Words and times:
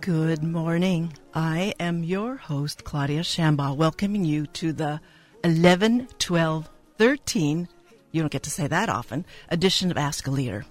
Good 0.00 0.42
morning. 0.42 1.14
I 1.32 1.72
am 1.80 2.04
your 2.04 2.36
host, 2.36 2.84
Claudia 2.84 3.20
Shambaugh, 3.22 3.74
welcoming 3.74 4.26
you 4.26 4.46
to 4.48 4.74
the 4.74 5.00
11, 5.44 6.08
12, 6.18 6.68
13, 6.98 7.68
you 8.12 8.20
don't 8.20 8.30
get 8.30 8.42
to 8.42 8.50
say 8.50 8.66
that 8.66 8.90
often, 8.90 9.24
edition 9.48 9.90
of 9.90 9.96
Ask 9.96 10.26
a 10.26 10.30
Leader. 10.30 10.66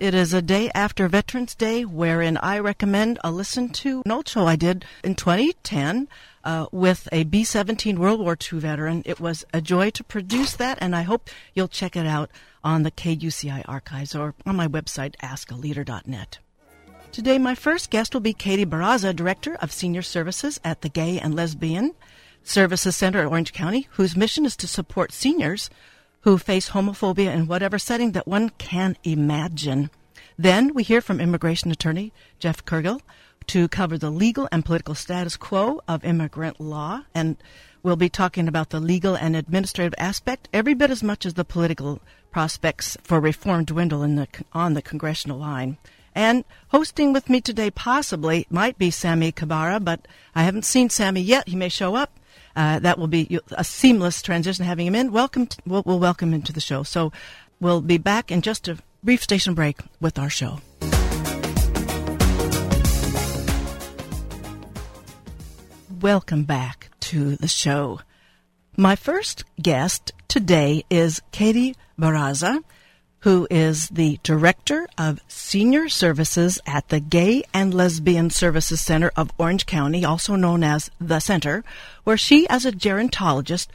It 0.00 0.14
is 0.14 0.32
a 0.32 0.40
day 0.40 0.70
after 0.74 1.08
Veterans 1.08 1.54
Day 1.54 1.84
wherein 1.84 2.38
I 2.38 2.58
recommend 2.58 3.18
a 3.22 3.30
listen 3.30 3.68
to 3.84 4.00
an 4.06 4.10
old 4.10 4.26
show 4.26 4.46
I 4.46 4.56
did 4.56 4.86
in 5.04 5.14
2010 5.14 6.08
uh, 6.42 6.68
with 6.72 7.06
a 7.12 7.24
B 7.24 7.44
17 7.44 8.00
World 8.00 8.18
War 8.18 8.34
II 8.34 8.60
veteran. 8.60 9.02
It 9.04 9.20
was 9.20 9.44
a 9.52 9.60
joy 9.60 9.90
to 9.90 10.02
produce 10.02 10.54
that, 10.54 10.78
and 10.80 10.96
I 10.96 11.02
hope 11.02 11.28
you'll 11.52 11.68
check 11.68 11.96
it 11.96 12.06
out 12.06 12.30
on 12.64 12.82
the 12.82 12.90
KUCI 12.90 13.62
archives 13.68 14.14
or 14.14 14.34
on 14.46 14.56
my 14.56 14.66
website, 14.66 15.16
askaleader.net. 15.16 16.38
Today, 17.12 17.36
my 17.36 17.54
first 17.54 17.90
guest 17.90 18.14
will 18.14 18.22
be 18.22 18.32
Katie 18.32 18.64
Barraza, 18.64 19.14
Director 19.14 19.56
of 19.56 19.70
Senior 19.70 20.00
Services 20.00 20.58
at 20.64 20.80
the 20.80 20.88
Gay 20.88 21.20
and 21.20 21.34
Lesbian 21.34 21.94
Services 22.42 22.96
Center 22.96 23.20
at 23.20 23.26
Orange 23.26 23.52
County, 23.52 23.86
whose 23.90 24.16
mission 24.16 24.46
is 24.46 24.56
to 24.56 24.66
support 24.66 25.12
seniors 25.12 25.68
who 26.22 26.36
face 26.36 26.70
homophobia 26.70 27.34
in 27.34 27.46
whatever 27.46 27.78
setting 27.78 28.12
that 28.12 28.26
one 28.26 28.50
can 28.50 28.96
imagine. 29.04 29.90
Then 30.42 30.72
we 30.72 30.84
hear 30.84 31.02
from 31.02 31.20
immigration 31.20 31.70
attorney 31.70 32.14
Jeff 32.38 32.64
Khurgel 32.64 33.02
to 33.48 33.68
cover 33.68 33.98
the 33.98 34.08
legal 34.08 34.48
and 34.50 34.64
political 34.64 34.94
status 34.94 35.36
quo 35.36 35.82
of 35.86 36.02
immigrant 36.02 36.58
law, 36.58 37.02
and 37.14 37.36
we'll 37.82 37.96
be 37.96 38.08
talking 38.08 38.48
about 38.48 38.70
the 38.70 38.80
legal 38.80 39.14
and 39.14 39.36
administrative 39.36 39.92
aspect 39.98 40.48
every 40.50 40.72
bit 40.72 40.90
as 40.90 41.02
much 41.02 41.26
as 41.26 41.34
the 41.34 41.44
political 41.44 42.00
prospects 42.30 42.96
for 43.02 43.20
reform 43.20 43.66
dwindle 43.66 44.00
the, 44.00 44.28
on 44.54 44.72
the 44.72 44.80
congressional 44.80 45.36
line. 45.36 45.76
And 46.14 46.46
hosting 46.68 47.12
with 47.12 47.28
me 47.28 47.42
today 47.42 47.70
possibly 47.70 48.46
might 48.48 48.78
be 48.78 48.90
Sammy 48.90 49.32
Kabara, 49.32 49.84
but 49.84 50.08
I 50.34 50.44
haven't 50.44 50.64
seen 50.64 50.88
Sammy 50.88 51.20
yet. 51.20 51.48
He 51.48 51.56
may 51.56 51.68
show 51.68 51.96
up. 51.96 52.18
Uh, 52.56 52.78
that 52.78 52.98
will 52.98 53.08
be 53.08 53.38
a 53.52 53.62
seamless 53.62 54.22
transition 54.22 54.64
having 54.64 54.86
him 54.86 54.94
in. 54.94 55.12
Welcome, 55.12 55.48
to, 55.48 55.58
we'll, 55.66 55.82
we'll 55.84 56.00
welcome 56.00 56.32
him 56.32 56.40
to 56.42 56.52
the 56.54 56.62
show. 56.62 56.82
So 56.82 57.12
we'll 57.60 57.82
be 57.82 57.98
back 57.98 58.32
in 58.32 58.40
just 58.40 58.66
a 58.68 58.78
brief 59.02 59.22
station 59.22 59.54
break 59.54 59.78
with 60.00 60.18
our 60.18 60.30
show. 60.30 60.60
Welcome 66.00 66.44
back 66.44 66.90
to 67.00 67.36
the 67.36 67.48
show. 67.48 68.00
My 68.76 68.96
first 68.96 69.44
guest 69.60 70.12
today 70.28 70.84
is 70.88 71.20
Katie 71.32 71.76
Barraza, 71.98 72.62
who 73.20 73.46
is 73.50 73.88
the 73.90 74.18
Director 74.22 74.88
of 74.96 75.20
Senior 75.28 75.90
Services 75.90 76.58
at 76.66 76.88
the 76.88 77.00
Gay 77.00 77.42
and 77.52 77.74
Lesbian 77.74 78.30
Services 78.30 78.80
Center 78.80 79.12
of 79.14 79.30
Orange 79.36 79.66
County, 79.66 80.04
also 80.04 80.36
known 80.36 80.64
as 80.64 80.90
The 80.98 81.20
Center, 81.20 81.62
where 82.04 82.16
she, 82.16 82.48
as 82.48 82.64
a 82.64 82.72
gerontologist, 82.72 83.66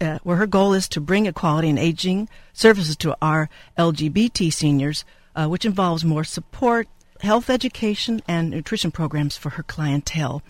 uh, 0.00 0.18
where 0.22 0.36
her 0.36 0.46
goal 0.46 0.72
is 0.72 0.88
to 0.88 1.00
bring 1.00 1.26
equality 1.26 1.68
and 1.68 1.78
aging 1.78 2.28
services 2.52 2.96
to 2.96 3.16
our 3.20 3.48
LGBT 3.78 4.52
seniors, 4.52 5.04
uh, 5.34 5.46
which 5.46 5.64
involves 5.64 6.04
more 6.04 6.24
support, 6.24 6.88
health 7.20 7.50
education, 7.50 8.22
and 8.28 8.50
nutrition 8.50 8.90
programs 8.90 9.36
for 9.36 9.50
her 9.50 9.62
clientele. 9.62 10.42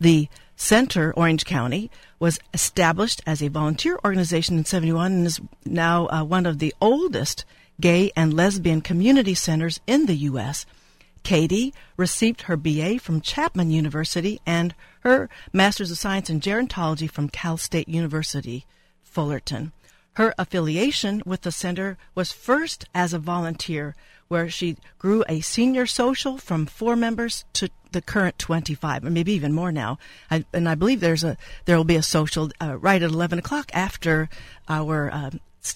The 0.00 0.28
Center, 0.56 1.12
Orange 1.14 1.46
County, 1.46 1.90
was 2.18 2.38
established 2.52 3.22
as 3.26 3.42
a 3.42 3.48
volunteer 3.48 3.98
organization 4.04 4.58
in 4.58 4.64
71 4.66 5.12
and 5.12 5.26
is 5.26 5.40
now 5.64 6.06
uh, 6.08 6.22
one 6.22 6.44
of 6.44 6.58
the 6.58 6.74
oldest 6.80 7.44
gay 7.80 8.12
and 8.14 8.34
lesbian 8.34 8.82
community 8.82 9.34
centers 9.34 9.80
in 9.86 10.04
the 10.04 10.16
U.S. 10.16 10.66
Katie 11.22 11.72
received 11.96 12.42
her 12.42 12.56
BA 12.56 12.98
from 12.98 13.20
Chapman 13.20 13.70
University 13.70 14.40
and 14.46 14.74
her 15.00 15.28
Master's 15.52 15.90
of 15.90 15.98
Science 15.98 16.28
in 16.28 16.40
Gerontology 16.40 17.10
from 17.10 17.28
Cal 17.28 17.56
State 17.56 17.88
University, 17.88 18.66
Fullerton. 19.10 19.72
Her 20.14 20.34
affiliation 20.38 21.22
with 21.24 21.42
the 21.42 21.52
center 21.52 21.96
was 22.14 22.32
first 22.32 22.84
as 22.94 23.12
a 23.12 23.18
volunteer, 23.18 23.94
where 24.28 24.48
she 24.48 24.76
grew 24.98 25.24
a 25.28 25.40
senior 25.40 25.86
social 25.86 26.36
from 26.36 26.66
four 26.66 26.96
members 26.96 27.44
to 27.54 27.68
the 27.92 28.02
current 28.02 28.38
25, 28.38 29.04
or 29.04 29.10
maybe 29.10 29.32
even 29.32 29.52
more 29.52 29.72
now. 29.72 29.98
I, 30.30 30.44
and 30.52 30.68
I 30.68 30.74
believe 30.74 31.00
there's 31.00 31.24
a 31.24 31.36
there 31.64 31.76
will 31.76 31.84
be 31.84 31.96
a 31.96 32.02
social 32.02 32.50
uh, 32.60 32.76
right 32.76 33.02
at 33.02 33.10
11 33.10 33.38
o'clock 33.38 33.70
after 33.72 34.28
our 34.68 35.10
uh, 35.10 35.30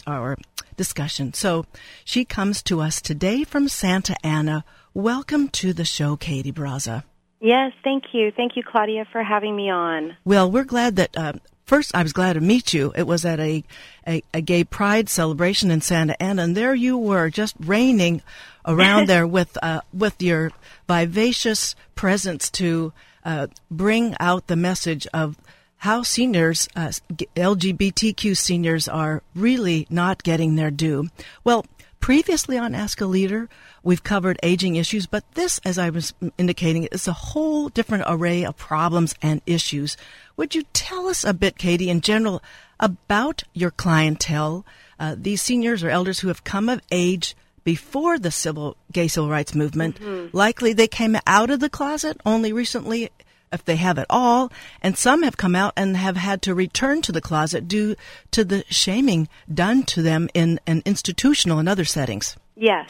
our 0.06 0.37
discussion. 0.77 1.33
So 1.34 1.67
she 2.05 2.25
comes 2.25 2.62
to 2.65 2.81
us 2.81 3.00
today 3.00 3.44
from 3.44 3.69
Santa 3.69 4.17
Ana. 4.25 4.65
Welcome 4.93 5.49
to 5.49 5.73
the 5.73 5.84
show, 5.84 6.17
Katie 6.17 6.53
Barraza. 6.53 7.05
Yes, 7.41 7.73
thank 7.83 8.05
you. 8.12 8.33
Thank 8.37 8.56
you, 8.56 8.62
Claudia, 8.62 9.06
for 9.12 9.23
having 9.23 9.55
me 9.55 9.71
on. 9.71 10.17
Well, 10.25 10.50
we're 10.50 10.65
glad 10.65 10.97
that. 10.97 11.17
Uh, 11.17 11.34
first, 11.65 11.95
I 11.95 12.03
was 12.03 12.13
glad 12.13 12.35
to 12.35 12.41
meet 12.41 12.73
you. 12.73 12.93
It 12.97 13.07
was 13.07 13.25
at 13.25 13.41
a, 13.41 13.65
a, 14.07 14.23
a 14.33 14.41
gay 14.41 14.65
pride 14.65 15.09
celebration 15.09 15.71
in 15.71 15.81
Santa 15.81 16.21
Ana, 16.23 16.43
and 16.43 16.57
there 16.57 16.75
you 16.75 16.97
were, 16.97 17.31
just 17.31 17.57
reigning 17.61 18.23
around 18.67 19.09
there 19.09 19.27
with 19.27 19.57
uh, 19.63 19.81
with 19.93 20.23
your 20.23 20.53
vivacious 20.89 21.75
presence 21.95 22.51
to 22.51 22.93
uh, 23.25 23.47
bring 23.71 24.15
out 24.21 24.47
the 24.47 24.57
message 24.57 25.07
of 25.15 25.37
how 25.79 26.03
seniors, 26.03 26.67
uh, 26.75 26.93
LGBTQ 27.37 28.37
seniors, 28.37 28.89
are 28.89 29.23
really 29.35 29.87
not 29.91 30.23
getting 30.23 30.57
their 30.57 30.71
due. 30.71 31.09
Well, 31.45 31.67
previously 32.05 32.59
on 32.59 32.75
Ask 32.75 33.01
a 33.01 33.07
Leader, 33.07 33.49
we've 33.83 34.05
covered 34.05 34.39
aging 34.43 34.77
issues, 34.77 35.07
but 35.07 35.25
this, 35.33 35.59
as 35.65 35.79
I 35.79 35.89
was 35.89 36.13
indicating, 36.37 36.85
is 36.93 37.09
a 37.09 37.15
whole 37.15 37.71
different 37.71 38.05
array 38.07 38.45
of 38.45 38.59
problems 38.59 39.15
and 39.23 39.41
issues. 39.47 39.97
Would 40.37 40.55
you 40.55 40.65
tell 40.75 41.07
us 41.07 41.25
a 41.25 41.33
bit, 41.33 41.57
Katie, 41.57 41.89
in 41.89 42.03
general, 42.03 42.43
about 42.79 43.45
your 43.55 43.71
clientele, 43.71 44.67
uh, 45.01 45.17
these 45.17 45.41
seniors 45.41 45.83
or 45.83 45.89
elders 45.89 46.21
who 46.21 46.29
have 46.29 46.45
come 46.45 46.69
of 46.69 46.83
age 46.93 47.35
before 47.65 48.19
the 48.19 48.31
civil 48.31 48.77
gay 48.93 49.09
civil 49.09 49.31
rights 49.31 49.55
movement. 49.55 49.99
Mm-hmm. 49.99 50.37
Likely 50.37 50.75
they 50.75 50.87
came 50.87 51.17
out 51.27 51.49
of 51.49 51.61
the 51.61 51.71
closet 51.71 52.21
only 52.27 52.53
recently, 52.53 53.09
if 53.53 53.65
they 53.65 53.77
have 53.77 53.99
at 53.99 54.06
all, 54.10 54.50
and 54.82 54.97
some 54.97 55.22
have 55.22 55.37
come 55.37 55.55
out 55.55 55.72
and 55.77 55.97
have 55.97 56.16
had 56.16 56.43
to 56.43 56.55
return 56.55 57.03
to 57.03 57.12
the 57.12 57.21
closet 57.21 57.69
due 57.69 57.94
to 58.32 58.44
the 58.44 58.65
shaming 58.69 59.28
done 59.53 59.82
to 59.84 60.03
them 60.03 60.28
in 60.34 60.60
an 60.66 60.82
institutional 60.84 61.59
and 61.59 61.69
other 61.69 61.84
settings. 61.84 62.37
Yes. 62.56 62.88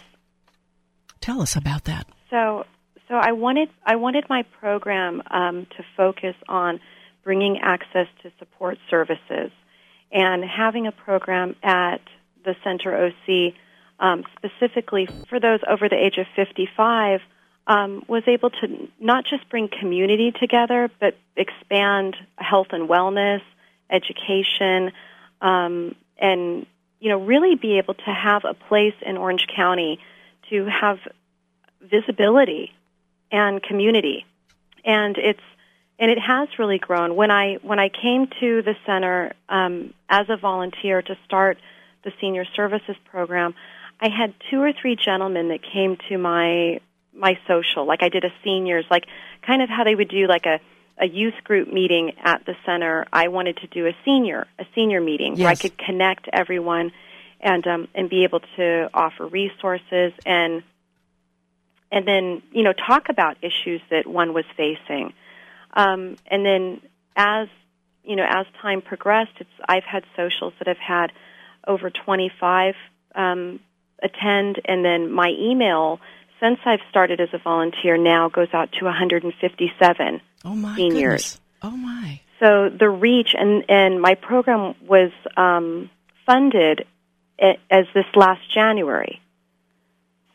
Tell 1.20 1.40
us 1.40 1.56
about 1.56 1.84
that. 1.84 2.06
So, 2.30 2.64
so 3.08 3.14
I 3.14 3.32
wanted 3.32 3.68
I 3.84 3.96
wanted 3.96 4.24
my 4.28 4.42
program 4.60 5.22
um, 5.30 5.66
to 5.76 5.84
focus 5.96 6.34
on 6.48 6.80
bringing 7.22 7.58
access 7.62 8.06
to 8.22 8.30
support 8.38 8.78
services 8.90 9.50
and 10.12 10.44
having 10.44 10.86
a 10.86 10.92
program 10.92 11.56
at 11.62 12.00
the 12.44 12.54
Center 12.62 13.06
OC 13.06 13.54
um, 13.98 14.24
specifically 14.36 15.08
for 15.28 15.40
those 15.40 15.60
over 15.68 15.88
the 15.88 15.96
age 15.96 16.18
of 16.18 16.26
55, 16.36 17.20
um, 17.66 18.04
was 18.08 18.22
able 18.26 18.50
to 18.50 18.88
not 19.00 19.24
just 19.24 19.48
bring 19.48 19.68
community 19.68 20.32
together, 20.32 20.90
but 21.00 21.16
expand 21.36 22.16
health 22.36 22.68
and 22.72 22.88
wellness, 22.88 23.40
education, 23.90 24.92
um, 25.40 25.94
and 26.18 26.66
you 27.00 27.10
know 27.10 27.20
really 27.20 27.54
be 27.54 27.78
able 27.78 27.94
to 27.94 28.10
have 28.10 28.44
a 28.44 28.54
place 28.54 28.94
in 29.04 29.16
Orange 29.16 29.46
County 29.54 29.98
to 30.50 30.66
have 30.66 30.98
visibility 31.80 32.72
and 33.32 33.62
community, 33.62 34.26
and 34.84 35.16
it's 35.16 35.40
and 35.98 36.10
it 36.10 36.18
has 36.18 36.48
really 36.58 36.78
grown. 36.78 37.16
When 37.16 37.30
I 37.30 37.54
when 37.62 37.78
I 37.78 37.88
came 37.88 38.26
to 38.40 38.62
the 38.62 38.74
center 38.84 39.32
um, 39.48 39.94
as 40.08 40.26
a 40.28 40.36
volunteer 40.36 41.00
to 41.00 41.16
start 41.24 41.58
the 42.04 42.12
senior 42.20 42.44
services 42.56 42.96
program, 43.06 43.54
I 44.00 44.10
had 44.10 44.34
two 44.50 44.60
or 44.60 44.72
three 44.72 44.96
gentlemen 44.96 45.48
that 45.48 45.60
came 45.62 45.96
to 46.08 46.18
my 46.18 46.80
my 47.16 47.38
social, 47.46 47.86
like 47.86 48.02
I 48.02 48.08
did 48.08 48.24
a 48.24 48.32
seniors, 48.42 48.84
like 48.90 49.04
kind 49.46 49.62
of 49.62 49.68
how 49.68 49.84
they 49.84 49.94
would 49.94 50.08
do 50.08 50.26
like 50.26 50.46
a 50.46 50.60
a 50.96 51.06
youth 51.06 51.34
group 51.42 51.72
meeting 51.72 52.12
at 52.22 52.46
the 52.46 52.54
center. 52.64 53.04
I 53.12 53.28
wanted 53.28 53.56
to 53.58 53.66
do 53.66 53.86
a 53.86 53.92
senior 54.04 54.46
a 54.58 54.64
senior 54.74 55.00
meeting 55.00 55.32
yes. 55.32 55.40
where 55.40 55.48
I 55.48 55.56
could 55.56 55.78
connect 55.78 56.28
everyone 56.32 56.92
and 57.40 57.66
um, 57.66 57.88
and 57.94 58.08
be 58.08 58.24
able 58.24 58.40
to 58.56 58.90
offer 58.94 59.26
resources 59.26 60.12
and 60.24 60.62
and 61.90 62.06
then 62.06 62.42
you 62.52 62.62
know 62.62 62.72
talk 62.72 63.08
about 63.08 63.36
issues 63.42 63.80
that 63.90 64.06
one 64.06 64.34
was 64.34 64.44
facing. 64.56 65.12
Um, 65.72 66.16
and 66.26 66.44
then 66.46 66.80
as 67.16 67.48
you 68.04 68.16
know 68.16 68.26
as 68.28 68.46
time 68.62 68.82
progressed, 68.82 69.32
it's 69.38 69.50
I've 69.68 69.84
had 69.84 70.04
socials 70.16 70.52
that 70.58 70.68
have 70.68 70.78
had 70.78 71.12
over 71.66 71.90
25 71.90 72.74
um, 73.14 73.60
attend, 74.02 74.60
and 74.64 74.84
then 74.84 75.10
my 75.10 75.30
email 75.38 76.00
since 76.40 76.58
I've 76.64 76.80
started 76.90 77.20
as 77.20 77.28
a 77.32 77.38
volunteer 77.38 77.96
now 77.96 78.28
goes 78.28 78.48
out 78.52 78.72
to 78.72 78.84
157 78.84 80.20
oh 80.44 80.54
my 80.54 80.76
seniors. 80.76 81.00
Goodness. 81.02 81.40
Oh 81.62 81.76
my! 81.76 82.20
So 82.40 82.68
the 82.68 82.90
reach 82.90 83.34
and 83.38 83.64
and 83.68 84.00
my 84.00 84.14
program 84.14 84.74
was 84.86 85.10
um, 85.36 85.90
funded 86.26 86.84
as 87.40 87.86
this 87.94 88.04
last 88.14 88.42
January. 88.52 89.20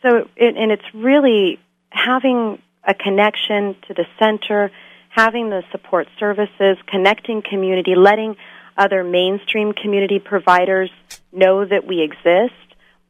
so 0.02 0.28
it, 0.36 0.58
and 0.58 0.72
it's 0.72 0.94
really 0.94 1.60
having 1.90 2.62
a 2.84 2.94
connection 2.94 3.76
to 3.88 3.94
the 3.94 4.06
center, 4.20 4.72
having 5.10 5.50
the 5.50 5.64
support 5.72 6.08
services, 6.20 6.78
connecting 6.88 7.42
community, 7.42 7.96
letting 7.96 8.36
other 8.78 9.04
mainstream 9.04 9.74
community 9.74 10.20
providers 10.20 10.90
know 11.32 11.66
that 11.66 11.86
we 11.86 12.02
exist. 12.02 12.54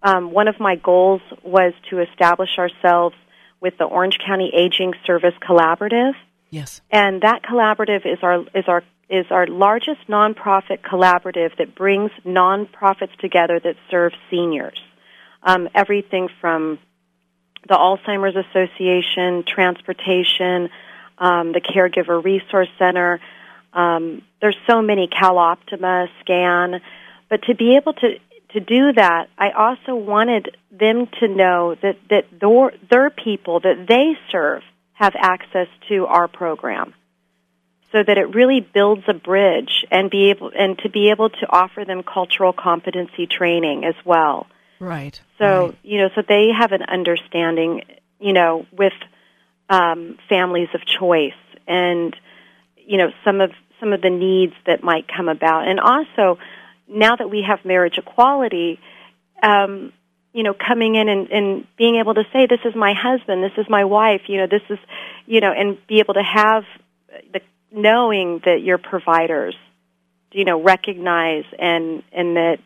Um, 0.01 0.31
one 0.31 0.47
of 0.47 0.59
my 0.59 0.75
goals 0.75 1.21
was 1.43 1.73
to 1.89 1.99
establish 1.99 2.57
ourselves 2.57 3.15
with 3.61 3.77
the 3.77 3.83
Orange 3.83 4.17
County 4.25 4.51
Aging 4.55 4.93
Service 5.05 5.33
Collaborative. 5.47 6.13
Yes. 6.49 6.81
And 6.89 7.21
that 7.21 7.43
collaborative 7.43 8.05
is 8.05 8.19
our 8.21 8.41
is 8.55 8.65
our 8.67 8.83
is 9.09 9.25
our 9.31 9.47
largest 9.47 10.07
nonprofit 10.07 10.79
collaborative 10.81 11.57
that 11.57 11.75
brings 11.75 12.11
nonprofits 12.25 13.15
together 13.19 13.59
that 13.59 13.75
serve 13.89 14.13
seniors. 14.29 14.79
Um, 15.41 15.67
everything 15.73 16.29
from 16.39 16.79
the 17.67 17.75
Alzheimer's 17.75 18.35
Association, 18.35 19.43
transportation, 19.47 20.69
um, 21.17 21.51
the 21.51 21.61
Caregiver 21.61 22.23
Resource 22.23 22.69
Center. 22.77 23.19
Um, 23.73 24.21
there's 24.41 24.57
so 24.67 24.81
many 24.81 25.07
CalOptima, 25.07 26.07
SCAN, 26.21 26.81
but 27.29 27.43
to 27.43 27.55
be 27.55 27.77
able 27.77 27.93
to 27.93 28.15
to 28.51 28.59
do 28.59 28.93
that, 28.93 29.29
I 29.37 29.51
also 29.51 29.95
wanted 29.95 30.57
them 30.71 31.07
to 31.19 31.27
know 31.27 31.75
that 31.81 31.97
that 32.09 32.25
their, 32.39 32.71
their 32.89 33.09
people 33.09 33.59
that 33.59 33.85
they 33.87 34.17
serve 34.31 34.63
have 34.93 35.13
access 35.15 35.67
to 35.87 36.05
our 36.05 36.27
program, 36.27 36.93
so 37.91 38.03
that 38.03 38.17
it 38.17 38.35
really 38.35 38.59
builds 38.61 39.03
a 39.07 39.13
bridge 39.13 39.85
and 39.91 40.09
be 40.09 40.31
able 40.31 40.51
and 40.57 40.77
to 40.79 40.89
be 40.89 41.09
able 41.09 41.29
to 41.29 41.47
offer 41.49 41.85
them 41.85 42.03
cultural 42.03 42.53
competency 42.53 43.27
training 43.27 43.85
as 43.85 43.95
well. 44.03 44.47
Right. 44.79 45.19
So 45.37 45.67
right. 45.67 45.77
you 45.83 45.99
know, 45.99 46.09
so 46.15 46.21
they 46.27 46.47
have 46.57 46.71
an 46.71 46.83
understanding, 46.83 47.83
you 48.19 48.33
know, 48.33 48.65
with 48.71 48.93
um, 49.69 50.17
families 50.27 50.69
of 50.73 50.85
choice 50.85 51.33
and 51.67 52.15
you 52.75 52.97
know 52.97 53.11
some 53.23 53.41
of 53.41 53.51
some 53.79 53.93
of 53.93 54.01
the 54.01 54.09
needs 54.09 54.53
that 54.65 54.83
might 54.83 55.07
come 55.07 55.29
about, 55.29 55.67
and 55.67 55.79
also 55.79 56.39
now 56.89 57.15
that 57.15 57.29
we 57.29 57.45
have 57.47 57.63
marriage 57.65 57.97
equality, 57.97 58.79
um, 59.41 59.93
you 60.33 60.43
know, 60.43 60.53
coming 60.53 60.95
in 60.95 61.09
and, 61.09 61.29
and 61.31 61.67
being 61.77 61.97
able 61.97 62.13
to 62.13 62.23
say, 62.33 62.47
"This 62.47 62.59
is 62.65 62.75
my 62.75 62.93
husband. 62.93 63.43
This 63.43 63.57
is 63.57 63.65
my 63.69 63.85
wife." 63.85 64.21
You 64.27 64.37
know, 64.37 64.47
this 64.47 64.61
is, 64.69 64.79
you 65.25 65.41
know, 65.41 65.51
and 65.51 65.77
be 65.87 65.99
able 65.99 66.15
to 66.15 66.23
have 66.23 66.63
the 67.33 67.41
knowing 67.71 68.41
that 68.45 68.61
your 68.61 68.77
providers, 68.77 69.55
you 70.31 70.45
know, 70.45 70.61
recognize 70.61 71.45
and 71.57 72.03
and 72.11 72.35
that, 72.35 72.57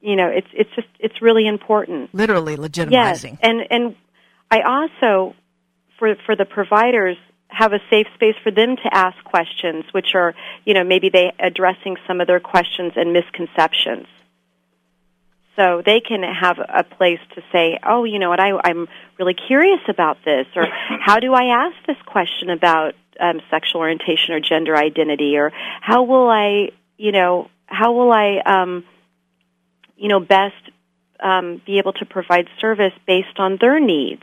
you 0.00 0.16
know, 0.16 0.28
it's 0.28 0.48
it's 0.52 0.70
just 0.74 0.88
it's 0.98 1.20
really 1.22 1.46
important. 1.46 2.14
Literally 2.14 2.56
legitimizing. 2.56 2.92
Yes, 2.92 3.24
and 3.42 3.60
and 3.70 3.96
I 4.50 4.60
also 4.62 5.34
for 5.98 6.14
for 6.24 6.36
the 6.36 6.44
providers 6.44 7.16
have 7.48 7.72
a 7.72 7.80
safe 7.90 8.06
space 8.14 8.36
for 8.42 8.50
them 8.50 8.76
to 8.76 8.94
ask 8.94 9.16
questions, 9.24 9.84
which 9.92 10.14
are, 10.14 10.34
you 10.64 10.74
know, 10.74 10.84
maybe 10.84 11.08
they 11.08 11.32
addressing 11.38 11.96
some 12.06 12.20
of 12.20 12.26
their 12.26 12.40
questions 12.40 12.92
and 12.96 13.12
misconceptions. 13.12 14.06
So 15.56 15.82
they 15.84 16.00
can 16.00 16.22
have 16.22 16.58
a 16.58 16.84
place 16.84 17.18
to 17.34 17.42
say, 17.50 17.78
oh, 17.84 18.04
you 18.04 18.20
know 18.20 18.28
what, 18.28 18.38
I, 18.38 18.52
I'm 18.62 18.86
really 19.18 19.34
curious 19.34 19.80
about 19.88 20.18
this, 20.24 20.46
or 20.54 20.66
how 21.00 21.18
do 21.18 21.34
I 21.34 21.66
ask 21.66 21.74
this 21.86 21.96
question 22.06 22.50
about 22.50 22.94
um, 23.18 23.40
sexual 23.50 23.80
orientation 23.80 24.34
or 24.34 24.40
gender 24.40 24.76
identity, 24.76 25.36
or 25.36 25.52
how 25.80 26.04
will 26.04 26.28
I, 26.28 26.70
you 26.96 27.10
know, 27.10 27.50
how 27.66 27.92
will 27.92 28.12
I, 28.12 28.38
um, 28.46 28.84
you 29.96 30.08
know, 30.08 30.20
best 30.20 30.54
um, 31.18 31.60
be 31.66 31.78
able 31.78 31.94
to 31.94 32.04
provide 32.04 32.46
service 32.60 32.92
based 33.06 33.38
on 33.38 33.58
their 33.60 33.80
needs? 33.80 34.22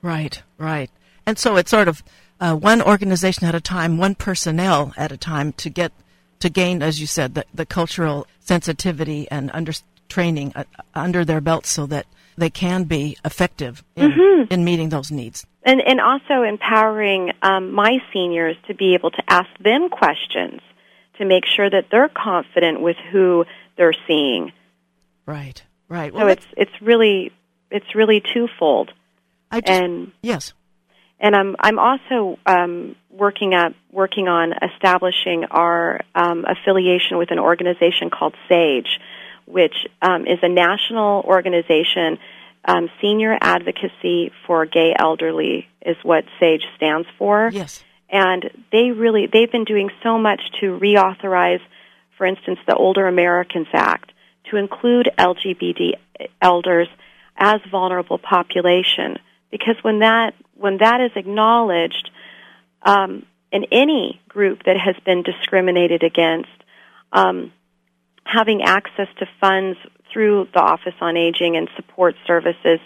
Right, 0.00 0.40
right. 0.58 0.90
And 1.26 1.36
so 1.36 1.56
it's 1.56 1.70
sort 1.70 1.88
of 1.88 2.04
uh, 2.40 2.54
one 2.54 2.80
organization 2.82 3.46
at 3.46 3.54
a 3.54 3.60
time, 3.60 3.98
one 3.98 4.14
personnel 4.14 4.92
at 4.96 5.12
a 5.12 5.16
time 5.16 5.52
to 5.54 5.70
get 5.70 5.92
to 6.40 6.48
gain, 6.48 6.82
as 6.82 7.00
you 7.00 7.06
said, 7.06 7.34
the, 7.34 7.44
the 7.52 7.66
cultural 7.66 8.26
sensitivity 8.40 9.26
and 9.30 9.50
under, 9.52 9.72
training 10.08 10.52
uh, 10.54 10.64
under 10.94 11.24
their 11.24 11.40
belts 11.40 11.68
so 11.68 11.84
that 11.86 12.06
they 12.36 12.48
can 12.50 12.84
be 12.84 13.16
effective 13.24 13.82
in, 13.96 14.12
Mm-hmm. 14.12 14.52
in 14.52 14.64
meeting 14.64 14.88
those 14.90 15.10
needs. 15.10 15.44
and 15.64 15.80
and 15.80 16.00
also 16.00 16.42
empowering 16.42 17.32
um, 17.42 17.72
my 17.72 17.98
seniors 18.12 18.56
to 18.68 18.74
be 18.74 18.94
able 18.94 19.10
to 19.10 19.22
ask 19.28 19.48
them 19.62 19.88
questions 19.88 20.60
to 21.18 21.24
make 21.24 21.44
sure 21.44 21.68
that 21.68 21.86
they're 21.90 22.08
confident 22.08 22.80
with 22.80 22.96
who 23.10 23.44
they're 23.76 23.92
seeing. 24.06 24.52
Right, 25.26 25.60
right. 25.88 26.12
so 26.12 26.28
it's 26.28 26.46
it's 26.56 26.70
really 26.80 27.32
it's 27.70 27.94
really 27.94 28.20
twofold. 28.32 28.92
I 29.50 29.60
just, 29.60 29.72
And 29.72 30.12
yes, 30.22 30.52
and 31.20 31.34
I'm 31.34 31.56
I'm 31.60 31.78
also 31.78 32.38
um, 32.46 32.96
working 33.10 33.54
up 33.54 33.72
working 33.90 34.28
on 34.28 34.52
establishing 34.74 35.44
our 35.50 36.00
um, 36.14 36.44
affiliation 36.44 37.18
with 37.18 37.30
an 37.30 37.38
organization 37.38 38.10
called 38.10 38.34
SAGE, 38.48 39.00
which 39.46 39.74
um, 40.02 40.26
is 40.26 40.38
a 40.42 40.48
national 40.48 41.22
organization. 41.22 42.18
Um, 42.64 42.90
Senior 43.00 43.38
Advocacy 43.40 44.30
for 44.46 44.66
Gay 44.66 44.94
Elderly 44.98 45.68
is 45.80 45.96
what 46.02 46.24
SAGE 46.38 46.64
stands 46.76 47.08
for. 47.16 47.50
yes, 47.52 47.82
and 48.08 48.50
they 48.72 48.90
really 48.90 49.26
they've 49.26 49.50
been 49.50 49.64
doing 49.64 49.90
so 50.02 50.18
much 50.18 50.40
to 50.60 50.78
reauthorize 50.78 51.60
for 52.16 52.26
instance 52.26 52.58
the 52.66 52.74
older 52.74 53.06
americans 53.06 53.66
act 53.72 54.12
to 54.50 54.56
include 54.56 55.10
lgbt 55.18 55.92
elders 56.40 56.88
as 57.36 57.60
vulnerable 57.70 58.18
population 58.18 59.18
because 59.50 59.76
when 59.82 60.00
that 60.00 60.34
when 60.58 60.78
that 60.78 61.00
is 61.00 61.10
acknowledged 61.16 62.10
um, 62.82 63.24
in 63.52 63.64
any 63.72 64.20
group 64.28 64.64
that 64.64 64.76
has 64.76 64.96
been 65.04 65.22
discriminated 65.22 66.02
against 66.02 66.48
um, 67.12 67.52
having 68.24 68.62
access 68.62 69.08
to 69.18 69.26
funds 69.40 69.78
through 70.12 70.48
the 70.52 70.60
office 70.60 70.94
on 71.00 71.16
aging 71.16 71.56
and 71.56 71.68
support 71.76 72.14
services 72.26 72.80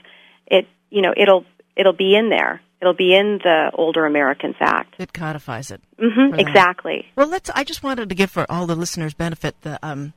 it 0.46 0.66
you 0.90 1.02
know 1.02 1.12
it'll 1.16 1.44
it'll 1.76 1.92
be 1.92 2.14
in 2.14 2.30
there 2.30 2.60
it'll 2.80 2.94
be 2.94 3.14
in 3.14 3.38
the 3.42 3.70
older 3.74 4.04
americans 4.06 4.56
act 4.60 4.94
it 4.98 5.12
codifies 5.12 5.70
it. 5.70 5.80
hmm 5.98 6.34
exactly. 6.34 7.06
Well, 7.16 7.26
let's. 7.26 7.50
I 7.50 7.64
just 7.64 7.82
wanted 7.82 8.08
to 8.08 8.14
give 8.14 8.30
for 8.30 8.46
all 8.50 8.66
the 8.66 8.76
listeners' 8.76 9.14
benefit 9.14 9.60
the 9.62 9.78
um, 9.82 10.12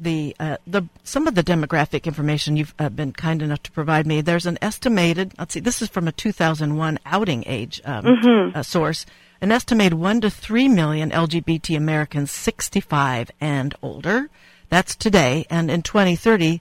the 0.00 0.34
uh, 0.38 0.56
the 0.66 0.84
some 1.02 1.26
of 1.26 1.34
the 1.34 1.42
demographic 1.42 2.04
information 2.04 2.56
you've 2.56 2.74
uh, 2.78 2.88
been 2.88 3.12
kind 3.12 3.42
enough 3.42 3.62
to 3.64 3.72
provide 3.72 4.06
me. 4.06 4.20
There's 4.20 4.46
an 4.46 4.58
estimated. 4.62 5.34
Let's 5.38 5.54
see. 5.54 5.60
This 5.60 5.82
is 5.82 5.88
from 5.88 6.08
a 6.08 6.12
2001 6.12 6.98
outing 7.04 7.44
age 7.46 7.80
um, 7.84 8.52
uh, 8.54 8.62
source. 8.62 9.06
An 9.40 9.52
estimated 9.52 9.94
one 9.94 10.20
to 10.20 10.30
three 10.30 10.68
million 10.68 11.10
LGBT 11.10 11.76
Americans 11.76 12.30
65 12.30 13.30
and 13.40 13.74
older. 13.82 14.30
That's 14.68 14.94
today, 14.94 15.46
and 15.50 15.70
in 15.70 15.82
2030. 15.82 16.60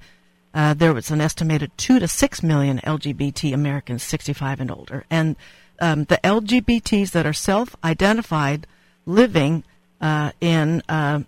Uh, 0.54 0.74
there 0.74 0.94
was 0.94 1.12
an 1.12 1.22
estimated 1.22 1.70
two 1.78 2.00
to 2.00 2.08
six 2.08 2.42
million 2.42 2.80
LGBT 2.80 3.54
Americans 3.54 4.02
65 4.02 4.62
and 4.62 4.72
older, 4.72 5.06
and 5.08 5.36
um, 5.80 6.06
the 6.06 6.20
LGBTs 6.24 7.12
that 7.12 7.28
are 7.28 7.34
self-identified 7.34 8.66
living 9.06 9.64
uh, 10.02 10.32
in 10.42 10.82
uh, 10.90 11.22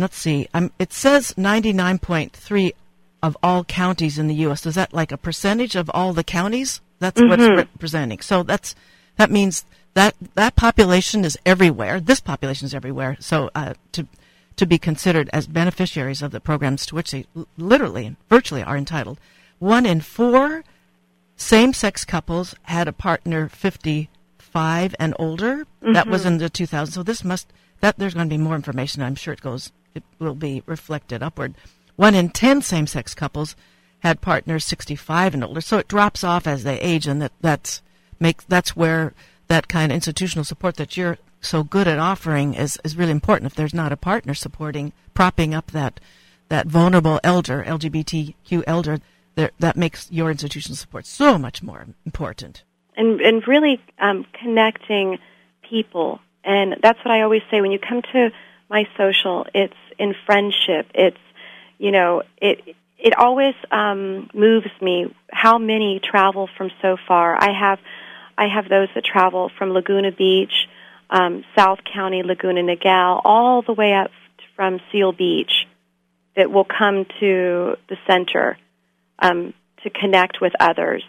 let's 0.00 0.16
see, 0.16 0.48
um, 0.54 0.72
it 0.78 0.92
says 0.92 1.34
99.3 1.34 2.72
of 3.22 3.36
all 3.42 3.64
counties 3.64 4.18
in 4.18 4.26
the 4.28 4.34
U.S. 4.34 4.66
Is 4.66 4.74
that 4.74 4.92
like 4.92 5.12
a 5.12 5.16
percentage 5.16 5.76
of 5.76 5.90
all 5.94 6.12
the 6.12 6.24
counties? 6.24 6.80
That's 6.98 7.20
what 7.20 7.40
it's 7.40 7.56
representing. 7.56 8.20
So 8.20 8.42
that's 8.42 8.74
that 9.16 9.30
means 9.30 9.64
that 9.94 10.14
that 10.34 10.56
population 10.56 11.24
is 11.24 11.38
everywhere. 11.46 12.00
This 12.00 12.20
population 12.20 12.66
is 12.66 12.74
everywhere. 12.74 13.16
So 13.20 13.50
uh, 13.54 13.74
to 13.92 14.06
to 14.56 14.66
be 14.66 14.78
considered 14.78 15.30
as 15.32 15.46
beneficiaries 15.46 16.22
of 16.22 16.30
the 16.30 16.40
programs 16.40 16.86
to 16.86 16.94
which 16.94 17.10
they 17.10 17.26
literally 17.56 18.06
and 18.06 18.16
virtually 18.28 18.62
are 18.62 18.76
entitled. 18.76 19.18
One 19.58 19.86
in 19.86 20.00
four 20.00 20.62
same-sex 21.36 22.04
couples 22.04 22.54
had 22.62 22.86
a 22.86 22.92
partner 22.92 23.48
55 23.48 24.94
and 24.98 25.14
older. 25.18 25.66
That 25.80 26.06
was 26.06 26.24
in 26.24 26.38
the 26.38 26.48
2000s. 26.48 26.92
So 26.92 27.02
this 27.02 27.24
must 27.24 27.52
that 27.84 27.98
there's 27.98 28.14
going 28.14 28.30
to 28.30 28.34
be 28.34 28.42
more 28.42 28.54
information. 28.56 29.02
I'm 29.02 29.14
sure 29.14 29.34
it 29.34 29.42
goes 29.42 29.70
it 29.94 30.02
will 30.18 30.34
be 30.34 30.62
reflected 30.64 31.22
upward. 31.22 31.54
One 31.96 32.14
in 32.14 32.30
10 32.30 32.62
same-sex 32.62 33.14
couples 33.14 33.54
had 33.98 34.22
partners 34.22 34.64
65 34.64 35.34
and 35.34 35.44
older. 35.44 35.60
So 35.60 35.76
it 35.76 35.86
drops 35.86 36.24
off 36.24 36.46
as 36.46 36.64
they 36.64 36.80
age 36.80 37.06
and 37.06 37.20
that 37.20 37.32
that's 37.42 37.82
make 38.18 38.46
that's 38.46 38.74
where 38.74 39.12
that 39.48 39.68
kind 39.68 39.92
of 39.92 39.96
institutional 39.96 40.44
support 40.44 40.76
that 40.76 40.96
you're 40.96 41.18
so 41.42 41.62
good 41.62 41.86
at 41.86 41.98
offering 41.98 42.54
is, 42.54 42.78
is 42.84 42.96
really 42.96 43.12
important. 43.12 43.52
If 43.52 43.56
there's 43.56 43.74
not 43.74 43.92
a 43.92 43.98
partner 43.98 44.32
supporting, 44.32 44.94
propping 45.12 45.52
up 45.52 45.70
that 45.72 46.00
that 46.48 46.66
vulnerable 46.66 47.20
elder, 47.22 47.62
LGBTQ 47.66 48.64
elder, 48.66 48.98
there, 49.34 49.50
that 49.58 49.76
makes 49.76 50.10
your 50.10 50.30
institutional 50.30 50.76
support 50.76 51.04
so 51.04 51.36
much 51.36 51.62
more 51.62 51.86
important. 52.06 52.62
And 52.96 53.20
and 53.20 53.46
really 53.46 53.78
um, 53.98 54.24
connecting 54.40 55.18
people, 55.68 56.20
and 56.44 56.76
that's 56.82 56.98
what 57.04 57.12
I 57.12 57.22
always 57.22 57.42
say 57.50 57.60
when 57.60 57.72
you 57.72 57.78
come 57.78 58.02
to 58.12 58.30
my 58.68 58.86
social. 58.96 59.46
It's 59.54 59.74
in 59.98 60.14
friendship. 60.26 60.90
It's 60.94 61.18
you 61.78 61.90
know 61.90 62.22
it 62.38 62.76
it 62.98 63.16
always 63.18 63.54
um, 63.70 64.30
moves 64.34 64.70
me 64.80 65.14
how 65.30 65.58
many 65.58 66.00
travel 66.00 66.48
from 66.56 66.70
so 66.80 66.96
far. 67.06 67.36
I 67.40 67.52
have 67.52 67.78
I 68.36 68.48
have 68.48 68.68
those 68.68 68.88
that 68.94 69.04
travel 69.04 69.50
from 69.56 69.70
Laguna 69.70 70.10
Beach, 70.10 70.68
um, 71.10 71.44
South 71.56 71.78
County, 71.92 72.22
Laguna 72.22 72.62
Niguel, 72.62 73.20
all 73.24 73.62
the 73.62 73.72
way 73.72 73.92
up 73.92 74.10
from 74.56 74.80
Seal 74.90 75.12
Beach 75.12 75.66
that 76.36 76.50
will 76.50 76.64
come 76.64 77.06
to 77.20 77.76
the 77.88 77.96
center 78.08 78.58
um, 79.18 79.54
to 79.82 79.90
connect 79.90 80.40
with 80.40 80.52
others. 80.58 81.04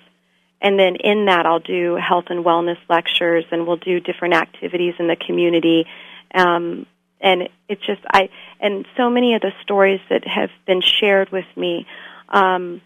And 0.62 0.80
then 0.80 0.96
in 0.96 1.26
that, 1.26 1.46
I'll 1.46 1.60
do 1.60 1.96
health 1.96 2.26
and 2.30 2.44
wellness 2.44 2.78
lectures, 2.90 3.46
and 3.52 3.68
we'll 3.68 3.78
do 3.78 4.00
different 4.00 4.34
activities 4.34 4.96
in 5.00 5.08
the 5.08 5.16
community. 5.16 5.86
Um, 6.34 6.86
and 7.22 7.50
it's 7.68 7.86
just 7.86 8.02
I 8.12 8.30
and 8.60 8.86
so 8.98 9.10
many 9.10 9.36
of 9.36 9.42
the 9.42 9.52
stories 9.64 10.00
that 10.10 10.28
have 10.28 10.50
been 10.66 10.82
shared 10.82 11.32
with 11.32 11.46
me, 11.56 11.88
um, 12.30 12.82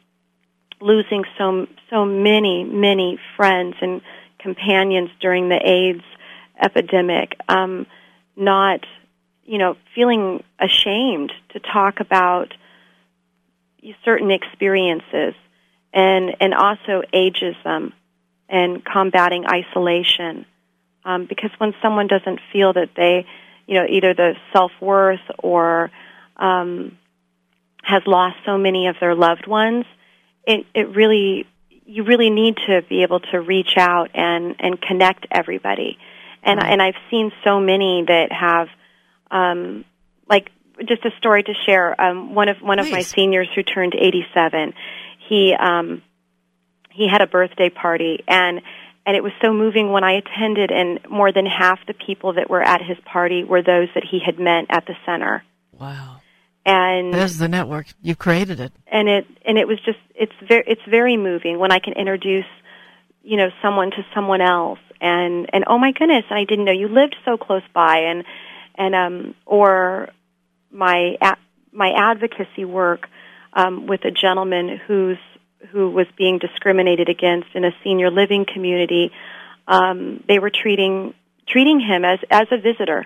losing 0.80 1.24
so 1.38 1.68
so 1.90 2.06
many 2.06 2.64
many 2.64 3.20
friends 3.36 3.76
and 3.82 4.02
companions 4.40 5.10
during 5.20 5.50
the 5.50 5.60
AIDS 5.62 6.04
epidemic, 6.62 7.36
um, 7.48 7.86
not 8.36 8.86
you 9.44 9.58
know 9.58 9.76
feeling 9.96 10.44
ashamed 10.60 11.34
to 11.50 11.60
talk 11.60 12.00
about 12.00 12.54
certain 14.06 14.32
experiences, 14.32 15.34
and 15.94 16.36
and 16.40 16.54
also 16.54 17.02
ageism 17.14 17.94
and 18.48 18.84
combating 18.84 19.46
isolation, 19.46 20.46
um, 21.06 21.26
because 21.28 21.52
when 21.58 21.74
someone 21.82 22.08
doesn't 22.08 22.40
feel 22.52 22.74
that 22.74 22.90
they 22.96 23.26
you 23.70 23.76
know, 23.76 23.86
either 23.88 24.16
the 24.16 24.34
self 24.52 24.72
worth 24.82 25.20
or 25.38 25.92
um, 26.38 26.98
has 27.84 28.02
lost 28.08 28.38
so 28.44 28.58
many 28.58 28.88
of 28.88 28.96
their 29.00 29.14
loved 29.14 29.46
ones, 29.46 29.86
it, 30.44 30.66
it 30.74 30.96
really 30.96 31.46
you 31.86 32.04
really 32.04 32.32
need 32.32 32.58
to 32.68 32.82
be 32.90 33.04
able 33.04 33.20
to 33.20 33.40
reach 33.40 33.78
out 33.78 34.10
and 34.16 34.56
and 34.58 34.82
connect 34.82 35.28
everybody. 35.30 36.00
And 36.42 36.60
mm-hmm. 36.60 36.68
and 36.68 36.82
I've 36.82 36.96
seen 37.12 37.32
so 37.44 37.60
many 37.60 38.04
that 38.08 38.32
have 38.32 38.70
um, 39.30 39.86
like 40.28 40.50
just 40.88 41.06
a 41.06 41.12
story 41.20 41.44
to 41.44 41.54
share. 41.68 42.00
Um, 42.02 42.34
one 42.34 42.50
of 42.50 42.58
one 42.64 42.80
of 42.80 42.90
my 42.90 43.02
seniors 43.02 43.50
who 43.54 43.62
turned 43.62 43.94
87, 43.94 44.74
he 45.30 45.54
um, 45.54 46.02
he 46.92 47.08
had 47.08 47.22
a 47.22 47.28
birthday 47.28 47.70
party 47.70 48.24
and 48.28 48.62
and 49.06 49.16
it 49.16 49.24
was 49.24 49.32
so 49.42 49.52
moving 49.52 49.92
when 49.92 50.04
I 50.04 50.20
attended, 50.20 50.70
and 50.70 51.00
more 51.10 51.32
than 51.32 51.48
half 51.48 51.80
the 51.88 51.96
people 51.96 52.34
that 52.34 52.48
were 52.48 52.62
at 52.62 52.80
his 52.82 52.98
party 53.12 53.44
were 53.44 53.64
those 53.64 53.88
that 53.96 54.04
he 54.04 54.20
had 54.24 54.38
met 54.38 54.66
at 54.70 54.86
the 54.86 54.94
center. 55.04 55.44
Wow! 55.72 56.18
And 56.64 57.12
there's 57.12 57.40
the 57.40 57.48
network 57.48 57.88
you 58.04 58.16
created 58.16 58.60
it, 58.60 58.72
and 58.86 59.10
it 59.10 59.26
and 59.46 59.58
it 59.58 59.68
was 59.68 59.80
just 59.84 59.98
it's 60.14 60.34
very 60.48 60.64
it's 60.68 60.82
very 60.88 61.18
moving 61.18 61.58
when 61.58 61.72
I 61.72 61.80
can 61.80 61.94
introduce 61.94 62.46
you 63.24 63.38
know 63.38 63.50
someone 63.64 63.90
to 63.92 64.06
someone 64.14 64.42
else, 64.42 64.80
and 65.02 65.50
and 65.54 65.64
oh 65.66 65.80
my 65.80 65.92
goodness, 65.92 66.26
I 66.30 66.44
didn't 66.44 66.66
know 66.66 66.72
you 66.74 66.88
lived 66.88 67.16
so 67.26 67.38
close 67.38 67.64
by, 67.74 68.00
and 68.00 68.24
and 68.76 68.94
um 68.94 69.36
or 69.46 70.10
my 70.72 71.16
my 71.72 71.92
advocacy 71.96 72.66
work 72.66 73.08
um, 73.54 73.88
with 73.88 74.06
a 74.06 74.12
gentleman 74.12 74.80
who's 74.88 75.18
who 75.72 75.90
was 75.90 76.08
being 76.18 76.40
discriminated 76.40 77.10
against 77.10 77.50
in 77.54 77.66
a 77.66 77.72
senior 77.84 78.10
living 78.10 78.46
community, 78.46 79.12
um, 79.68 80.24
they 80.28 80.40
were 80.40 80.50
treating 80.50 81.14
treating 81.48 81.80
him 81.80 82.06
as 82.06 82.20
as 82.30 82.48
a 82.52 82.58
visitor, 82.58 83.06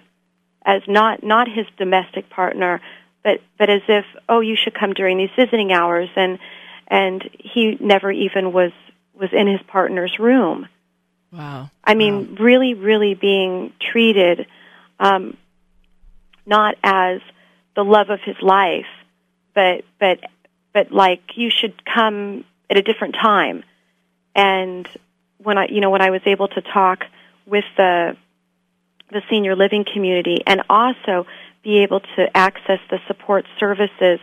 as 0.65 0.81
not 0.87 1.23
not 1.23 1.47
his 1.47 1.65
domestic 1.77 2.29
partner, 2.29 2.81
but 3.23 3.41
but 3.57 3.69
as 3.69 3.81
if 3.87 4.05
oh 4.29 4.41
you 4.41 4.55
should 4.55 4.73
come 4.73 4.93
during 4.93 5.17
these 5.17 5.31
visiting 5.35 5.71
hours, 5.71 6.09
and 6.15 6.39
and 6.87 7.29
he 7.39 7.77
never 7.79 8.11
even 8.11 8.53
was 8.53 8.71
was 9.13 9.29
in 9.31 9.47
his 9.47 9.61
partner's 9.67 10.17
room. 10.19 10.67
Wow! 11.31 11.71
I 11.83 11.95
mean, 11.95 12.35
wow. 12.35 12.43
really, 12.43 12.73
really 12.75 13.15
being 13.15 13.73
treated 13.79 14.45
um, 14.99 15.35
not 16.45 16.75
as 16.83 17.21
the 17.75 17.83
love 17.83 18.09
of 18.09 18.19
his 18.21 18.35
life, 18.41 18.85
but 19.53 19.83
but 19.99 20.19
but 20.73 20.91
like 20.91 21.21
you 21.35 21.49
should 21.49 21.83
come 21.85 22.43
at 22.69 22.77
a 22.77 22.81
different 22.81 23.15
time. 23.15 23.63
And 24.35 24.87
when 25.37 25.57
I, 25.57 25.67
you 25.67 25.81
know, 25.81 25.89
when 25.89 26.01
I 26.01 26.09
was 26.09 26.21
able 26.25 26.47
to 26.49 26.61
talk 26.61 27.03
with 27.45 27.65
the 27.77 28.17
the 29.11 29.21
senior 29.29 29.55
living 29.55 29.85
community 29.91 30.39
and 30.47 30.63
also 30.69 31.27
be 31.63 31.83
able 31.83 31.99
to 31.99 32.35
access 32.35 32.79
the 32.89 32.99
support 33.07 33.45
services 33.59 34.19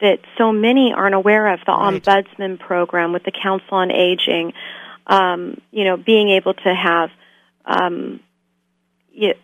that 0.00 0.20
so 0.36 0.52
many 0.52 0.92
aren't 0.92 1.14
aware 1.14 1.52
of, 1.52 1.60
the 1.66 1.72
right. 1.72 2.02
ombudsman 2.02 2.58
program 2.58 3.12
with 3.12 3.24
the 3.24 3.32
Council 3.32 3.78
on 3.78 3.90
Aging, 3.90 4.52
um, 5.08 5.60
you 5.72 5.84
know, 5.84 5.96
being 5.96 6.30
able 6.30 6.54
to 6.54 6.74
have 6.74 7.10
um, 7.64 8.20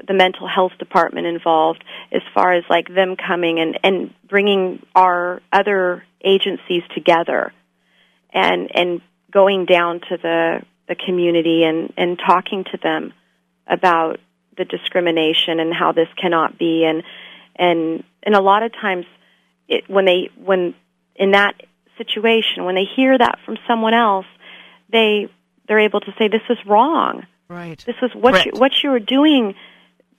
the 0.06 0.14
mental 0.14 0.46
health 0.46 0.72
department 0.78 1.26
involved 1.26 1.82
as 2.12 2.22
far 2.32 2.52
as 2.52 2.64
like 2.70 2.86
them 2.88 3.16
coming 3.16 3.58
and, 3.58 3.78
and 3.82 4.14
bringing 4.28 4.84
our 4.94 5.42
other 5.52 6.04
agencies 6.24 6.82
together 6.94 7.52
and 8.32 8.70
and 8.74 9.00
going 9.30 9.66
down 9.66 10.00
to 10.00 10.16
the 10.16 10.62
the 10.88 10.94
community 10.94 11.64
and 11.64 11.92
and 11.96 12.18
talking 12.18 12.64
to 12.64 12.78
them 12.82 13.12
about 13.66 14.18
the 14.56 14.64
discrimination 14.64 15.60
and 15.60 15.72
how 15.74 15.92
this 15.92 16.08
cannot 16.20 16.58
be. 16.58 16.84
And 16.84 17.02
and 17.56 18.04
and 18.22 18.34
a 18.34 18.40
lot 18.40 18.62
of 18.62 18.72
times 18.72 19.06
it, 19.68 19.88
when 19.88 20.04
they 20.04 20.30
when 20.36 20.74
in 21.16 21.32
that 21.32 21.54
situation 21.96 22.64
when 22.64 22.74
they 22.74 22.84
hear 22.96 23.16
that 23.16 23.38
from 23.44 23.56
someone 23.68 23.94
else 23.94 24.26
they 24.90 25.28
they're 25.68 25.78
able 25.78 26.00
to 26.00 26.12
say 26.18 26.26
this 26.26 26.42
is 26.50 26.58
wrong 26.66 27.24
right 27.54 27.84
this 27.86 27.96
was 28.02 28.10
what 28.14 28.44
you, 28.44 28.52
what 28.54 28.72
you 28.82 28.90
were 28.90 29.00
doing 29.00 29.54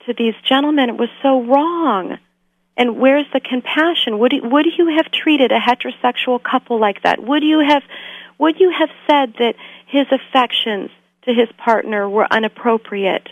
to 0.06 0.14
these 0.14 0.34
gentlemen 0.44 0.88
it 0.88 0.96
was 0.96 1.10
so 1.22 1.42
wrong 1.44 2.18
and 2.76 2.98
where's 2.98 3.26
the 3.32 3.40
compassion? 3.40 4.18
Would 4.18 4.34
would 4.42 4.66
you 4.76 4.94
have 4.96 5.10
treated 5.10 5.50
a 5.50 5.58
heterosexual 5.58 6.42
couple 6.42 6.78
like 6.78 7.02
that? 7.02 7.22
Would 7.22 7.42
you 7.42 7.60
have 7.66 7.82
would 8.38 8.60
you 8.60 8.72
have 8.78 8.90
said 9.08 9.34
that 9.38 9.54
his 9.86 10.06
affections 10.10 10.90
to 11.22 11.32
his 11.32 11.48
partner 11.56 12.08
were 12.08 12.26
inappropriate? 12.30 13.30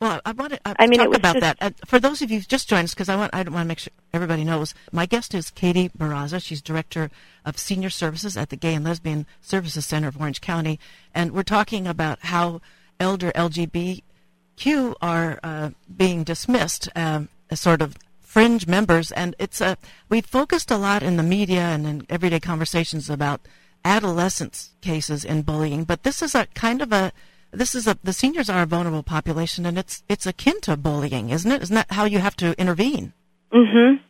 Well, 0.00 0.20
I 0.24 0.30
want 0.30 0.52
to 0.52 0.60
uh, 0.64 0.74
I 0.78 0.86
mean, 0.86 1.00
talk 1.00 1.16
about 1.16 1.34
just, 1.34 1.40
that. 1.40 1.56
Uh, 1.60 1.70
for 1.84 1.98
those 1.98 2.22
of 2.22 2.30
you 2.30 2.38
who 2.38 2.44
just 2.44 2.68
joined 2.68 2.84
us, 2.84 2.94
because 2.94 3.08
I 3.08 3.16
want 3.16 3.34
I 3.34 3.38
want 3.38 3.48
to 3.56 3.64
make 3.64 3.80
sure 3.80 3.92
everybody 4.12 4.44
knows, 4.44 4.72
my 4.92 5.06
guest 5.06 5.34
is 5.34 5.50
Katie 5.50 5.90
Barraza. 5.90 6.42
She's 6.42 6.62
director 6.62 7.10
of 7.44 7.58
senior 7.58 7.90
services 7.90 8.36
at 8.36 8.48
the 8.48 8.56
Gay 8.56 8.74
and 8.74 8.84
Lesbian 8.84 9.26
Services 9.40 9.84
Center 9.84 10.08
of 10.08 10.18
Orange 10.18 10.40
County, 10.40 10.78
and 11.14 11.32
we're 11.32 11.42
talking 11.42 11.86
about 11.86 12.20
how 12.22 12.60
elder 13.00 13.32
LGBTQ 13.32 14.94
are 15.00 15.38
uh, 15.42 15.70
being 15.94 16.24
dismissed, 16.24 16.88
um, 16.94 17.28
as 17.50 17.60
sort 17.60 17.82
of 17.82 17.96
fringe 18.20 18.66
members, 18.66 19.10
and 19.12 19.34
it's 19.38 19.60
a 19.60 19.76
we 20.08 20.20
focused 20.20 20.70
a 20.70 20.76
lot 20.76 21.02
in 21.02 21.16
the 21.16 21.22
media 21.22 21.62
and 21.62 21.86
in 21.86 22.06
everyday 22.08 22.40
conversations 22.40 23.08
about 23.08 23.40
adolescents 23.84 24.70
cases 24.80 25.24
in 25.24 25.42
bullying, 25.42 25.84
but 25.84 26.02
this 26.02 26.22
is 26.22 26.34
a 26.34 26.46
kind 26.54 26.82
of 26.82 26.92
a 26.92 27.12
this 27.50 27.74
is 27.74 27.86
a 27.86 27.96
the 28.02 28.12
seniors 28.12 28.50
are 28.50 28.62
a 28.62 28.66
vulnerable 28.66 29.02
population, 29.02 29.64
and 29.64 29.78
it's 29.78 30.02
it's 30.08 30.26
akin 30.26 30.60
to 30.62 30.76
bullying, 30.76 31.30
isn't 31.30 31.50
it? 31.50 31.62
Isn't 31.62 31.74
that 31.74 31.90
how 31.90 32.04
you 32.04 32.18
have 32.18 32.36
to 32.36 32.58
intervene? 32.60 33.12
Mm-hmm. 33.52 34.02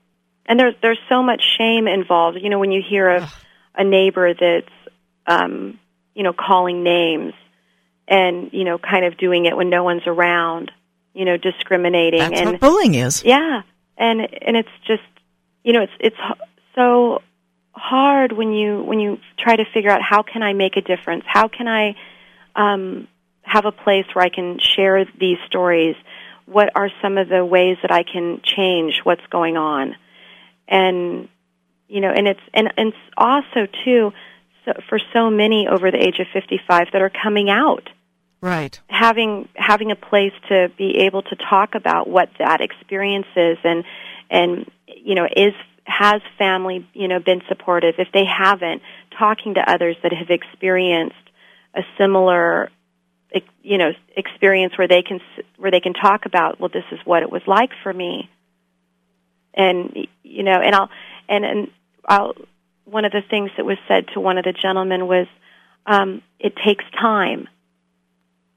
And 0.47 0.61
there's 0.61 0.75
there's 0.83 0.99
so 1.09 1.23
much 1.23 1.43
shame 1.57 1.87
involved. 1.87 2.39
You 2.41 2.51
know, 2.51 2.59
when 2.59 2.73
you 2.73 2.83
hear 2.83 3.09
of 3.09 3.45
a 3.75 3.85
neighbor 3.85 4.35
that's 4.35 4.69
um, 5.27 5.79
you 6.15 6.23
know 6.23 6.33
calling 6.33 6.83
names 6.83 7.35
and 8.09 8.51
you 8.53 8.65
know 8.65 8.79
kind 8.79 9.05
of 9.05 9.17
doing 9.17 9.45
it 9.47 9.57
when 9.57 9.71
no 9.71 9.85
one's 9.85 10.07
around, 10.07 10.73
you 11.15 11.25
know, 11.25 11.37
discriminating. 11.37 12.21
That's 12.21 12.41
and 12.41 12.51
what 12.53 12.61
bullying 12.61 12.95
is. 12.95 13.23
Yeah, 13.23 13.63
and 13.97 14.21
and 14.21 14.57
it's 14.57 14.69
just 14.87 15.03
you 15.63 15.75
know 15.75 15.83
it's 15.83 15.93
it's 16.01 16.17
so 16.75 17.23
hard 17.73 18.33
when 18.33 18.53
you 18.53 18.83
when 18.83 18.99
you 18.99 19.19
try 19.39 19.55
to 19.55 19.65
figure 19.73 19.91
out 19.91 20.01
how 20.03 20.23
can 20.23 20.43
I 20.43 20.55
make 20.55 20.77
a 20.77 20.81
difference? 20.81 21.25
How 21.27 21.49
can 21.49 21.69
I 21.69 21.97
um, 22.57 23.07
have 23.43 23.67
a 23.67 23.73
place 23.73 24.07
where 24.15 24.25
I 24.25 24.31
can 24.31 24.59
share 24.59 25.05
these 25.05 25.39
stories? 25.47 25.95
What 26.47 26.71
are 26.75 26.91
some 27.03 27.19
of 27.19 27.29
the 27.29 27.45
ways 27.45 27.77
that 27.83 27.93
I 27.93 28.03
can 28.03 28.41
change 28.43 29.01
what's 29.05 29.27
going 29.31 29.59
on? 29.59 29.97
And 30.67 31.29
you 31.89 32.01
know, 32.01 32.11
and 32.11 32.27
it's 32.27 32.41
and 32.55 32.73
and 32.79 32.95
also 33.19 33.67
too 33.85 34.13
so 34.65 34.73
for 34.89 34.99
so 35.13 35.29
many 35.29 35.69
over 35.69 35.91
the 35.91 35.99
age 35.99 36.19
of 36.21 36.27
55 36.33 36.89
that 36.93 37.03
are 37.03 37.11
coming 37.11 37.51
out 37.51 37.91
right. 38.41 38.79
Having 38.89 39.49
having 39.55 39.91
a 39.91 39.97
place 39.97 40.33
to 40.49 40.71
be 40.77 40.99
able 41.07 41.23
to 41.23 41.37
talk 41.37 41.75
about 41.75 42.09
what 42.09 42.31
that 42.39 42.61
experience 42.61 43.27
is 43.37 43.59
and 43.65 43.85
and 44.31 44.71
you 44.87 45.15
know 45.15 45.27
is 45.37 45.55
has 45.85 46.21
family 46.39 46.87
you 46.95 47.09
know 47.09 47.19
been 47.21 47.43
supportive. 47.49 47.95
If 47.99 48.09
they 48.13 48.25
haven't 48.25 48.83
talking 49.19 49.55
to 49.55 49.61
others 49.61 49.97
that 50.03 50.13
have 50.13 50.31
experienced 50.31 51.17
a 51.75 51.83
similar 51.97 52.71
you 53.63 53.79
know 53.79 53.93
experience 54.17 54.77
where 54.79 54.89
they 54.89 55.03
can 55.03 55.21
where 55.57 55.71
they 55.71 55.81
can 55.81 55.93
talk 55.93 56.25
about 56.25 56.59
well 56.59 56.71
this 56.73 56.85
is 56.93 56.99
what 57.05 57.23
it 57.23 57.31
was 57.31 57.43
like 57.47 57.71
for 57.83 57.93
me. 57.93 58.31
And 59.55 60.07
you 60.23 60.43
know 60.43 60.61
and 60.61 60.75
I'll 60.75 60.91
and 61.29 61.45
and 61.45 61.71
I'll 62.07 62.35
one 62.91 63.05
of 63.05 63.13
the 63.13 63.23
things 63.29 63.51
that 63.57 63.67
was 63.67 63.79
said 63.87 64.07
to 64.15 64.21
one 64.21 64.39
of 64.39 64.45
the 64.45 64.53
gentlemen 64.53 65.07
was, 65.07 65.27
um, 65.87 66.23
"It 66.39 66.57
takes 66.57 66.85
time." 66.99 67.49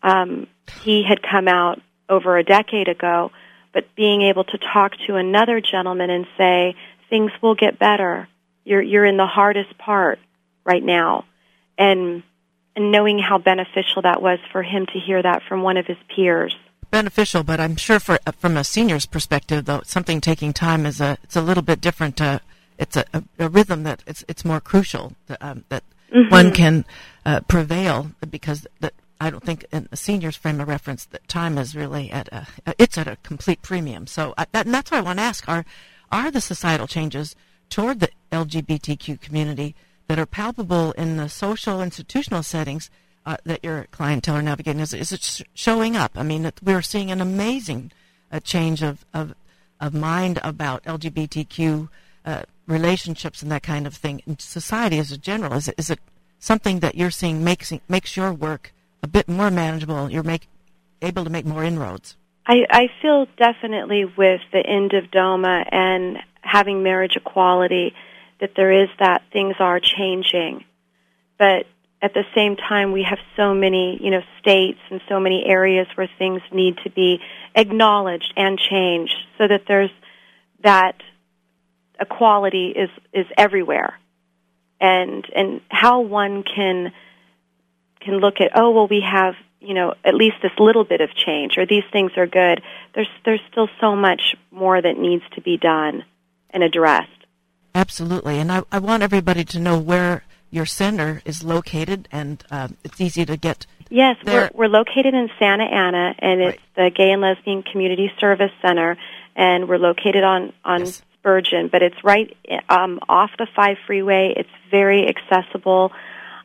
Um, 0.04 0.48
he 0.84 1.04
had 1.08 1.22
come 1.22 1.48
out 1.48 1.82
over 2.10 2.38
a 2.38 2.44
decade 2.44 2.88
ago, 2.88 3.32
but 3.74 3.96
being 3.96 4.22
able 4.24 4.44
to 4.44 4.58
talk 4.74 4.94
to 5.08 5.16
another 5.16 5.62
gentleman 5.62 6.10
and 6.10 6.26
say, 6.38 6.76
"Things 7.10 7.32
will 7.42 7.56
get 7.56 7.80
better. 7.80 8.28
You're 8.64 8.82
you're 8.82 9.06
in 9.06 9.18
the 9.18 9.28
hardest 9.28 9.78
part 9.78 10.20
right 10.66 10.84
now," 10.84 11.26
and 11.78 12.24
and 12.76 12.92
knowing 12.92 13.20
how 13.20 13.38
beneficial 13.38 14.02
that 14.04 14.22
was 14.22 14.40
for 14.52 14.64
him 14.64 14.86
to 14.88 15.00
hear 15.00 15.22
that 15.22 15.44
from 15.48 15.62
one 15.62 15.78
of 15.78 15.86
his 15.86 15.98
peers 16.16 16.56
beneficial, 16.92 17.44
but 17.44 17.60
I'm 17.60 17.78
sure 17.78 18.00
for 18.00 18.20
from 18.38 18.58
a 18.58 18.64
senior's 18.64 19.08
perspective, 19.08 19.66
though, 19.66 19.82
something 19.84 20.22
taking 20.22 20.54
time 20.54 20.86
is 20.86 21.02
a 21.02 21.18
it's 21.24 21.36
a 21.36 21.42
little 21.42 21.64
bit 21.64 21.82
different. 21.82 22.22
Uh, 22.22 22.40
it's 22.78 22.96
a, 22.96 23.06
a, 23.14 23.24
a, 23.40 23.50
rhythm 23.50 23.84
that 23.84 24.04
it's 24.06 24.24
it's 24.28 24.46
more 24.46 24.60
crucial 24.60 25.14
to, 25.28 25.38
um, 25.46 25.64
that 25.70 25.84
mm-hmm. 26.14 26.30
one 26.30 26.52
can 26.52 26.86
uh, 27.26 27.40
prevail 27.48 28.12
because 28.30 28.68
that 28.82 28.94
I 29.22 29.30
don't 29.30 29.44
think 29.44 29.66
in 29.72 29.88
a 29.92 29.98
senior's 29.98 30.36
frame 30.36 30.60
of 30.60 30.68
reference 30.68 31.06
that 31.06 31.28
time 31.28 31.58
is 31.58 31.76
really 31.76 32.12
at 32.12 32.28
a 32.34 32.48
it's 32.78 32.98
at 32.98 33.08
a 33.08 33.18
complete 33.18 33.62
premium. 33.62 34.08
So 34.08 34.34
I, 34.38 34.46
that, 34.52 34.66
and 34.66 34.76
that's 34.76 34.92
why 34.92 34.98
I 34.98 35.02
want 35.02 35.20
to 35.20 35.24
ask: 35.24 35.48
Are 35.48 35.64
are 36.12 36.32
the 36.32 36.42
societal 36.42 36.88
changes 36.88 37.36
toward 37.70 38.00
the 38.02 38.10
LGBTQ 38.32 39.22
community 39.22 39.76
that 40.08 40.20
are 40.20 40.26
palpable 40.26 40.92
in 40.94 41.18
the 41.18 41.30
social 41.30 41.82
institutional 41.82 42.44
settings? 42.44 42.90
uh, 43.26 43.38
that 43.46 43.64
your 43.64 43.88
clientele 43.92 44.38
are 44.38 44.42
navigating? 44.42 44.82
Is, 44.82 44.94
is 44.94 45.12
it 45.12 45.22
sh- 45.22 45.42
showing 45.54 45.96
up? 45.96 46.12
I 46.16 46.24
mean, 46.24 46.52
we're 46.64 46.82
seeing 46.82 47.12
an 47.12 47.22
amazing 47.22 47.92
uh, 48.32 48.40
change 48.40 48.82
of, 48.82 49.06
of, 49.14 49.36
of 49.80 49.94
mind 49.94 50.40
about 50.44 50.84
LGBTQ 50.84 51.90
uh, 52.26 52.44
relationships 52.68 53.42
and 53.42 53.52
that 53.52 53.64
kind 53.64 53.86
of 53.86 53.94
thing 53.94 54.22
in 54.26 54.40
society 54.40 54.98
as 54.98 55.12
a 55.12 55.18
general. 55.18 55.54
Is 55.54 55.68
it, 55.68 55.76
is 55.78 55.90
it 55.90 56.00
something 56.40 56.80
that 56.80 56.96
you're 56.96 57.12
seeing 57.12 57.44
makes, 57.44 57.72
makes 57.88 58.18
your 58.18 58.34
work 58.34 58.74
a 59.04 59.08
bit 59.08 59.28
more 59.28 59.52
manageable? 59.52 60.10
You're 60.10 60.24
make, 60.24 60.48
able 61.02 61.24
to 61.24 61.30
make 61.30 61.46
more 61.46 61.64
inroads? 61.64 62.16
I, 62.46 62.66
I 62.70 62.88
feel 63.02 63.28
definitely 63.38 64.06
with 64.06 64.42
the 64.52 64.60
end 64.66 64.94
of 64.94 65.12
DOMA 65.12 65.66
and 65.72 66.18
having 66.42 66.84
marriage 66.84 67.16
equality 67.16 67.94
that 68.40 68.52
there 68.56 68.72
is 68.72 68.90
that 69.00 69.24
things 69.32 69.56
are 69.60 69.80
changing. 69.80 70.66
But 71.38 71.68
at 72.02 72.14
the 72.14 72.24
same 72.36 72.56
time, 72.56 72.92
we 72.92 73.04
have 73.04 73.20
so 73.36 73.54
many, 73.54 74.00
you 74.02 74.10
know, 74.10 74.22
states 74.40 74.80
and 74.90 75.02
so 75.08 75.20
many 75.20 75.46
areas 75.46 75.88
where 75.96 76.10
things 76.18 76.42
need 76.52 76.78
to 76.84 76.90
be 76.90 77.20
acknowledged 77.56 78.34
and 78.36 78.58
changed 78.58 79.16
so 79.38 79.48
that 79.48 79.64
there's 79.68 79.92
that 80.64 80.96
equality 82.00 82.74
is, 82.76 82.90
is 83.14 83.28
everywhere. 83.38 84.00
And, 84.80 85.26
and 85.36 85.62
how 85.70 86.02
one 86.02 86.44
can, 86.44 86.92
can 88.02 88.18
look 88.20 88.42
at, 88.42 88.52
oh, 88.56 88.72
well, 88.72 88.88
we 88.88 89.02
have, 89.02 89.36
you 89.60 89.74
know, 89.74 89.94
at 90.04 90.16
least 90.16 90.38
this 90.42 90.52
little 90.60 90.84
bit 90.84 91.02
of 91.02 91.14
change 91.14 91.58
or 91.58 91.66
these 91.66 91.84
things 91.92 92.12
are 92.18 92.28
good. 92.28 92.62
There's, 92.96 93.10
there's 93.26 93.42
still 93.52 93.70
so 93.80 93.96
much 93.96 94.36
more 94.52 94.82
that 94.82 94.98
needs 94.98 95.24
to 95.36 95.42
be 95.42 95.58
done 95.58 96.04
and 96.50 96.64
addressed. 96.64 97.10
Absolutely. 97.74 98.40
And 98.40 98.52
I, 98.52 98.64
I 98.72 98.80
want 98.80 99.04
everybody 99.04 99.44
to 99.46 99.60
know 99.60 99.78
where 99.78 100.24
your 100.52 100.66
center 100.66 101.22
is 101.26 101.44
located, 101.44 102.10
and 102.12 102.44
uh, 102.52 102.68
it's 102.84 103.00
easy 103.00 103.26
to 103.26 103.38
get. 103.38 103.66
Yes, 103.90 104.18
we're, 104.26 104.50
we're 104.54 104.68
located 104.68 105.14
in 105.14 105.30
Santa 105.40 105.64
Ana, 105.64 106.14
and 106.20 106.42
it's 106.42 106.58
right. 106.78 106.92
the 106.92 106.92
Gay 106.96 107.12
and 107.12 107.22
Lesbian 107.22 107.64
Community 107.64 108.12
Service 108.20 108.52
Center, 108.62 108.98
and 109.36 109.70
we're 109.70 109.78
located 109.78 110.24
on 110.24 110.52
on 110.64 110.82
yes. 110.82 111.02
Spurgeon, 111.20 111.70
but 111.72 111.82
it's 111.82 112.04
right 112.04 112.36
um, 112.68 113.00
off 113.08 113.32
the 113.38 113.48
five 113.56 113.78
freeway. 113.88 114.34
It's 114.36 114.50
very 114.70 115.08
accessible. 115.08 115.94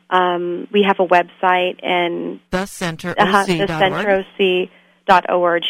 Um, 0.09 0.67
we 0.71 0.85
have 0.87 0.99
a 0.99 1.07
website 1.07 1.83
and 1.83 2.39
the 2.51 2.65
center 2.65 3.13
uh, 3.17 3.45
the 3.45 3.67
center 3.67 4.23
OC 4.39 4.69
dot 5.07 5.29
org. 5.29 5.63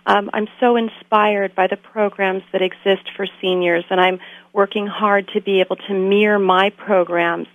um, 0.07 0.31
I'm 0.33 0.47
so 0.61 0.77
inspired 0.77 1.55
by 1.55 1.67
the 1.67 1.77
programs 1.77 2.43
that 2.53 2.63
exist 2.63 3.11
for 3.17 3.27
seniors, 3.41 3.85
and 3.91 4.01
I'm 4.01 4.19
working 4.53 4.87
hard 4.87 5.29
to 5.35 5.41
be 5.41 5.61
able 5.61 5.77
to 5.77 5.95
mirror 5.95 6.39
my 6.39 6.71
programs 6.71 7.49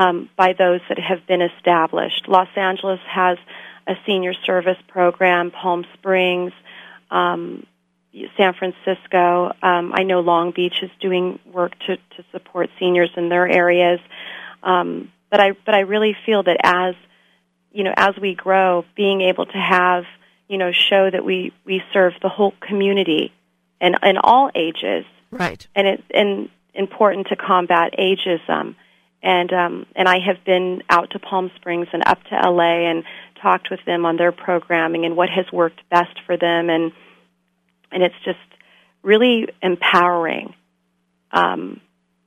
um, 0.00 0.30
by 0.36 0.54
those 0.54 0.80
that 0.88 0.98
have 0.98 1.26
been 1.26 1.42
established. 1.42 2.26
Los 2.26 2.48
Angeles 2.56 3.00
has 3.06 3.36
a 3.86 3.94
senior 4.06 4.32
service 4.46 4.78
program, 4.88 5.50
Palm 5.50 5.84
Springs. 5.94 6.52
Um, 7.10 7.66
San 8.36 8.54
Francisco. 8.54 9.52
Um, 9.62 9.92
I 9.94 10.02
know 10.02 10.20
Long 10.20 10.50
Beach 10.50 10.82
is 10.82 10.90
doing 11.00 11.38
work 11.44 11.78
to, 11.86 11.96
to 11.96 12.24
support 12.32 12.70
seniors 12.78 13.10
in 13.16 13.28
their 13.28 13.48
areas. 13.48 14.00
Um, 14.62 15.12
but 15.30 15.40
I 15.40 15.52
but 15.64 15.74
I 15.74 15.80
really 15.80 16.16
feel 16.26 16.42
that 16.42 16.56
as 16.62 16.94
you 17.72 17.84
know 17.84 17.94
as 17.96 18.16
we 18.20 18.34
grow, 18.34 18.84
being 18.96 19.20
able 19.20 19.46
to 19.46 19.58
have 19.58 20.04
you 20.48 20.58
know 20.58 20.72
show 20.72 21.08
that 21.10 21.24
we 21.24 21.52
we 21.64 21.82
serve 21.92 22.14
the 22.20 22.28
whole 22.28 22.52
community 22.60 23.32
and 23.80 23.96
in 24.02 24.18
all 24.18 24.50
ages, 24.54 25.04
right? 25.30 25.66
And 25.76 25.86
it's 25.86 26.02
and 26.12 26.48
important 26.74 27.28
to 27.28 27.36
combat 27.36 27.94
ageism. 27.98 28.74
And 29.22 29.52
um, 29.52 29.86
and 29.94 30.08
I 30.08 30.16
have 30.26 30.44
been 30.46 30.82
out 30.88 31.10
to 31.10 31.18
Palm 31.18 31.50
Springs 31.56 31.88
and 31.92 32.02
up 32.06 32.22
to 32.24 32.50
LA 32.50 32.90
and 32.90 33.04
talked 33.42 33.68
with 33.70 33.80
them 33.84 34.06
on 34.06 34.16
their 34.16 34.32
programming 34.32 35.04
and 35.04 35.16
what 35.16 35.28
has 35.28 35.44
worked 35.52 35.80
best 35.90 36.18
for 36.26 36.36
them 36.36 36.70
and 36.70 36.92
and 37.92 38.02
it's 38.02 38.14
just 38.24 38.38
really 39.02 39.46
empowering 39.62 40.54
um, 41.32 41.80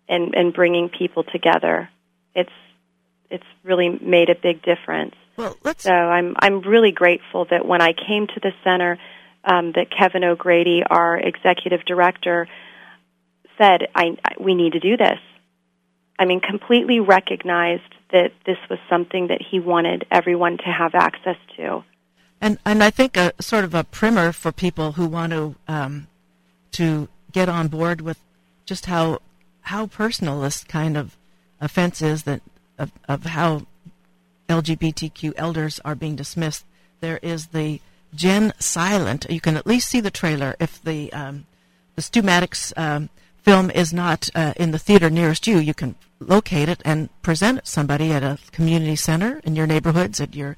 and 0.08 0.34
and 0.36 0.54
bringing 0.54 0.90
people 0.90 1.24
together. 1.24 1.90
It's 2.36 2.52
it's 3.30 3.46
really 3.64 3.90
made 3.90 4.30
a 4.30 4.36
big 4.36 4.62
difference. 4.62 5.16
Well, 5.38 5.58
let's. 5.64 5.84
So 5.84 5.92
I'm 5.92 6.36
I'm 6.40 6.62
really 6.62 6.92
grateful 6.92 7.46
that 7.50 7.66
when 7.66 7.82
I 7.82 7.94
came 7.94 8.28
to 8.28 8.40
the 8.42 8.52
center, 8.64 8.98
um, 9.44 9.72
that 9.74 9.88
Kevin 9.98 10.24
O'Grady, 10.24 10.84
our 10.90 11.18
executive 11.18 11.86
director, 11.86 12.48
said, 13.58 13.88
I, 13.96 14.18
I, 14.26 14.36
"We 14.40 14.56
need 14.56 14.74
to 14.74 14.80
do 14.80 14.98
this." 14.98 15.20
I 16.20 16.26
mean, 16.26 16.40
completely 16.40 17.00
recognized 17.00 17.96
that 18.12 18.32
this 18.46 18.58
was 18.70 18.80
something 18.90 19.28
that 19.28 19.42
he 19.42 19.60
wanted 19.60 20.06
everyone 20.12 20.58
to 20.58 20.66
have 20.66 20.94
access 20.96 21.38
to. 21.58 21.84
And 22.40 22.60
and 22.66 22.84
I 22.84 22.90
think 22.90 23.18
a 23.18 23.34
sort 23.40 23.64
of 23.64 23.74
a 23.74 23.84
primer 23.84 24.32
for 24.32 24.52
people 24.52 24.94
who 24.94 25.08
want 25.08 25.32
to 25.32 25.56
um, 25.68 26.08
to 26.74 27.08
get 27.32 27.50
on 27.50 27.68
board 27.68 28.02
with 28.02 28.20
just 28.66 28.86
how 28.86 29.20
how 29.62 29.88
personal 29.88 30.42
this 30.42 30.64
kind 30.64 30.98
of 30.98 31.18
offense 31.60 32.02
is 32.02 32.24
that 32.24 32.42
of, 32.78 32.92
of 33.08 33.24
how 33.26 33.66
LGBTQ 34.50 35.34
elders 35.38 35.80
are 35.86 35.96
being 35.96 36.16
dismissed. 36.16 36.66
There 37.00 37.20
is 37.22 37.48
the 37.48 37.82
Gen 38.14 38.54
Silent. 38.60 39.26
You 39.30 39.42
can 39.42 39.58
at 39.58 39.66
least 39.66 39.90
see 39.90 40.00
the 40.00 40.12
trailer 40.12 40.56
if 40.60 40.82
the 40.82 41.12
um, 41.14 41.46
the 41.96 42.02
Stu 42.02 42.22
Maddox 42.22 42.74
um, 42.78 43.10
film 43.44 43.70
is 43.72 43.94
not 43.94 44.30
uh, 44.36 44.54
in 44.56 44.72
the 44.72 44.80
theater 44.80 45.10
nearest 45.10 45.48
you. 45.48 45.58
You 45.58 45.74
can 45.74 45.96
locate 46.20 46.70
it 46.70 46.82
and 46.86 47.10
present 47.22 47.60
it 47.60 47.68
somebody 47.68 48.12
at 48.12 48.24
a 48.24 48.40
community 48.52 48.96
center 48.96 49.42
in 49.44 49.56
your 49.56 49.68
neighborhoods, 49.68 50.22
at 50.22 50.36
your 50.36 50.56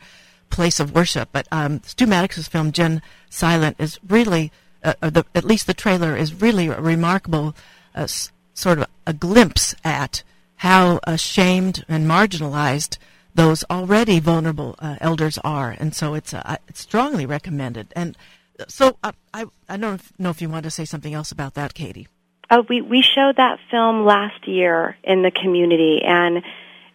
place 0.50 0.80
of 0.80 0.94
worship. 0.94 1.30
But 1.32 1.48
um, 1.52 1.82
Stu 1.84 2.06
Maddox's 2.06 2.48
film 2.48 2.72
Gen 2.72 3.02
Silent 3.30 3.76
is 3.80 4.00
really, 4.08 4.52
uh, 4.84 4.94
the, 5.02 5.26
at 5.34 5.44
least 5.44 5.68
the 5.68 5.74
trailer 5.74 6.16
is 6.16 6.40
really 6.42 6.68
a 6.68 6.80
remarkable 6.80 7.56
uh, 7.96 8.02
s- 8.02 8.32
sort 8.54 8.80
of 8.80 8.86
a 9.08 9.14
glimpse 9.14 9.76
at 9.84 10.24
how 10.58 11.00
ashamed 11.04 11.84
and 11.90 12.08
marginalized 12.08 12.98
those 13.34 13.66
already 13.70 14.20
vulnerable 14.20 14.76
uh, 14.80 14.96
elders 15.02 15.38
are, 15.44 15.76
and 15.78 15.94
so 15.94 16.14
it's 16.14 16.34
uh, 16.34 16.56
it's 16.70 16.80
strongly 16.80 17.26
recommended. 17.26 17.92
And 17.94 18.16
so 18.70 18.98
uh, 19.04 19.12
I 19.34 19.46
I 19.68 19.76
don't 19.76 20.02
know 20.18 20.30
if 20.30 20.42
you 20.42 20.48
want 20.48 20.64
to 20.64 20.72
say 20.72 20.86
something 20.86 21.14
else 21.14 21.34
about 21.34 21.54
that, 21.56 21.74
Katie. 21.74 22.08
Uh, 22.50 22.62
we 22.70 22.82
we 22.82 23.02
showed 23.02 23.38
that 23.38 23.60
film 23.72 24.06
last 24.06 24.48
year 24.48 24.96
in 25.04 25.22
the 25.24 25.32
community, 25.32 26.02
and 26.06 26.44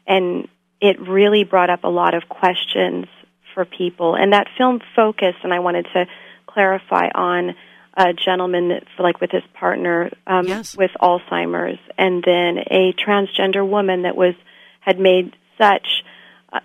and 0.06 0.48
it 0.80 1.00
really 1.00 1.44
brought 1.44 1.70
up 1.70 1.84
a 1.84 1.88
lot 1.88 2.14
of 2.14 2.28
questions 2.28 3.06
for 3.54 3.64
people. 3.64 4.14
And 4.14 4.32
that 4.32 4.46
film 4.56 4.80
focused, 4.94 5.38
and 5.42 5.52
I 5.52 5.58
wanted 5.58 5.86
to 5.92 6.06
clarify 6.46 7.08
on 7.14 7.54
a 7.94 8.12
gentleman 8.12 8.68
that, 8.68 8.84
like 8.98 9.20
with 9.20 9.30
his 9.32 9.42
partner 9.54 10.10
um, 10.26 10.46
Yes. 10.46 10.76
with 10.76 10.92
Alzheimer's, 11.02 11.78
and 11.98 12.22
then 12.24 12.58
a 12.70 12.92
transgender 12.92 13.68
woman 13.68 14.02
that 14.02 14.16
was 14.16 14.34
had 14.80 14.98
made 14.98 15.34
such 15.58 16.04
uh, 16.52 16.60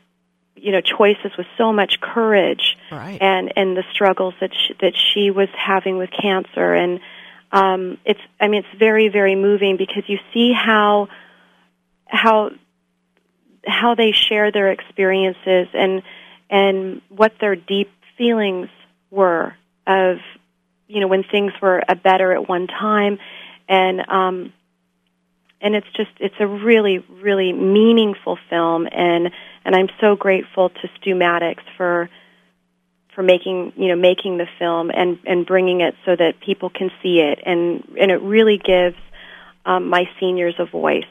you 0.56 0.72
know 0.72 0.82
choices 0.82 1.32
with 1.38 1.48
so 1.58 1.74
much 1.74 2.00
courage 2.00 2.78
Right. 2.92 3.18
and 3.20 3.52
and 3.56 3.76
the 3.76 3.84
struggles 3.92 4.36
that 4.40 4.52
she, 4.54 4.74
that 4.82 4.94
she 4.96 5.32
was 5.32 5.50
having 5.58 5.98
with 5.98 6.12
cancer 6.12 6.74
and 6.74 7.00
um 7.56 7.98
it's 8.06 8.20
i 8.40 8.48
mean 8.48 8.64
it's 8.64 8.80
very 8.80 9.08
very 9.10 9.36
moving 9.36 9.78
because 9.78 10.04
you 10.08 10.20
see 10.34 10.54
how 10.54 11.08
how 12.06 12.52
how 13.66 13.96
they 13.96 14.12
share 14.12 14.52
their 14.52 14.72
experiences 14.72 15.68
and 15.74 16.04
and 16.50 17.02
what 17.10 17.34
their 17.40 17.56
deep 17.56 17.92
feelings 18.18 18.70
were 19.10 19.56
of 19.88 20.18
you 20.88 21.00
know 21.00 21.08
when 21.08 21.24
things 21.24 21.54
were 21.62 21.82
better 22.04 22.32
at 22.34 22.48
one 22.48 22.68
time. 22.68 23.20
And 23.68 24.02
um 24.10 24.54
and 25.62 25.76
it's 25.76 25.88
just 25.96 26.12
it's 26.20 26.36
a 26.40 26.48
really 26.48 27.00
really 27.22 27.54
meaningful 27.54 28.38
film. 28.50 28.88
And 28.92 29.32
and 29.64 29.76
I'm 29.76 29.90
so 30.00 30.16
grateful 30.16 30.70
to 30.70 30.90
Stu 31.00 31.16
Maddox 31.16 31.64
for 31.78 32.10
for 33.16 33.24
making 33.24 33.74
you 33.78 33.88
know 33.88 33.96
making 33.96 34.38
the 34.38 34.46
film 34.60 34.92
and 34.92 35.18
and 35.26 35.46
bringing 35.46 35.82
it 35.82 35.96
so 36.06 36.16
that 36.16 36.34
people 36.46 36.70
can 36.70 36.92
see 37.02 37.20
it 37.20 37.40
and 37.46 37.84
and 38.00 38.12
it 38.12 38.22
really 38.22 38.58
gives 38.64 38.98
um, 39.66 39.90
my 39.90 40.04
seniors 40.20 40.56
a 40.60 40.66
voice. 40.66 41.06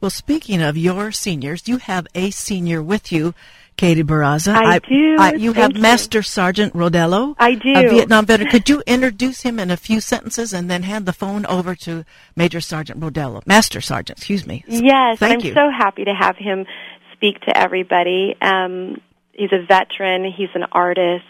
Well, 0.00 0.10
speaking 0.10 0.62
of 0.62 0.76
your 0.76 1.12
seniors, 1.12 1.68
you 1.68 1.76
have 1.76 2.06
a 2.14 2.30
senior 2.30 2.82
with 2.82 3.12
you, 3.12 3.34
Katie 3.76 4.02
Barraza. 4.02 4.54
I 4.54 4.78
do. 4.78 4.94
you 4.94 5.18
Thank 5.18 5.56
have 5.56 5.76
you. 5.76 5.82
Master 5.82 6.22
Sergeant 6.22 6.72
Rodello. 6.72 7.34
I 7.38 7.54
do. 7.54 7.72
A 7.76 7.88
Vietnam 7.88 8.24
veteran. 8.24 8.48
Could 8.48 8.68
you 8.70 8.82
introduce 8.86 9.42
him 9.42 9.58
in 9.58 9.70
a 9.70 9.76
few 9.76 10.00
sentences 10.00 10.54
and 10.54 10.70
then 10.70 10.84
hand 10.84 11.04
the 11.04 11.12
phone 11.12 11.44
over 11.46 11.74
to 11.76 12.04
Major 12.34 12.62
Sergeant 12.62 13.00
Rodello? 13.00 13.46
Master 13.46 13.82
Sergeant, 13.82 14.18
excuse 14.18 14.46
me. 14.46 14.64
Yes, 14.66 15.18
Thank 15.18 15.42
I'm 15.42 15.46
you. 15.48 15.54
so 15.54 15.70
happy 15.70 16.04
to 16.04 16.14
have 16.14 16.36
him 16.36 16.64
speak 17.12 17.38
to 17.42 17.54
everybody. 17.56 18.34
Um, 18.40 19.02
he's 19.32 19.52
a 19.52 19.64
veteran. 19.66 20.30
He's 20.30 20.48
an 20.54 20.64
artist. 20.72 21.24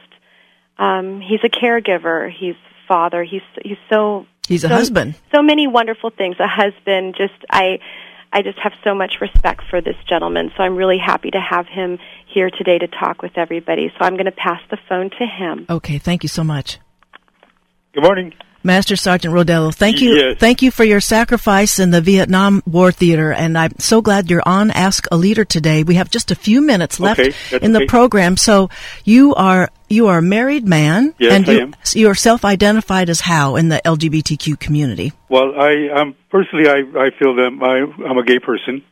Um, 0.79 1.21
he's 1.21 1.41
a 1.45 1.49
caregiver. 1.49 2.31
He's 2.31 2.55
a 2.55 2.87
father. 2.89 3.23
He's 3.25 3.43
he's 3.63 3.79
so 3.93 4.27
He's 4.49 4.65
a 4.65 4.69
so, 4.69 4.75
husband. 4.75 5.15
So 5.33 5.43
many 5.43 5.67
wonderful 5.67 6.11
things. 6.11 6.37
A 6.41 6.49
husband. 6.49 7.15
Just 7.17 7.35
I. 7.51 7.79
I 8.33 8.43
just 8.43 8.61
have 8.61 8.73
so 8.85 8.95
much 8.95 9.15
respect 9.21 9.63
for 9.69 9.81
this 9.81 9.97
gentleman, 10.09 10.53
so 10.57 10.63
I'm 10.63 10.77
really 10.77 10.99
happy 11.05 11.33
to 11.33 11.41
have 11.41 11.67
him 11.67 11.99
here 12.33 12.49
today 12.49 12.79
to 12.79 12.87
talk 12.87 13.23
with 13.23 13.33
everybody. 13.37 13.89
So 13.89 14.05
I'm 14.05 14.13
going 14.13 14.27
to 14.27 14.31
pass 14.31 14.61
the 14.71 14.79
phone 14.89 15.11
to 15.11 15.27
him. 15.27 15.67
Okay, 15.69 15.99
thank 15.99 16.23
you 16.23 16.29
so 16.29 16.45
much. 16.45 16.79
Good 17.93 18.05
morning. 18.05 18.33
Master 18.63 18.95
Sergeant 18.95 19.33
Rodello, 19.35 19.75
thank 19.75 20.01
you, 20.03 20.15
Yes. 20.15 20.37
thank 20.39 20.61
you 20.61 20.71
for 20.71 20.85
your 20.85 21.01
sacrifice 21.01 21.79
in 21.79 21.91
the 21.91 22.01
Vietnam 22.03 22.63
War 22.67 22.93
theater, 22.93 23.33
and 23.33 23.57
I'm 23.57 23.73
so 23.79 24.03
glad 24.03 24.29
you're 24.29 24.43
on 24.45 24.71
Ask 24.71 25.07
a 25.11 25.17
Leader 25.17 25.47
today. 25.47 25.83
We 25.83 25.95
have 25.95 26.11
just 26.11 26.31
a 26.31 26.35
few 26.35 26.61
minutes 26.61 27.01
left 27.01 27.21
Okay, 27.21 27.33
in 27.63 27.73
the 27.73 27.79
okay. 27.81 27.87
program, 27.87 28.37
so 28.37 28.69
you 29.05 29.35
are 29.35 29.71
you 29.89 30.09
are 30.09 30.19
a 30.19 30.23
married 30.23 30.69
man, 30.69 31.15
Yes, 31.19 31.33
and 31.33 31.49
you 31.49 31.73
you 31.95 32.09
are 32.11 32.15
self-identified 32.15 33.09
as 33.09 33.21
how 33.21 33.57
in 33.57 33.71
the 33.71 33.81
LGBTQ 33.85 34.61
community. 34.61 35.13
Well, 35.31 35.55
I 35.59 35.89
um, 35.99 36.15
personally, 36.31 36.69
I, 36.69 36.81
I 37.07 37.11
feel 37.19 37.35
that 37.37 37.51
I, 37.63 38.05
I'm 38.09 38.19
a 38.19 38.25
gay 38.25 38.39
person. 38.41 38.83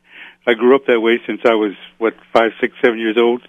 I 0.46 0.54
grew 0.54 0.76
up 0.76 0.86
that 0.86 1.00
way 1.00 1.20
since 1.26 1.42
I 1.44 1.54
was 1.54 1.74
what 1.98 2.14
five, 2.32 2.52
six, 2.58 2.74
seven 2.82 2.98
years 2.98 3.18
old, 3.18 3.42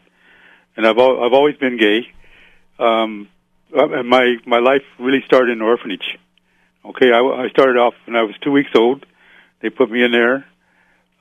and 0.75 0.85
I've 0.85 0.97
al- 0.97 1.23
I've 1.23 1.33
always 1.33 1.55
been 1.55 1.77
gay. 1.77 2.11
Um, 2.77 3.29
my 3.71 4.35
my 4.45 4.59
life 4.59 4.83
really 4.99 5.21
started 5.25 5.51
in 5.51 5.59
an 5.59 5.67
orphanage. 5.67 6.17
Okay, 6.85 7.11
I, 7.11 7.19
I 7.19 7.49
started 7.49 7.77
off 7.77 7.93
when 8.05 8.15
I 8.15 8.23
was 8.23 8.35
two 8.41 8.51
weeks 8.51 8.71
old. 8.75 9.05
They 9.61 9.69
put 9.69 9.91
me 9.91 10.03
in 10.03 10.11
there. 10.11 10.45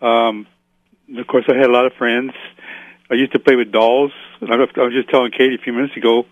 Um, 0.01 0.47
of 1.17 1.27
course, 1.27 1.45
I 1.49 1.55
had 1.57 1.67
a 1.67 1.73
lot 1.73 1.87
of 1.87 1.93
friends. 1.95 2.33
I 3.11 3.15
used 3.15 3.33
to 3.33 3.39
play 3.39 3.57
with 3.57 3.73
dolls. 3.73 4.13
And 4.41 4.53
I 4.53 4.57
was 4.57 4.69
I 4.77 4.81
was 4.83 4.93
just 4.93 5.09
telling 5.09 5.33
Katie 5.33 5.57
a 5.57 5.59
few 5.59 5.73
minutes 5.73 5.97
ago. 5.97 6.27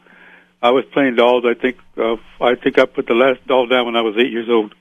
I 0.63 0.71
was 0.71 0.85
playing 0.93 1.17
dolls. 1.17 1.45
I 1.45 1.55
think 1.55 1.77
uh, 1.99 2.17
I 2.41 2.55
think 2.55 2.79
I 2.79 2.87
put 2.87 3.07
the 3.07 3.15
last 3.15 3.45
doll 3.47 3.67
down 3.67 3.87
when 3.87 3.97
I 3.97 4.03
was 4.03 4.15
eight 4.17 4.31
years 4.31 4.49
old. 4.49 4.75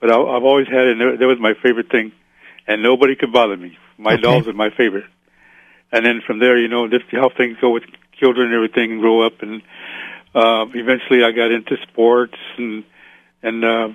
But 0.00 0.10
I, 0.10 0.14
I've 0.14 0.44
always 0.44 0.66
had 0.66 0.86
it. 0.86 1.00
and 1.00 1.20
That 1.20 1.26
was 1.26 1.38
my 1.38 1.54
favorite 1.62 1.90
thing, 1.90 2.12
and 2.66 2.82
nobody 2.82 3.14
could 3.14 3.32
bother 3.32 3.56
me. 3.56 3.78
My 3.98 4.16
Okay. 4.16 4.22
dolls 4.22 4.46
are 4.48 4.52
my 4.52 4.70
favorite. 4.70 5.04
And 5.92 6.04
then 6.04 6.20
from 6.26 6.38
there, 6.40 6.58
you 6.58 6.68
know, 6.68 6.88
just 6.88 7.04
how 7.12 7.28
things 7.30 7.56
go 7.60 7.70
with 7.70 7.84
children 8.18 8.46
and 8.48 8.54
everything, 8.54 8.92
and 8.92 9.00
grow 9.00 9.20
up. 9.24 9.40
And 9.42 9.62
uh, 10.36 10.66
eventually, 10.74 11.24
I 11.24 11.32
got 11.32 11.50
into 11.50 11.76
sports, 11.88 12.36
and 12.58 12.84
and 13.42 13.64
uh, 13.64 13.88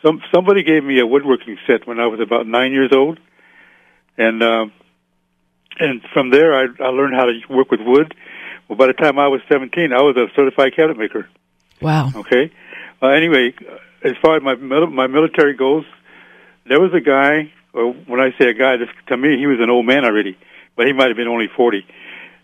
some 0.00 0.22
somebody 0.32 0.62
gave 0.62 0.84
me 0.84 1.00
a 1.00 1.06
woodworking 1.06 1.58
set 1.66 1.88
when 1.88 1.98
I 1.98 2.06
was 2.06 2.20
about 2.20 2.46
nine 2.46 2.70
years 2.70 2.92
old, 2.92 3.18
and 4.16 4.42
uh, 4.44 4.66
and 5.80 6.02
from 6.12 6.30
there, 6.30 6.54
I, 6.54 6.66
I 6.78 6.88
learned 6.90 7.16
how 7.16 7.24
to 7.24 7.40
work 7.50 7.72
with 7.72 7.80
wood. 7.80 8.14
Well, 8.68 8.78
by 8.78 8.86
the 8.86 8.92
time 8.92 9.18
I 9.18 9.26
was 9.26 9.40
17, 9.48 9.92
I 9.92 10.02
was 10.02 10.16
a 10.16 10.26
certified 10.36 10.74
cabinet 10.76 10.98
maker. 10.98 11.28
Wow. 11.80 12.10
Okay. 12.14 12.52
Uh, 13.02 13.08
anyway, 13.08 13.52
as 14.02 14.12
far 14.22 14.36
as 14.36 14.44
my 14.44 14.54
my 14.54 15.08
military 15.08 15.54
goes, 15.54 15.84
there 16.68 16.80
was 16.80 16.94
a 16.94 17.00
guy. 17.00 17.52
Or 17.72 17.92
when 17.92 18.20
I 18.20 18.30
say 18.38 18.48
a 18.48 18.54
guy, 18.54 18.76
this, 18.76 18.88
to 19.08 19.16
me 19.16 19.36
he 19.36 19.46
was 19.46 19.58
an 19.60 19.68
old 19.68 19.84
man 19.84 20.04
already, 20.04 20.38
but 20.76 20.86
he 20.86 20.92
might 20.92 21.08
have 21.08 21.16
been 21.16 21.28
only 21.28 21.48
40. 21.48 21.84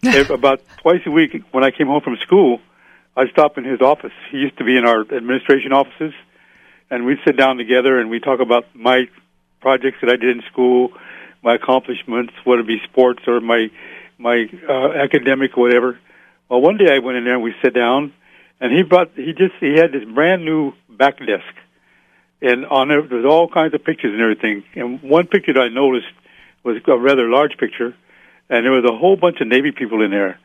About 0.31 0.61
twice 0.79 1.01
a 1.07 1.11
week, 1.13 1.41
when 1.53 1.63
I 1.63 1.71
came 1.71 1.87
home 1.87 2.01
from 2.01 2.17
school, 2.17 2.61
I'd 3.17 3.29
stop 3.31 3.59
in 3.59 3.65
his 3.65 3.81
office. 3.81 4.13
He 4.31 4.39
used 4.39 4.57
to 4.59 4.65
be 4.65 4.77
in 4.77 4.87
our 4.87 5.01
administration 5.03 5.73
offices, 5.73 6.15
and 6.91 7.05
we'd 7.05 7.19
sit 7.27 7.37
down 7.37 7.59
together 7.59 8.01
and 8.01 8.09
we'd 8.09 8.23
talk 8.23 8.41
about 8.41 8.65
my 8.75 9.09
projects 9.61 9.99
that 10.01 10.11
I 10.11 10.17
did 10.17 10.37
in 10.37 10.43
school, 10.51 10.93
my 11.43 11.55
accomplishments, 11.55 12.33
whether 12.45 12.63
it 12.63 12.67
be 12.67 12.79
sports 12.91 13.21
or 13.27 13.41
my 13.41 13.71
my 14.19 14.47
uh, 14.69 14.93
academic 14.93 15.57
whatever. 15.57 15.99
Well, 16.49 16.61
one 16.61 16.77
day 16.77 16.95
I 16.95 17.01
went 17.01 17.19
in 17.19 17.25
there 17.25 17.35
and 17.35 17.43
we 17.43 17.55
sat 17.63 17.75
down, 17.75 18.13
and 18.61 18.73
he 18.73 18.83
brought 18.83 19.11
he 19.15 19.33
just 19.33 19.55
he 19.61 19.75
had 19.77 19.93
this 19.93 20.05
brand 20.05 20.45
new 20.45 20.73
back 20.89 21.19
desk, 21.19 21.55
and 22.41 22.65
on 22.67 22.91
it 22.91 23.11
was 23.11 23.27
all 23.29 23.49
kinds 23.49 23.75
of 23.75 23.85
pictures 23.85 24.13
and 24.13 24.23
everything. 24.23 24.65
And 24.75 25.03
one 25.03 25.27
picture 25.27 25.53
that 25.53 25.61
I 25.61 25.69
noticed 25.69 26.07
was 26.65 26.77
a 26.87 26.99
rather 26.99 27.29
large 27.29 27.59
picture, 27.59 27.95
and 28.49 28.65
there 28.65 28.73
was 28.73 28.85
a 28.89 28.97
whole 28.97 29.17
bunch 29.17 29.41
of 29.41 29.49
Navy 29.49 29.73
people 29.73 30.03
in 30.03 30.11
there. 30.11 30.39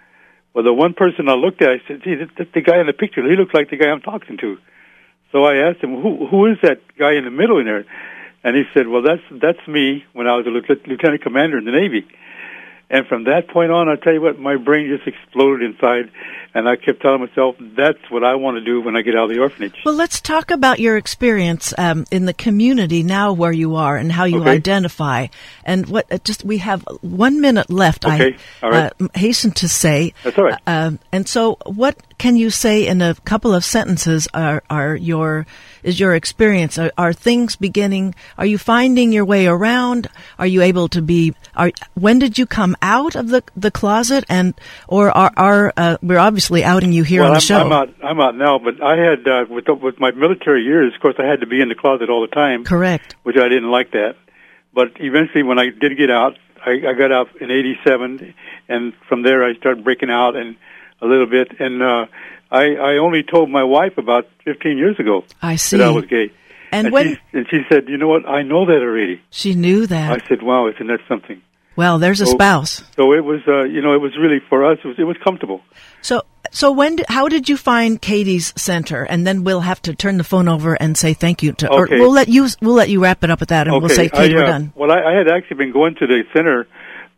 Well, 0.58 0.63
the 0.63 0.74
one 0.74 0.96
person 0.96 1.30
I 1.30 1.36
looked 1.36 1.62
at, 1.62 1.70
I 1.70 1.82
said, 1.88 2.02
"Gee, 2.02 2.15
that, 2.15 2.52
the 2.52 2.62
guy 2.62 2.80
in 2.82 2.88
the 2.88 2.91
picture, 2.91 3.22
he 3.22 3.36
looks 3.36 3.54
like 3.54 3.70
the 3.70 3.78
guy 3.78 3.91
I'm 3.91 4.02
talking 4.02 4.38
to." 4.38 4.58
So 5.32 5.43
I 5.43 5.58
asked 5.58 5.84
him, 5.84 6.02
"Who 6.02 6.26
who 6.26 6.48
is 6.48 6.58
that 6.63 6.82
guy 6.98 7.13
in 7.13 7.26
the 7.26 7.30
middle 7.30 7.60
in 7.60 7.65
there?" 7.65 7.86
And 8.43 8.56
he 8.56 8.63
said, 8.74 8.88
"Well, 8.88 9.04
that's 9.04 9.22
that's 9.30 9.62
me 9.67 10.04
when 10.13 10.26
I 10.26 10.36
was 10.36 10.48
a 10.48 10.50
lieutenant 10.50 11.22
commander 11.22 11.60
in 11.60 11.65
the 11.65 11.72
Navy." 11.72 12.08
And 12.89 13.06
from 13.08 13.26
that 13.26 13.50
point 13.50 13.69
on, 13.71 13.89
I 13.89 13.95
tell 13.95 14.13
you 14.13 14.21
what, 14.21 14.39
my 14.39 14.56
brain 14.56 14.88
just 14.95 15.06
exploded 15.08 15.62
inside, 15.69 16.10
and 16.54 16.69
I 16.69 16.78
kept 16.78 17.02
telling 17.02 17.19
myself, 17.19 17.58
"That's 17.60 18.00
what 18.10 18.23
I 18.23 18.36
want 18.36 18.56
to 18.58 18.62
do 18.63 18.82
when 18.82 18.95
I 18.95 19.02
get 19.02 19.13
out 19.13 19.30
of 19.30 19.36
the 19.36 19.41
orphanage." 19.41 19.76
Well, 19.84 19.93
let's 19.93 20.21
talk 20.21 20.52
about 20.52 20.80
your 20.80 20.95
experience 20.95 21.73
um, 21.78 22.06
in 22.12 22.26
the 22.26 22.34
community 22.34 23.04
now, 23.04 23.34
where 23.34 23.52
you 23.52 23.76
are, 23.76 23.97
and 23.97 24.10
how 24.10 24.23
you 24.23 24.39
Okay. 24.39 24.52
identify, 24.52 25.28
and 25.65 25.86
what. 25.88 26.10
Uh, 26.10 26.17
just 26.23 26.45
we 26.45 26.60
have 26.60 26.86
one 27.02 27.41
minute 27.41 27.69
left. 27.69 28.06
Okay. 28.06 28.38
I 28.62 28.69
right. 28.69 28.93
uh, 29.02 29.08
hasten 29.13 29.52
to 29.52 29.67
say. 29.67 30.13
That's 30.23 30.38
all 30.38 30.45
right. 30.45 30.60
Uh, 30.65 30.71
um, 30.88 31.00
and 31.12 31.28
so, 31.28 31.58
what 31.65 31.97
can 32.17 32.36
you 32.36 32.49
say 32.49 32.88
in 32.88 33.01
a 33.01 33.13
couple 33.25 33.53
of 33.53 33.63
sentences? 33.63 34.27
Are 34.34 34.63
are 34.69 34.95
your 34.95 35.45
is 35.84 35.99
your 35.99 36.15
experience? 36.15 36.77
Are, 36.80 36.91
are 36.97 37.13
things 37.13 37.56
beginning? 37.56 38.15
Are 38.38 38.45
you 38.45 38.58
finding 38.58 39.12
your 39.12 39.25
way 39.25 39.47
around? 39.47 40.08
Are 40.39 40.47
you 40.47 40.62
able 40.62 40.88
to 40.89 41.01
be? 41.01 41.36
Are 41.56 41.71
when 41.93 42.19
did 42.19 42.38
you 42.38 42.45
come 42.45 42.75
out 42.82 43.15
of 43.15 43.30
the 43.30 43.43
the 43.56 43.71
closet? 43.71 44.25
And 44.30 44.53
or 44.88 45.15
are 45.15 45.32
are 45.38 45.73
uh, 45.77 45.97
we're 46.01 46.17
obviously 46.17 46.63
outing 46.63 46.91
you 46.91 47.03
here 47.03 47.21
well, 47.21 47.32
on 47.32 47.34
the 47.34 47.38
I'm, 47.38 47.41
show? 47.41 47.60
I'm 47.60 47.71
out. 47.71 47.93
I'm 48.03 48.19
out 48.19 48.36
now, 48.36 48.58
but 48.58 48.82
I 48.82 48.97
had 48.97 49.27
uh, 49.27 49.45
with 49.49 49.65
the, 49.65 49.75
with 49.75 49.99
my 49.99 50.12
military 50.12 50.63
years. 50.63 50.93
Of 50.95 51.01
course, 51.01 51.15
I 51.19 51.25
had 51.25 51.41
to 51.41 51.47
be 51.47 51.62
in 51.62 51.69
the 51.69 51.75
closet 51.75 52.10
all 52.10 52.21
the 52.21 52.34
time. 52.34 52.63
Correct. 52.63 53.15
which 53.23 53.38
I 53.38 53.47
didn't 53.47 53.71
like 53.71 53.91
that. 53.91 54.15
But 54.73 54.93
eventually, 54.99 55.43
when 55.43 55.60
I 55.60 55.69
did 55.69 55.97
get 55.97 56.12
out, 56.12 56.38
I, 56.65 56.71
I 56.88 56.93
got 56.93 57.12
out 57.12 57.30
in 57.41 57.51
'87, 57.51 58.34
and 58.67 58.93
from 59.08 59.21
there 59.21 59.43
I 59.43 59.56
started 59.56 59.84
breaking 59.84 60.10
out 60.10 60.36
and 60.36 60.56
a 61.01 61.05
little 61.05 61.27
bit. 61.27 61.60
And 61.60 61.81
uh, 61.81 62.05
I 62.51 62.75
I 62.75 62.97
only 62.97 63.23
told 63.23 63.49
my 63.49 63.63
wife 63.63 63.97
about 63.97 64.27
15 64.45 64.77
years 64.77 64.99
ago 64.99 65.23
I 65.41 65.55
see. 65.57 65.77
that 65.77 65.88
I 65.88 65.91
was 65.91 66.05
gay. 66.05 66.31
and 66.71 66.88
And, 66.88 66.93
when 66.93 67.07
she, 67.15 67.19
and 67.33 67.47
she 67.49 67.60
said, 67.69 67.88
"You 67.89 67.97
know 67.97 68.07
what? 68.07 68.27
I 68.27 68.41
know 68.43 68.65
that 68.65 68.81
already." 68.81 69.21
she 69.29 69.53
knew 69.55 69.88
that, 69.88 70.12
I 70.21 70.27
said, 70.27 70.41
"Wow, 70.41 70.67
isn't 70.67 70.88
that 70.88 70.99
something?" 71.07 71.41
well, 71.77 71.99
there's 71.99 72.21
a 72.21 72.25
spouse. 72.25 72.83
So 72.95 73.13
it 73.13 73.23
was, 73.23 73.41
uh, 73.47 73.63
you 73.65 73.81
know, 73.83 73.93
it 73.93 74.01
was 74.01 74.17
really 74.17 74.39
for 74.49 74.65
us. 74.65 74.79
It 74.83 74.88
was, 74.88 74.97
it 74.97 75.03
was 75.03 75.15
comfortable. 75.23 75.62
So, 76.01 76.23
so 76.51 76.71
when, 76.71 76.97
how 77.07 77.27
did 77.29 77.47
you 77.47 77.55
find 77.55 78.01
Katie's 78.01 78.51
center? 78.60 79.03
And 79.03 79.27
then 79.27 79.43
we'll 79.43 79.62
have 79.62 79.79
to 79.83 79.93
turn 79.95 80.17
the 80.17 80.23
phone 80.23 80.47
over 80.47 80.73
and 80.73 80.97
say 80.97 81.13
thank 81.13 81.43
you 81.43 81.51
to, 81.53 81.71
or 81.71 81.83
Okay. 81.83 81.99
we'll 81.99 82.12
let 82.12 82.29
you, 82.29 82.47
we'll 82.63 82.73
let 82.73 82.89
you 82.89 82.99
wrap 83.03 83.23
it 83.23 83.29
up 83.29 83.39
with 83.41 83.49
that, 83.49 83.67
and 83.67 83.79
we'll 83.79 83.89
say, 83.89 84.10
Katie, 84.10 84.33
I, 84.33 84.38
we're 84.39 84.43
uh, 84.45 84.47
done. 84.47 84.73
Well, 84.75 84.91
I, 84.91 85.03
I 85.03 85.13
had 85.13 85.27
actually 85.29 85.57
been 85.57 85.71
going 85.71 85.93
to 85.99 86.07
the 86.07 86.23
center 86.36 86.67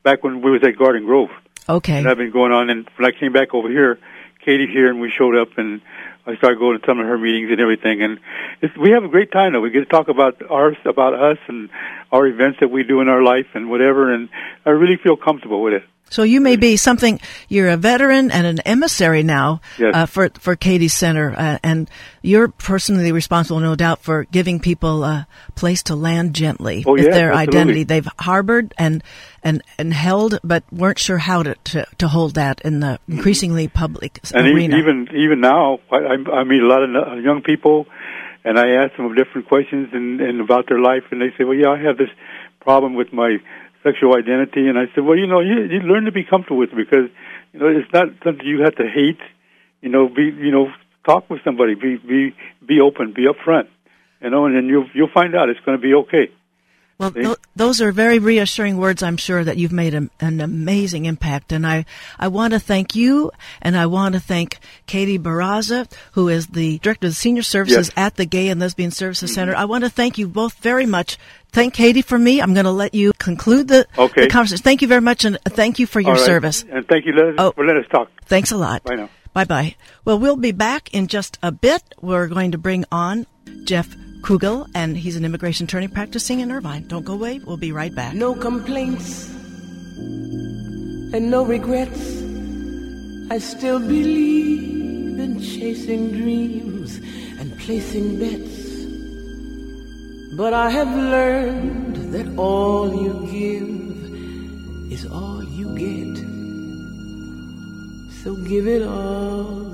back 0.04 0.26
when 0.26 0.42
we 0.42 0.52
was 0.52 0.62
at 0.68 0.76
Garden 0.78 1.06
Grove, 1.06 1.30
Okay. 1.70 2.04
I've 2.04 2.18
been 2.18 2.32
going 2.32 2.52
on. 2.52 2.70
And 2.70 2.90
when 2.98 3.06
I 3.06 3.18
came 3.18 3.32
back 3.32 3.54
over 3.54 3.70
here, 3.70 4.00
Katie 4.44 4.68
here, 4.68 4.90
and 4.90 5.00
we 5.00 5.12
showed 5.16 5.38
up, 5.38 5.50
and 5.58 5.82
I 6.26 6.36
started 6.38 6.58
going 6.58 6.80
to 6.80 6.86
some 6.86 7.00
of 7.00 7.06
her 7.06 7.18
meetings 7.18 7.52
and 7.52 7.62
everything. 7.62 8.02
And 8.02 8.20
it's, 8.62 8.76
we 8.76 8.90
have 8.92 9.04
a 9.04 9.08
great 9.08 9.32
time. 9.32 9.54
Though 9.54 9.62
we 9.62 9.70
get 9.70 9.82
to 9.82 9.86
talk 9.86 10.08
about 10.08 10.42
ours, 10.50 10.78
about 10.86 11.14
us, 11.14 11.38
and 11.48 11.70
our 12.12 12.26
events 12.26 12.58
that 12.62 12.70
we 12.70 12.84
do 12.84 13.02
in 13.02 13.08
our 13.08 13.22
life 13.22 13.46
and 13.54 13.70
whatever. 13.70 14.12
And 14.12 14.30
I 14.66 14.72
really 14.72 14.98
feel 14.98 15.16
comfortable 15.16 15.62
with 15.62 15.74
it. 15.74 15.84
So 16.10 16.24
you 16.24 16.42
may 16.42 16.56
be 16.56 16.76
something. 16.78 17.20
You're 17.48 17.70
a 17.70 17.78
veteran 17.78 18.32
and 18.32 18.46
an 18.48 18.60
emissary 18.62 19.24
now 19.24 19.62
Yes. 19.78 19.92
uh, 19.96 20.06
for 20.06 20.30
for 20.40 20.56
Katie's 20.56 20.94
Center, 20.94 21.34
uh, 21.38 21.58
and 21.64 21.90
you're 22.22 22.48
personally 22.50 23.12
responsible, 23.12 23.60
no 23.60 23.76
doubt, 23.76 24.00
for 24.02 24.26
giving 24.32 24.60
people 24.60 25.04
a 25.04 25.28
place 25.56 25.84
to 25.84 25.96
land 25.96 26.34
gently 26.34 26.84
Oh, 26.86 26.94
with 26.94 27.06
yes, 27.06 27.14
their 27.14 27.32
absolutely. 27.32 27.60
identity 27.60 27.84
they've 27.84 28.10
harbored 28.20 28.74
and 28.78 29.04
and 29.44 29.62
and 29.78 29.94
held, 29.94 30.40
but 30.44 30.64
weren't 30.72 31.00
sure 31.00 31.18
how 31.20 31.44
to 31.44 31.56
to, 31.72 31.86
to 32.00 32.08
hold 32.08 32.36
that 32.36 32.62
in 32.62 32.80
the 32.80 33.00
increasingly 33.08 33.68
public 33.68 34.20
and 34.34 34.48
arena. 34.48 34.78
even 34.78 35.08
even 35.16 35.40
now, 35.42 35.80
I, 35.92 35.96
I 35.98 36.40
I 36.40 36.44
meet 36.44 36.62
a 36.62 36.68
lot 36.68 36.84
of 36.84 37.24
young 37.24 37.42
people, 37.46 37.86
and 38.44 38.58
I 38.60 38.84
ask 38.84 38.98
them 38.98 39.14
different 39.16 39.48
questions 39.48 39.90
and, 39.94 40.20
and 40.22 40.42
about 40.42 40.68
their 40.68 40.80
life, 40.80 41.04
and 41.12 41.22
they 41.22 41.30
say, 41.38 41.44
"Well, 41.44 41.56
yeah, 41.56 41.70
I 41.70 41.80
have 41.82 41.98
this 41.98 42.10
problem 42.60 42.96
with 42.96 43.14
my 43.14 43.38
sexual 43.84 44.16
identity," 44.16 44.68
and 44.68 44.78
I 44.78 44.86
said, 44.94 45.04
"Well, 45.04 45.18
you 45.18 45.28
know, 45.28 45.40
you 45.40 45.64
you 45.64 45.80
learn 45.82 46.06
to 46.06 46.12
be 46.12 46.24
comfortable 46.24 46.58
with 46.58 46.72
it 46.72 46.76
because 46.76 47.10
you 47.54 47.60
know 47.60 47.68
it's 47.68 47.92
not 47.94 48.08
something 48.24 48.46
you 48.46 48.62
have 48.62 48.76
to 48.76 48.88
hate. 48.88 49.20
You 49.82 49.90
know, 49.90 50.08
be 50.08 50.24
you 50.24 50.52
know, 50.52 50.72
talk 51.06 51.30
with 51.30 51.42
somebody, 51.44 51.76
be 51.76 51.98
be 51.98 52.36
be 52.66 52.80
open, 52.82 53.14
be 53.14 53.28
upfront, 53.28 53.68
you 54.22 54.30
know, 54.30 54.46
and 54.46 54.56
then 54.56 54.66
you'll 54.68 54.90
you'll 54.94 55.14
find 55.14 55.36
out 55.36 55.50
it's 55.50 55.60
going 55.62 55.78
to 55.78 55.82
be 55.82 55.94
okay." 55.94 56.30
Well, 57.00 57.12
th- 57.12 57.38
those 57.56 57.80
are 57.82 57.94
very 57.94 58.20
reassuring 58.20 58.76
words. 58.78 59.02
I'm 59.02 59.16
sure 59.16 59.42
that 59.44 59.56
you've 59.56 59.72
made 59.72 59.94
a, 59.94 60.10
an 60.20 60.42
amazing 60.42 61.06
impact, 61.06 61.54
and 61.54 61.66
I 61.66 61.86
I 62.20 62.28
want 62.28 62.52
to 62.54 62.60
thank 62.60 62.94
you, 62.94 63.32
and 63.62 63.78
I 63.78 63.86
want 63.86 64.14
to 64.16 64.20
thank 64.20 64.60
Katie 64.86 65.18
Barraza, 65.18 65.90
who 66.12 66.28
is 66.28 66.48
the 66.48 66.78
director 66.80 67.08
of 67.08 67.12
the 67.14 67.16
senior 67.16 67.42
services 67.42 67.88
Yes. 67.88 67.90
Mm-hmm. 67.92 68.00
at 68.00 68.16
the 68.18 68.26
Gay 68.26 68.50
and 68.50 68.60
Lesbian 68.60 68.92
Services 68.92 69.34
Center. 69.34 69.56
I 69.56 69.64
want 69.66 69.86
to 69.86 69.90
thank 69.90 70.18
you 70.18 70.28
both 70.28 70.56
very 70.56 70.86
much. 70.86 71.18
Thank 71.54 71.74
Katie 71.74 72.02
for 72.02 72.20
me. 72.20 72.42
I'm 72.42 72.54
going 72.54 72.66
to 72.66 72.72
let 72.72 72.94
you 72.94 73.14
conclude 73.18 73.70
the, 73.70 73.88
Okay. 73.98 74.24
the 74.26 74.28
conversation. 74.30 74.62
Thank 74.64 74.82
you 74.82 74.88
very 74.90 75.02
much, 75.02 75.24
and 75.26 75.38
thank 75.46 75.80
you 75.80 75.88
for 75.88 76.02
your 76.02 76.14
right. 76.16 76.26
service. 76.26 76.64
and 76.70 76.86
thank 76.88 77.06
you 77.06 77.14
let 77.14 77.28
us, 77.30 77.36
Oh. 77.40 77.52
for 77.54 77.66
letting 77.66 77.82
us 77.84 77.90
talk. 77.90 78.12
Thanks 78.26 78.52
a 78.52 78.58
lot. 78.58 78.84
Bye 78.84 78.96
now. 78.96 79.10
Bye 79.34 79.46
bye. 79.46 79.76
Well, 80.04 80.20
we'll 80.20 80.36
be 80.36 80.52
back 80.52 80.94
in 80.94 81.08
just 81.08 81.40
a 81.42 81.52
bit. 81.54 81.82
We're 82.02 82.28
going 82.28 82.52
to 82.52 82.58
bring 82.58 82.84
on 82.92 83.26
Jeff 83.64 83.96
Khurgel, 84.22 84.70
and 84.76 84.98
he's 84.98 85.16
an 85.16 85.26
immigration 85.26 85.64
attorney 85.66 85.88
practicing 85.88 86.40
in 86.42 86.52
Irvine. 86.52 86.88
Don't 86.88 87.06
go 87.06 87.14
away. 87.14 87.40
We'll 87.40 87.58
be 87.58 87.72
right 87.72 87.94
back. 87.94 88.14
No 88.14 88.36
complaints 88.36 89.30
and 89.98 91.32
no 91.32 91.44
regrets. 91.44 92.22
I 93.32 93.38
still 93.40 93.80
believe 93.80 95.20
in 95.20 95.40
chasing 95.40 96.12
dreams 96.12 96.98
and 97.40 97.58
placing 97.60 98.20
bets. 98.20 98.70
But 100.36 100.54
I 100.54 100.70
have 100.70 100.96
learned 100.96 102.14
that 102.14 102.28
all 102.38 102.90
you 103.04 103.28
give 103.32 104.92
is 104.92 105.06
all 105.06 105.44
you 105.44 105.76
get. 105.76 106.18
So 108.24 108.36
give 108.36 108.68
it 108.68 108.84
all 108.84 109.72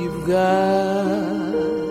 you've 0.00 0.26
got. 0.26 1.81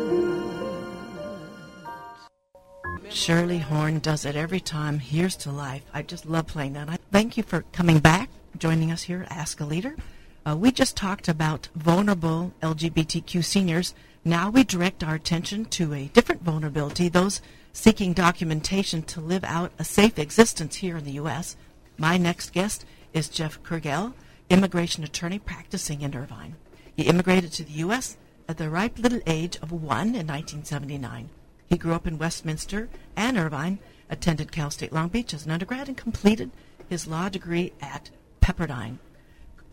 Shirley 3.13 3.57
Horn 3.59 3.99
does 3.99 4.25
it 4.25 4.37
every 4.37 4.61
time. 4.61 4.99
Here's 4.99 5.35
to 5.37 5.51
life. 5.51 5.83
I 5.93 6.01
just 6.01 6.25
love 6.25 6.47
playing 6.47 6.73
that. 6.73 6.89
I 6.89 6.97
thank 7.11 7.35
you 7.35 7.43
for 7.43 7.65
coming 7.73 7.99
back, 7.99 8.29
joining 8.57 8.89
us 8.89 9.03
here, 9.03 9.27
Ask 9.29 9.59
a 9.59 9.65
Leader. 9.65 9.97
Uh, 10.45 10.55
we 10.55 10.71
just 10.71 10.95
talked 10.95 11.27
about 11.27 11.67
vulnerable 11.75 12.53
LGBTQ 12.61 13.43
seniors. 13.43 13.93
Now 14.23 14.49
we 14.49 14.63
direct 14.63 15.03
our 15.03 15.15
attention 15.15 15.65
to 15.65 15.93
a 15.93 16.07
different 16.07 16.41
vulnerability, 16.41 17.09
those 17.09 17.41
seeking 17.73 18.13
documentation 18.13 19.01
to 19.03 19.19
live 19.19 19.43
out 19.43 19.73
a 19.77 19.83
safe 19.83 20.17
existence 20.17 20.77
here 20.77 20.95
in 20.95 21.03
the 21.03 21.11
U.S. 21.13 21.57
My 21.97 22.15
next 22.17 22.53
guest 22.53 22.85
is 23.13 23.27
Jeff 23.27 23.61
Khurgel, 23.61 24.13
immigration 24.49 25.03
attorney 25.03 25.37
practicing 25.37 26.01
in 26.01 26.15
Irvine. 26.15 26.55
He 26.95 27.03
immigrated 27.03 27.51
to 27.53 27.65
the 27.65 27.73
U.S. 27.73 28.15
at 28.47 28.57
the 28.57 28.69
ripe 28.69 28.97
little 28.97 29.21
age 29.27 29.57
of 29.57 29.73
one 29.73 30.15
in 30.15 30.27
1979. 30.27 31.29
He 31.71 31.77
grew 31.77 31.93
up 31.93 32.05
in 32.05 32.17
Westminster 32.17 32.89
and 33.15 33.37
Irvine, 33.37 33.79
attended 34.09 34.51
Cal 34.51 34.69
State 34.69 34.91
Long 34.91 35.07
Beach 35.07 35.33
as 35.33 35.45
an 35.45 35.51
undergrad, 35.51 35.87
and 35.87 35.95
completed 35.95 36.51
his 36.89 37.07
law 37.07 37.29
degree 37.29 37.71
at 37.81 38.09
Pepperdine. 38.41 38.97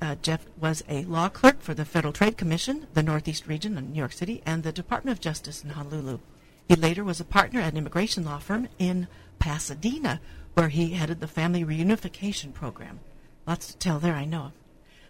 Uh, 0.01 0.15
Jeff 0.23 0.47
was 0.57 0.85
a 0.89 1.03
law 1.07 1.29
clerk 1.29 1.61
for 1.61 1.75
the 1.75 1.85
Federal 1.85 2.13
Trade 2.13 2.37
Commission, 2.37 2.87
the 2.95 3.03
Northeast 3.03 3.49
region 3.49 3.77
in 3.77 3.91
New 3.91 3.99
York 3.99 4.13
City, 4.13 4.43
and 4.47 4.63
the 4.63 4.71
Department 4.71 5.17
of 5.17 5.21
Justice 5.21 5.65
in 5.65 5.71
Honolulu. 5.71 6.21
He 6.69 6.77
later 6.77 7.03
was 7.03 7.19
a 7.19 7.25
partner 7.25 7.59
at 7.59 7.73
an 7.73 7.79
immigration 7.79 8.25
law 8.25 8.39
firm 8.39 8.69
in 8.79 9.09
Pasadena, 9.41 10.21
where 10.55 10.69
he 10.69 10.91
headed 10.91 11.19
the 11.19 11.27
family 11.27 11.65
reunification 11.65 12.55
program. 12.55 13.01
Lots 13.45 13.67
to 13.73 13.77
tell 13.77 13.99
there, 13.99 14.15
I 14.15 14.25
know. 14.25 14.53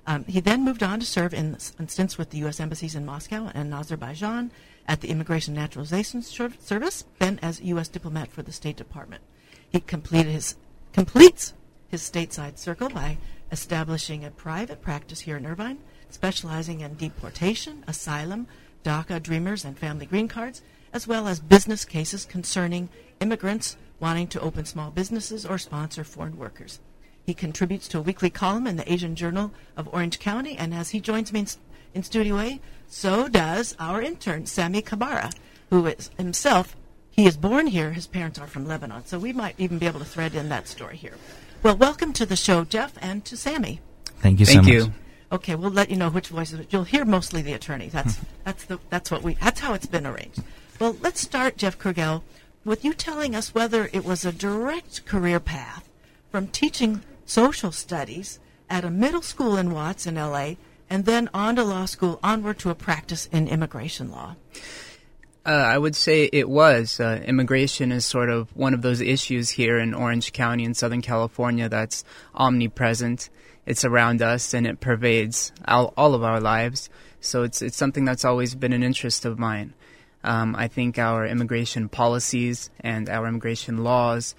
Um, 0.07 0.24
he 0.24 0.40
then 0.40 0.64
moved 0.64 0.83
on 0.83 1.01
to 1.01 1.07
serve 1.07 1.35
in, 1.35 1.59
in 1.79 1.88
stints 1.88 2.16
with 2.16 2.31
the 2.31 2.38
U.S. 2.38 2.61
embassies 2.61 2.94
in 2.94 3.05
Moscow 3.05 3.51
and 3.53 3.74
Azerbaijan 3.74 4.51
at 4.88 5.03
the 5.03 5.11
Immigration 5.11 5.55
and 5.55 5.62
Naturalization 5.62 6.22
Service, 6.22 7.05
then 7.18 7.38
as 7.42 7.61
U.S. 7.61 7.88
diplomat 7.88 8.33
for 8.33 8.42
the 8.42 8.53
State 8.53 8.77
Department. 8.77 9.22
He 9.70 9.81
his 9.81 10.57
completes 10.94 11.53
his 11.88 12.03
stateside 12.03 12.59
circle 12.59 12.88
by 12.88 13.18
establishing 13.53 14.24
a 14.24 14.31
private 14.31 14.83
practice 14.83 15.20
here 15.20 15.37
in 15.37 15.46
Irvine, 15.46 15.79
specializing 16.09 16.81
in 16.81 16.94
deportation, 16.96 17.85
asylum, 17.87 18.46
DACA, 18.83 19.22
Dreamers, 19.22 19.64
and 19.64 19.79
family 19.79 20.07
green 20.07 20.27
cards, 20.29 20.62
as 20.92 21.07
well 21.07 21.29
as 21.29 21.38
business 21.38 21.85
cases 21.85 22.24
concerning 22.24 22.88
immigrants 23.20 23.77
wanting 24.01 24.27
to 24.29 24.40
open 24.40 24.64
small 24.64 24.90
businesses 24.90 25.44
or 25.44 25.59
sponsor 25.59 26.05
foreign 26.05 26.38
workers. 26.38 26.81
He 27.27 27.35
contributes 27.35 27.88
to 27.88 27.98
a 27.98 28.03
weekly 28.03 28.31
column 28.31 28.66
in 28.66 28.77
the 28.77 28.90
Asian 28.90 29.14
Journal 29.14 29.53
of 29.77 29.92
Orange 29.92 30.18
County, 30.18 30.57
and 30.57 30.72
as 30.72 30.90
he 30.90 31.01
joins 31.01 31.31
me 31.31 31.40
in, 31.40 31.46
in 31.94 32.03
Studio 32.03 32.38
A, 32.38 32.61
so 32.88 33.29
does 33.29 33.77
our 33.79 34.01
intern, 34.01 34.46
Sami 34.46 34.83
Kabara, 34.83 35.33
who 35.70 35.87
is 35.87 36.11
himself, 36.16 36.77
he 37.11 37.27
is 37.27 37.37
born 37.37 37.66
here, 37.66 37.92
his 37.92 38.07
parents 38.07 38.38
are 38.38 38.46
from 38.46 38.66
Lebanon, 38.66 39.05
so 39.05 39.18
we 39.18 39.33
might 39.33 39.55
even 39.59 39.79
be 39.79 39.87
able 39.87 39.98
to 39.98 40.07
thread 40.07 40.35
in 40.35 40.48
that 40.51 40.68
story 40.68 40.96
here. 40.96 41.14
Well, 41.62 41.77
welcome 41.77 42.12
to 42.14 42.24
the 42.24 42.37
show, 42.37 42.64
Jeff, 42.64 42.94
and 43.03 43.24
to 43.24 43.37
Sammy. 43.37 43.81
Thank 44.20 44.40
you 44.40 44.46
so 44.46 44.53
Thank 44.53 44.66
much. 44.66 44.72
you. 44.72 44.92
Okay, 45.31 45.55
we'll 45.57 45.70
let 45.70 45.90
you 45.90 45.96
know 45.96 46.11
which 46.11 46.29
voices. 46.29 46.66
You'll 46.70 46.85
hear 46.85 47.05
mostly 47.05 47.42
the 47.42 47.53
attorney. 47.53 47.88
That's 47.88 48.18
that's 48.44 48.64
the 48.64 48.79
that's 48.88 49.11
what 49.11 49.22
we 49.22 49.35
that's 49.35 49.61
how 49.61 49.74
it's 49.74 49.87
been 49.87 50.07
arranged. 50.07 50.42
Well, 50.81 50.96
let's 51.03 51.20
start, 51.20 51.57
Jeff 51.57 51.79
Khurgel, 51.79 52.22
with 52.64 52.85
you 52.85 52.94
telling 52.94 53.35
us 53.35 53.55
whether 53.55 53.90
it 53.92 54.05
was 54.05 54.24
a 54.24 54.33
direct 54.33 55.05
career 55.05 55.40
path 55.40 55.88
from 56.31 56.46
teaching 56.46 57.03
social 57.27 57.72
studies 57.72 58.38
at 58.70 58.85
a 58.85 58.90
middle 58.90 59.22
school 59.22 59.57
in 59.57 59.72
Watts 59.72 60.07
in 60.07 60.16
L.A. 60.16 60.57
and 60.90 61.05
then 61.05 61.29
on 61.35 61.57
to 61.57 61.64
law 61.64 61.85
school, 61.85 62.18
onward 62.22 62.59
to 62.61 62.70
a 62.70 62.74
practice 62.74 63.27
in 63.33 63.48
immigration 63.48 64.11
law. 64.11 64.37
Uh, 65.46 65.51
I 65.51 65.79
would 65.79 65.96
say 65.96 66.29
it 66.31 66.48
was. 66.48 67.01
Uh, 67.01 67.22
immigration 67.24 67.90
is 67.90 68.05
sort 68.05 68.29
of 68.29 68.55
one 68.55 68.74
of 68.74 68.83
those 68.83 69.01
issues 69.01 69.51
here 69.51 69.79
in 69.79 69.94
Orange 69.94 70.33
County 70.33 70.64
in 70.64 70.74
Southern 70.74 71.01
California 71.01 71.68
that's 71.68 72.05
omnipresent. 72.35 73.31
It's 73.64 73.85
around 73.85 74.20
us 74.20 74.53
and 74.53 74.66
it 74.66 74.81
pervades 74.81 75.53
all, 75.66 75.94
all 75.96 76.14
of 76.14 76.22
our 76.22 76.40
lives. 76.40 76.90
So 77.20 77.44
it's 77.44 77.62
it's 77.62 77.77
something 77.77 78.05
that's 78.05 78.24
always 78.24 78.55
been 78.55 78.72
an 78.72 78.83
interest 78.83 79.24
of 79.24 79.38
mine. 79.38 79.72
Um, 80.22 80.55
I 80.57 80.68
think 80.68 80.98
our 80.98 81.27
immigration 81.27 81.88
policies 81.88 82.70
and 82.81 83.09
our 83.09 83.27
immigration 83.27 83.85
laws 83.85 84.35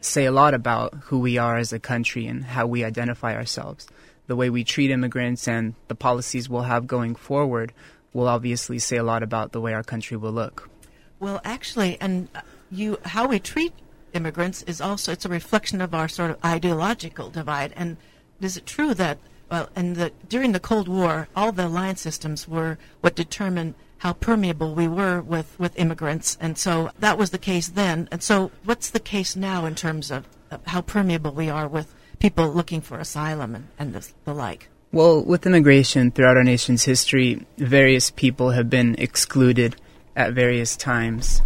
say 0.00 0.26
a 0.26 0.32
lot 0.32 0.54
about 0.54 0.94
who 1.04 1.20
we 1.20 1.38
are 1.38 1.56
as 1.56 1.72
a 1.72 1.78
country 1.78 2.26
and 2.26 2.44
how 2.44 2.66
we 2.66 2.84
identify 2.84 3.34
ourselves. 3.34 3.86
The 4.30 4.36
way 4.36 4.48
we 4.48 4.62
treat 4.62 4.92
immigrants 4.92 5.48
and 5.48 5.74
the 5.88 5.96
policies 5.96 6.48
we'll 6.48 6.62
have 6.62 6.86
going 6.86 7.16
forward 7.16 7.72
will 8.12 8.28
obviously 8.28 8.78
say 8.78 8.96
a 8.96 9.02
lot 9.02 9.24
about 9.24 9.50
the 9.50 9.60
way 9.60 9.74
our 9.74 9.82
country 9.82 10.16
will 10.16 10.30
look. 10.30 10.70
Well, 11.18 11.40
actually, 11.42 12.00
and 12.00 12.28
you 12.70 13.00
how 13.04 13.26
we 13.26 13.40
treat 13.40 13.72
immigrants 14.12 14.62
is 14.68 14.80
also 14.80 15.10
it's 15.10 15.24
a 15.24 15.28
reflection 15.28 15.80
of 15.80 15.96
our 15.96 16.06
sort 16.06 16.30
of 16.30 16.44
ideological 16.44 17.28
divide. 17.28 17.72
And 17.74 17.96
is 18.40 18.56
it 18.56 18.66
true 18.66 18.94
that 18.94 19.18
well, 19.50 19.68
and 19.74 19.96
the, 19.96 20.12
during 20.28 20.52
the 20.52 20.60
Cold 20.60 20.86
War, 20.86 21.26
all 21.34 21.50
the 21.50 21.66
alliance 21.66 22.00
systems 22.00 22.46
were 22.46 22.78
what 23.00 23.16
determined 23.16 23.74
how 23.98 24.12
permeable 24.12 24.76
we 24.76 24.86
were 24.86 25.20
with, 25.20 25.58
with 25.58 25.76
immigrants, 25.76 26.38
and 26.40 26.56
so 26.56 26.92
that 27.00 27.18
was 27.18 27.30
the 27.30 27.38
case 27.38 27.66
then. 27.66 28.08
And 28.12 28.22
so, 28.22 28.52
what's 28.62 28.90
the 28.90 29.00
case 29.00 29.34
now 29.34 29.66
in 29.66 29.74
terms 29.74 30.12
of 30.12 30.24
how 30.66 30.82
permeable 30.82 31.32
we 31.32 31.50
are 31.50 31.66
with 31.66 31.92
people 32.20 32.48
looking 32.52 32.80
for 32.80 32.98
asylum 32.98 33.56
and, 33.56 33.68
and 33.78 33.92
the, 33.92 34.08
the 34.24 34.32
like? 34.32 34.68
Well, 34.92 35.24
with 35.24 35.46
immigration 35.46 36.10
throughout 36.10 36.36
our 36.36 36.44
nation's 36.44 36.84
history, 36.84 37.44
various 37.58 38.10
people 38.10 38.50
have 38.50 38.70
been 38.70 38.94
excluded 38.98 39.76
at 40.14 40.34
various 40.34 40.76
times. 40.76 41.42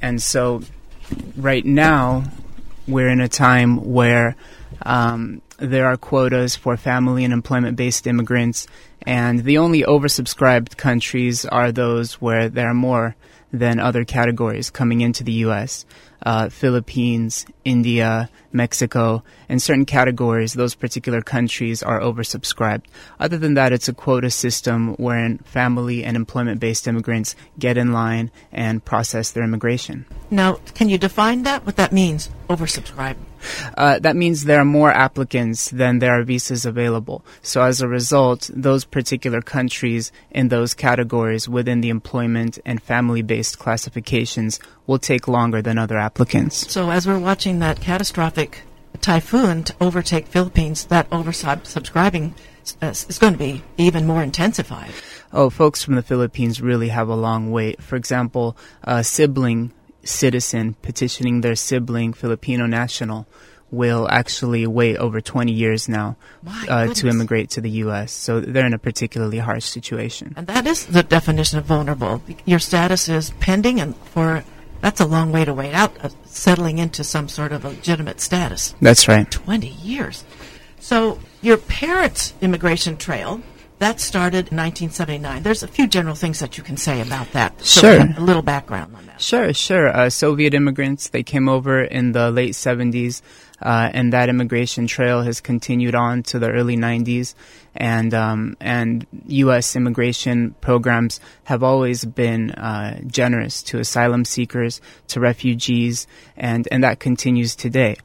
And 0.00 0.22
so, 0.22 0.62
right 1.36 1.64
now, 1.64 2.24
we're 2.86 3.08
in 3.08 3.20
a 3.20 3.28
time 3.28 3.92
where 3.92 4.36
um, 4.82 5.40
there 5.58 5.86
are 5.86 5.96
quotas 5.96 6.56
for 6.56 6.76
family 6.76 7.24
and 7.24 7.32
employment 7.32 7.76
based 7.76 8.06
immigrants, 8.06 8.66
and 9.06 9.44
the 9.44 9.58
only 9.58 9.82
oversubscribed 9.82 10.76
countries 10.76 11.44
are 11.46 11.72
those 11.72 12.14
where 12.14 12.48
there 12.48 12.68
are 12.68 12.74
more 12.74 13.16
than 13.52 13.78
other 13.78 14.04
categories 14.04 14.68
coming 14.68 15.00
into 15.00 15.24
the 15.24 15.32
U.S. 15.46 15.86
Uh, 16.24 16.48
Philippines, 16.48 17.44
India, 17.64 18.30
Mexico, 18.50 19.22
in 19.48 19.60
certain 19.60 19.84
categories, 19.84 20.54
those 20.54 20.74
particular 20.74 21.20
countries 21.20 21.82
are 21.82 22.00
oversubscribed. 22.00 22.84
Other 23.20 23.36
than 23.36 23.54
that, 23.54 23.72
it's 23.72 23.88
a 23.88 23.92
quota 23.92 24.30
system 24.30 24.94
wherein 24.94 25.38
family 25.38 26.02
and 26.02 26.16
employment 26.16 26.60
based 26.60 26.88
immigrants 26.88 27.36
get 27.58 27.76
in 27.76 27.92
line 27.92 28.30
and 28.52 28.82
process 28.84 29.32
their 29.32 29.44
immigration. 29.44 30.06
Now, 30.30 30.54
can 30.74 30.88
you 30.88 30.96
define 30.96 31.42
that? 31.42 31.66
What 31.66 31.76
that 31.76 31.92
means, 31.92 32.30
oversubscribed? 32.48 33.16
Uh, 33.76 33.98
that 33.98 34.16
means 34.16 34.44
there 34.44 34.60
are 34.60 34.64
more 34.64 34.90
applicants 34.90 35.70
than 35.70 35.98
there 35.98 36.18
are 36.18 36.22
visas 36.22 36.64
available. 36.64 37.24
So 37.42 37.62
as 37.62 37.80
a 37.80 37.88
result, 37.88 38.50
those 38.54 38.84
particular 38.84 39.40
countries 39.42 40.12
in 40.30 40.48
those 40.48 40.74
categories 40.74 41.48
within 41.48 41.80
the 41.80 41.88
employment 41.90 42.58
and 42.64 42.82
family 42.82 43.22
based 43.22 43.58
classifications 43.58 44.60
will 44.86 44.98
take 44.98 45.28
longer 45.28 45.62
than 45.62 45.78
other 45.78 45.98
applicants. 45.98 46.70
So 46.70 46.90
as 46.90 47.06
we're 47.06 47.18
watching 47.18 47.58
that 47.60 47.80
catastrophic 47.80 48.62
typhoon 49.00 49.64
to 49.64 49.74
overtake 49.80 50.26
Philippines, 50.26 50.84
that 50.86 51.08
oversubscribing 51.10 52.32
uh, 52.80 52.86
is 52.86 53.18
going 53.18 53.34
to 53.34 53.38
be 53.38 53.62
even 53.76 54.06
more 54.06 54.22
intensified. 54.22 54.92
Oh, 55.32 55.50
folks 55.50 55.82
from 55.82 55.96
the 55.96 56.02
Philippines 56.02 56.62
really 56.62 56.88
have 56.88 57.08
a 57.08 57.16
long 57.16 57.50
wait. 57.50 57.82
For 57.82 57.96
example, 57.96 58.56
a 58.82 59.02
sibling 59.02 59.72
citizen 60.04 60.74
petitioning 60.82 61.40
their 61.40 61.56
sibling 61.56 62.12
Filipino 62.12 62.66
national 62.66 63.26
will 63.70 64.08
actually 64.08 64.66
wait 64.66 64.96
over 64.98 65.20
20 65.20 65.52
years 65.52 65.88
now 65.88 66.16
uh, 66.68 66.86
to 66.94 67.08
immigrate 67.08 67.50
to 67.50 67.60
the 67.60 67.70
U.S. 67.70 68.12
So 68.12 68.40
they're 68.40 68.66
in 68.66 68.74
a 68.74 68.78
particularly 68.78 69.38
harsh 69.38 69.64
situation. 69.64 70.34
And 70.36 70.46
that 70.46 70.66
is 70.66 70.86
the 70.86 71.02
definition 71.02 71.58
of 71.58 71.64
vulnerable. 71.64 72.22
Your 72.44 72.60
status 72.60 73.08
is 73.08 73.30
pending, 73.40 73.80
and 73.80 73.96
for 73.96 74.44
that's 74.80 75.00
a 75.00 75.06
long 75.06 75.32
way 75.32 75.44
to 75.44 75.54
wait 75.54 75.74
out, 75.74 75.92
uh, 76.04 76.10
settling 76.26 76.78
into 76.78 77.04
some 77.04 77.28
sort 77.28 77.52
of 77.52 77.64
legitimate 77.64 78.20
status. 78.20 78.74
That's 78.80 79.08
right. 79.08 79.28
20 79.30 79.66
years. 79.66 80.24
So 80.78 81.18
your 81.40 81.56
parents' 81.56 82.34
immigration 82.42 82.96
trail, 82.96 83.40
that 83.78 84.00
started 84.00 84.48
in 84.50 84.56
1979. 84.56 85.42
There's 85.42 85.62
a 85.62 85.68
few 85.68 85.86
general 85.86 86.14
things 86.14 86.40
that 86.40 86.56
you 86.56 86.64
can 86.64 86.76
say 86.76 87.00
about 87.00 87.30
that. 87.32 87.60
So 87.60 87.80
sure. 87.80 88.00
A 88.16 88.20
little 88.20 88.42
background 88.42 88.94
on 88.94 89.06
that. 89.06 89.20
Sure, 89.20 89.52
sure. 89.52 89.88
Uh, 89.88 90.10
Soviet 90.10 90.54
immigrants, 90.54 91.08
they 91.08 91.22
came 91.22 91.48
over 91.48 91.82
in 91.82 92.12
the 92.12 92.30
late 92.30 92.54
70s, 92.54 93.20
uh, 93.60 93.90
and 93.92 94.12
that 94.12 94.28
immigration 94.28 94.86
trail 94.86 95.22
has 95.22 95.40
continued 95.40 95.94
on 95.94 96.22
to 96.24 96.38
the 96.38 96.50
early 96.50 96.76
90s 96.76 97.34
and 97.74 98.14
um, 98.14 98.56
and 98.60 99.06
U.S. 99.26 99.74
immigration 99.74 100.54
programs 100.60 101.20
have 101.44 101.62
always 101.62 102.04
been 102.04 102.52
uh, 102.52 103.00
generous 103.06 103.62
to 103.64 103.78
asylum 103.78 104.24
seekers, 104.24 104.80
to 105.08 105.20
refugees, 105.20 106.06
and 106.36 106.68
and 106.70 106.84
that 106.84 107.00
continues 107.00 107.56
today. 107.56 107.96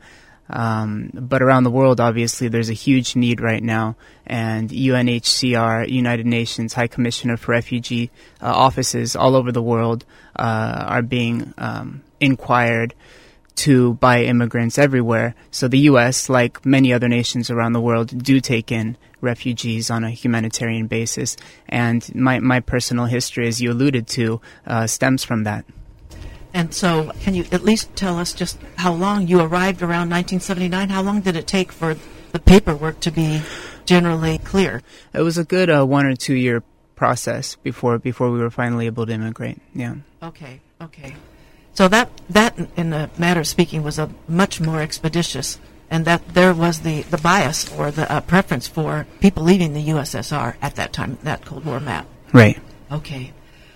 Um, 0.49 1.12
but 1.13 1.41
around 1.41 1.63
the 1.63 1.71
world, 1.71 1.99
obviously, 1.99 2.47
there's 2.47 2.69
a 2.69 2.73
huge 2.73 3.15
need 3.15 3.39
right 3.39 3.62
now, 3.62 3.95
and 4.25 4.69
UNHCR, 4.69 5.89
United 5.89 6.25
Nations 6.25 6.73
High 6.73 6.88
Commissioner 6.88 7.38
for 7.38 7.51
Refugee 7.51 8.09
uh, 8.41 8.51
offices 8.51 9.15
all 9.15 9.35
over 9.35 9.51
the 9.51 9.62
world 9.62 10.05
uh, 10.35 10.85
are 10.88 11.01
being 11.03 11.53
um, 11.57 12.01
inquired 12.19 12.95
to 13.57 13.95
by 13.95 14.23
immigrants 14.23 14.77
everywhere. 14.77 15.35
So 15.51 15.67
the 15.67 15.79
U.S., 15.79 16.29
like 16.29 16.65
many 16.65 16.93
other 16.93 17.09
nations 17.09 17.49
around 17.49 17.73
the 17.73 17.81
world, 17.81 18.23
do 18.23 18.39
take 18.39 18.71
in 18.71 18.97
refugees 19.21 19.91
on 19.91 20.03
a 20.05 20.09
humanitarian 20.09 20.88
basis. 20.88 21.35
And 21.67 22.15
my, 22.15 22.39
my 22.39 22.62
personal 22.62 23.05
history, 23.05 23.47
as 23.47 23.62
you 23.62 23.71
alluded 23.71 24.07
to, 24.07 24.39
uh, 24.65 24.88
stems 24.88 25.23
from 25.23 25.43
that. 25.43 25.65
And 26.53 26.73
so, 26.73 27.12
can 27.21 27.35
you 27.35 27.45
at 27.51 27.63
least 27.63 27.95
tell 27.95 28.17
us 28.17 28.33
just 28.33 28.57
how 28.77 28.93
long 28.93 29.27
you 29.27 29.39
arrived 29.39 29.81
around 29.81 30.09
1979? 30.09 30.89
How 30.89 31.01
long 31.01 31.21
did 31.21 31.35
it 31.35 31.47
take 31.47 31.71
for 31.71 31.95
the 32.31 32.39
paperwork 32.39 32.99
to 33.01 33.12
be 33.12 33.41
generally 33.85 34.39
clear? 34.39 34.81
It 35.13 35.21
was 35.21 35.38
a 35.38 35.43
good 35.43 35.69
uh, 35.69 35.85
one 35.85 36.05
or 36.05 36.15
two 36.15 36.33
year 36.33 36.63
process 36.95 37.55
before 37.55 37.99
before 37.99 38.31
we 38.31 38.39
were 38.39 38.49
finally 38.49 38.88
able 38.88 39.05
to 39.05 39.13
immigrate. 39.13 39.59
Yeah. 39.75 39.95
Okay. 40.23 40.59
Okay. 40.81 41.15
So 41.73 41.88
that 41.88 42.09
that, 42.29 42.57
in 42.75 42.93
a 42.93 43.09
matter 43.17 43.39
of 43.39 43.47
speaking, 43.47 43.83
was 43.83 43.99
a 43.99 44.09
much 44.27 44.59
more 44.59 44.81
expeditious 44.81 45.59
and 45.89 46.05
that 46.05 46.33
there 46.33 46.53
was 46.53 46.81
the, 46.81 47.01
the 47.03 47.17
bias 47.17 47.71
or 47.77 47.91
the 47.91 48.12
uh, 48.12 48.21
preference 48.21 48.67
for 48.67 49.07
people 49.19 49.43
leaving 49.43 49.73
the 49.73 49.88
USSR 49.89 50.55
at 50.62 50.75
that 50.75 50.93
time, 50.93 51.17
that 51.23 51.45
Cold 51.45 51.65
War 51.65 51.79
map. 51.79 52.05
Right. 52.31 52.59
Okay. 52.91 53.33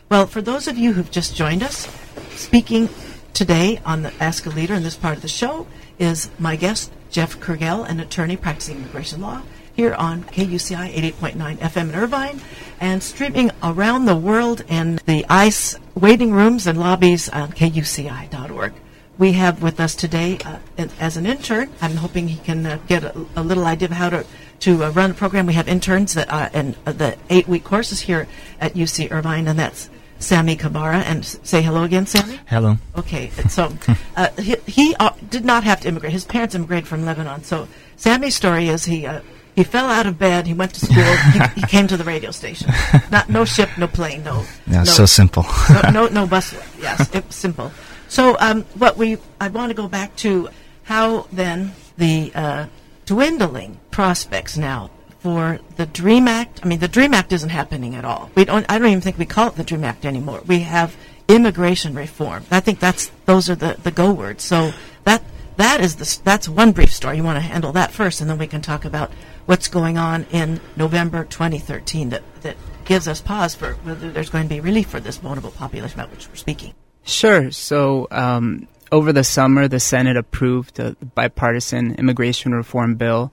Well, 0.10 0.28
for 0.28 0.42
those 0.42 0.68
of 0.68 0.78
you 0.78 0.94
who've 0.94 1.10
just 1.10 1.36
joined 1.36 1.64
us, 1.64 1.88
speaking 2.36 2.90
today 3.34 3.80
on 3.86 4.04
the 4.04 4.14
Ask 4.20 4.46
a 4.46 4.50
Leader 4.50 4.74
in 4.74 4.84
this 4.84 4.96
part 4.96 5.16
of 5.16 5.22
the 5.22 5.28
show 5.28 5.68
is 6.00 6.30
my 6.40 6.56
guest, 6.56 6.92
Jeff 7.12 7.40
Khurgel, 7.40 7.88
an 7.88 8.00
attorney 8.00 8.38
practicing 8.38 8.78
immigration 8.78 9.22
law 9.22 9.42
here 9.74 9.94
on 9.94 10.24
KUCI 10.24 10.94
88.9 10.94 11.58
FM 11.58 11.90
in 11.90 11.96
Irvine 11.96 12.42
and 12.80 13.02
streaming 13.02 13.52
around 13.62 14.06
the 14.06 14.16
world 14.16 14.64
in 14.68 15.00
the 15.06 15.26
ICE 15.30 15.78
waiting 15.96 16.32
rooms 16.32 16.68
and 16.68 16.80
lobbies 16.80 17.30
on 17.30 17.52
KUCI.org 17.52 18.74
we 19.18 19.34
have 19.34 19.62
with 19.62 19.80
us 19.80 19.96
today 19.96 20.38
uh, 20.44 20.58
as 21.00 21.18
an 21.18 21.26
intern. 21.26 21.70
I'm 21.82 21.98
hoping 21.98 22.28
he 22.28 22.40
can 22.40 22.66
uh, 22.66 22.80
get 22.88 23.04
a, 23.04 23.26
a, 23.36 23.44
little 23.44 23.66
idea 23.66 23.88
of 23.88 23.92
how 23.92 24.10
to 24.10 24.26
to 24.62 24.84
uh, 24.84 24.90
run 24.92 25.12
a 25.12 25.14
program. 25.14 25.46
We 25.46 25.54
have 25.54 25.68
interns 25.68 26.14
that 26.16 26.32
uh, 26.32 26.50
in 26.54 26.76
uh, 26.86 26.94
the 26.94 27.18
eight 27.30 27.48
week 27.48 27.64
courses 27.64 28.02
here 28.02 28.28
at 28.60 28.74
UC 28.74 29.12
Irvine, 29.12 29.48
and 29.48 29.60
that's 29.60 29.90
Sammy 30.24 30.56
Kabara. 30.56 31.04
And 31.04 31.26
say 31.26 31.62
hello 31.62 31.84
again, 31.84 32.06
Sammy. 32.06 32.40
Hello. 32.48 32.78
Okay, 32.98 33.30
so 33.50 33.74
uh, 34.16 34.30
he, 34.42 34.56
he 34.66 34.96
did 35.30 35.46
not 35.46 35.64
have 35.64 35.82
to 35.82 35.88
immigrate. 35.88 36.14
His 36.14 36.26
parents 36.26 36.56
immigrated 36.56 36.88
from 36.88 37.06
Lebanon. 37.06 37.44
So 37.44 37.68
Sammy's 37.98 38.36
story 38.36 38.70
is 38.70 38.86
he. 38.86 39.08
he 39.56 39.64
fell 39.64 39.88
out 39.88 40.06
of 40.06 40.18
bed. 40.18 40.48
He 40.48 40.54
went 40.54 40.74
to 40.76 40.86
school. 40.86 41.04
he, 41.04 41.62
he, 41.62 41.68
came 41.68 41.88
to 41.88 41.98
the 41.98 42.04
radio 42.04 42.32
station. 42.32 42.72
Not 43.12 43.30
no 43.30 43.46
ship, 43.46 43.70
no 43.78 43.88
plane, 43.88 44.24
no. 44.24 44.46
Yeah, 44.68 44.80
no, 44.80 44.84
so 44.86 45.06
simple. 45.06 45.46
no, 45.70 45.90
no, 45.92 46.08
no 46.22 46.28
bus. 46.28 46.56
Yes, 46.80 47.14
it 47.14 47.26
was 47.28 47.36
simple. 47.36 47.72
So, 48.08 48.38
um, 48.40 48.64
what 48.78 48.98
we 48.98 49.18
I 49.40 49.48
want 49.48 49.70
to 49.70 49.74
go 49.74 49.88
back 49.88 50.16
to 50.18 50.50
how 50.84 51.28
then 51.32 51.74
the 51.98 52.32
uh, 52.36 52.66
dwindling 53.06 53.80
prospects 53.92 54.58
now 54.58 54.90
for 55.24 55.60
the 55.78 55.86
Dream 55.86 56.28
Act. 56.28 56.60
I 56.64 56.68
mean, 56.68 56.80
the 56.80 56.90
Dream 56.90 57.14
Act 57.14 57.32
isn't 57.32 57.50
happening 57.50 57.96
at 57.96 58.04
all. 58.04 58.30
We 58.36 58.44
don't. 58.44 58.66
I 58.70 58.78
don't 58.78 58.90
even 58.90 59.00
think 59.00 59.18
we 59.18 59.26
call 59.26 59.48
it 59.48 59.56
the 59.56 59.64
Dream 59.64 59.86
Act 59.86 60.06
anymore. 60.06 60.42
We 60.46 60.60
have 60.60 60.98
immigration 61.30 61.96
reform. 61.96 62.44
I 62.52 62.60
think 62.60 62.82
that's 62.82 63.10
those 63.26 63.50
are 63.50 63.56
the 63.56 63.78
the 63.82 63.90
go 63.90 64.12
words. 64.12 64.44
So 64.44 64.74
that 65.06 65.24
that 65.56 65.80
is 65.80 65.96
the 65.96 66.20
that's 66.26 66.50
one 66.50 66.74
brief 66.74 66.94
story. 66.94 67.16
You 67.18 67.24
want 67.24 67.38
to 67.38 67.42
handle 67.42 67.72
that 67.72 67.92
first, 67.92 68.20
and 68.20 68.30
then 68.30 68.38
we 68.38 68.48
can 68.48 68.62
talk 68.62 68.84
about 68.84 69.12
what's 69.46 69.70
going 69.70 69.98
on 69.98 70.26
in 70.32 70.60
November 70.76 71.24
2013 71.24 72.10
that 72.10 72.24
that 72.42 72.58
gives 72.84 73.08
us 73.08 73.22
pause 73.22 73.56
for 73.56 73.76
whether 73.84 74.12
there's 74.12 74.30
going 74.30 74.44
to 74.44 74.54
be 74.54 74.60
relief 74.60 74.90
for 74.90 75.00
this 75.00 75.18
vulnerable 75.18 75.52
population 75.52 75.98
about 75.98 76.12
which 76.12 76.28
we're 76.28 76.36
speaking. 76.36 76.74
Sure. 77.06 77.50
So 77.50 78.10
um, 78.12 78.68
over 78.92 79.14
the 79.14 79.24
summer, 79.24 79.70
the 79.70 79.80
Senate 79.80 80.18
approved 80.18 80.80
a 80.80 80.98
bipartisan 81.16 81.96
immigration 81.96 82.54
reform 82.54 82.96
bill. 82.96 83.32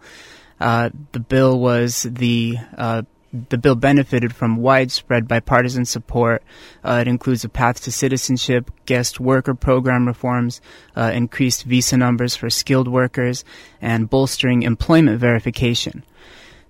Uh, 0.60 0.90
the 1.12 1.20
bill 1.20 1.58
was 1.58 2.02
the 2.02 2.58
uh, 2.76 3.02
the 3.48 3.58
bill 3.58 3.76
benefited 3.76 4.34
from 4.34 4.56
widespread 4.56 5.28
bipartisan 5.28 5.84
support. 5.84 6.42
Uh, 6.84 6.98
it 7.00 7.08
includes 7.08 7.44
a 7.44 7.48
path 7.48 7.80
to 7.82 7.92
citizenship, 7.92 8.70
guest 8.86 9.20
worker 9.20 9.54
program 9.54 10.06
reforms, 10.06 10.60
uh, 10.96 11.12
increased 11.14 11.62
visa 11.62 11.96
numbers 11.96 12.34
for 12.34 12.50
skilled 12.50 12.88
workers, 12.88 13.44
and 13.80 14.10
bolstering 14.10 14.62
employment 14.62 15.20
verification. 15.20 16.04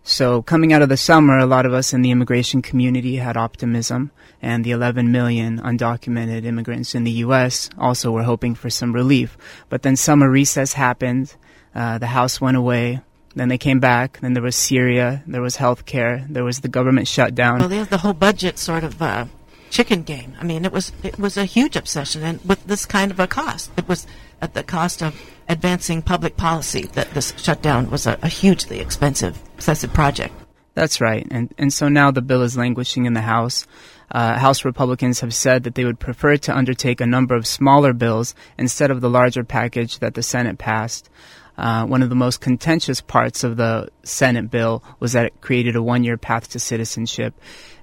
So 0.03 0.43
coming 0.43 0.73
out 0.73 0.83
of 0.83 0.89
the 0.89 0.97
summer, 0.97 1.39
a 1.39 1.47
lot 1.47 1.67
of 1.67 1.75
us 1.75 1.93
in 1.93 2.03
the 2.03 2.11
immigration 2.11 2.63
community 2.63 3.17
had 3.17 3.37
optimism, 3.37 4.11
and 4.43 4.65
the 4.65 4.71
11 4.71 5.13
million 5.13 5.61
undocumented 5.61 6.45
immigrants 6.45 6.95
in 6.95 7.05
the 7.05 7.11
U.S. 7.25 7.71
also 7.79 8.11
were 8.11 8.23
hoping 8.23 8.55
for 8.55 8.71
some 8.71 8.93
relief. 8.93 9.37
But 9.69 9.83
then 9.83 9.97
summer 9.97 10.31
recess 10.31 10.73
happened, 10.73 11.37
uh, 11.75 11.99
the 11.99 12.09
House 12.09 12.41
went 12.41 12.57
away, 12.57 13.01
then 13.35 13.49
they 13.49 13.59
came 13.59 13.81
back. 13.81 14.19
Then 14.21 14.35
there 14.35 14.43
was 14.43 14.57
Syria. 14.57 15.23
There 15.27 15.43
was 15.43 15.57
healthcare. 15.57 16.27
There 16.29 16.45
was 16.45 16.61
the 16.61 16.69
government 16.69 17.09
shutdown. 17.09 17.61
Well, 17.61 17.69
there's 17.69 17.89
the 17.89 17.99
whole 17.99 18.13
budget 18.13 18.59
sort 18.59 18.85
of 18.85 19.01
uh, 19.01 19.27
chicken 19.71 20.03
game. 20.03 20.35
I 20.41 20.45
mean, 20.45 20.65
it 20.65 20.73
was 20.73 20.93
it 21.03 21.19
was 21.19 21.37
a 21.37 21.45
huge 21.45 21.77
obsession, 21.77 22.23
and 22.23 22.45
with 22.45 22.65
this 22.65 22.85
kind 22.85 23.11
of 23.11 23.21
a 23.21 23.27
cost, 23.27 23.71
it 23.77 23.89
was 23.89 24.07
at 24.41 24.55
the 24.55 24.63
cost 24.63 25.03
of 25.03 25.21
advancing 25.49 26.03
public 26.03 26.37
policy 26.37 26.83
that 26.95 27.11
this 27.13 27.33
shutdown 27.37 27.91
was 27.91 28.07
a, 28.07 28.19
a 28.23 28.29
hugely 28.29 28.81
expensive, 28.81 29.41
excessive 29.55 29.93
project. 29.93 30.35
That's 30.75 31.01
right, 31.01 31.27
and 31.31 31.55
and 31.57 31.73
so 31.73 31.89
now 31.89 32.11
the 32.11 32.23
bill 32.23 32.43
is 32.43 32.57
languishing 32.57 33.07
in 33.07 33.15
the 33.15 33.21
House. 33.23 33.67
Uh, 34.13 34.37
House 34.37 34.65
Republicans 34.65 35.21
have 35.21 35.33
said 35.33 35.63
that 35.63 35.77
they 35.77 35.85
would 35.85 36.01
prefer 36.01 36.37
to 36.37 36.57
undertake 36.57 37.01
a 37.01 37.07
number 37.07 37.37
of 37.37 37.47
smaller 37.47 37.93
bills 37.93 38.35
instead 38.59 38.91
of 38.91 39.01
the 39.01 39.11
larger 39.11 39.45
package 39.45 40.01
that 40.01 40.15
the 40.15 40.23
Senate 40.23 40.59
passed. 40.59 41.09
Uh, 41.61 41.85
one 41.85 42.03
of 42.03 42.09
the 42.09 42.15
most 42.15 42.41
contentious 42.41 43.03
parts 43.03 43.45
of 43.45 43.59
the 43.59 43.91
Senate 44.03 44.51
bill 44.51 44.83
was 44.99 45.13
that 45.13 45.27
it 45.27 45.41
created 45.43 45.77
a 45.77 45.83
one 45.83 46.03
year 46.03 46.17
path 46.17 46.49
to 46.49 46.59
citizenship. 46.59 47.35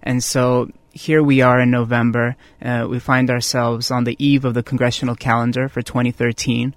And 0.01 0.23
so 0.23 0.71
here 0.91 1.21
we 1.21 1.41
are 1.41 1.59
in 1.61 1.69
November. 1.69 2.35
Uh, 2.59 2.87
we 2.89 2.97
find 2.97 3.29
ourselves 3.29 3.91
on 3.91 4.03
the 4.03 4.15
eve 4.17 4.45
of 4.45 4.55
the 4.55 4.63
congressional 4.63 5.15
calendar 5.15 5.69
for 5.69 5.83
2013. 5.83 6.75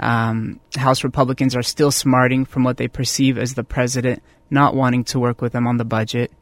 Um, 0.00 0.58
House 0.74 1.04
Republicans 1.04 1.54
are 1.54 1.62
still 1.62 1.92
smarting 1.92 2.44
from 2.44 2.64
what 2.64 2.78
they 2.78 2.88
perceive 2.88 3.38
as 3.38 3.54
the 3.54 3.62
president 3.62 4.20
not 4.50 4.74
wanting 4.74 5.04
to 5.04 5.20
work 5.20 5.40
with 5.40 5.52
them 5.52 5.68
on 5.68 5.76
the 5.76 5.84
budget. 5.84 6.32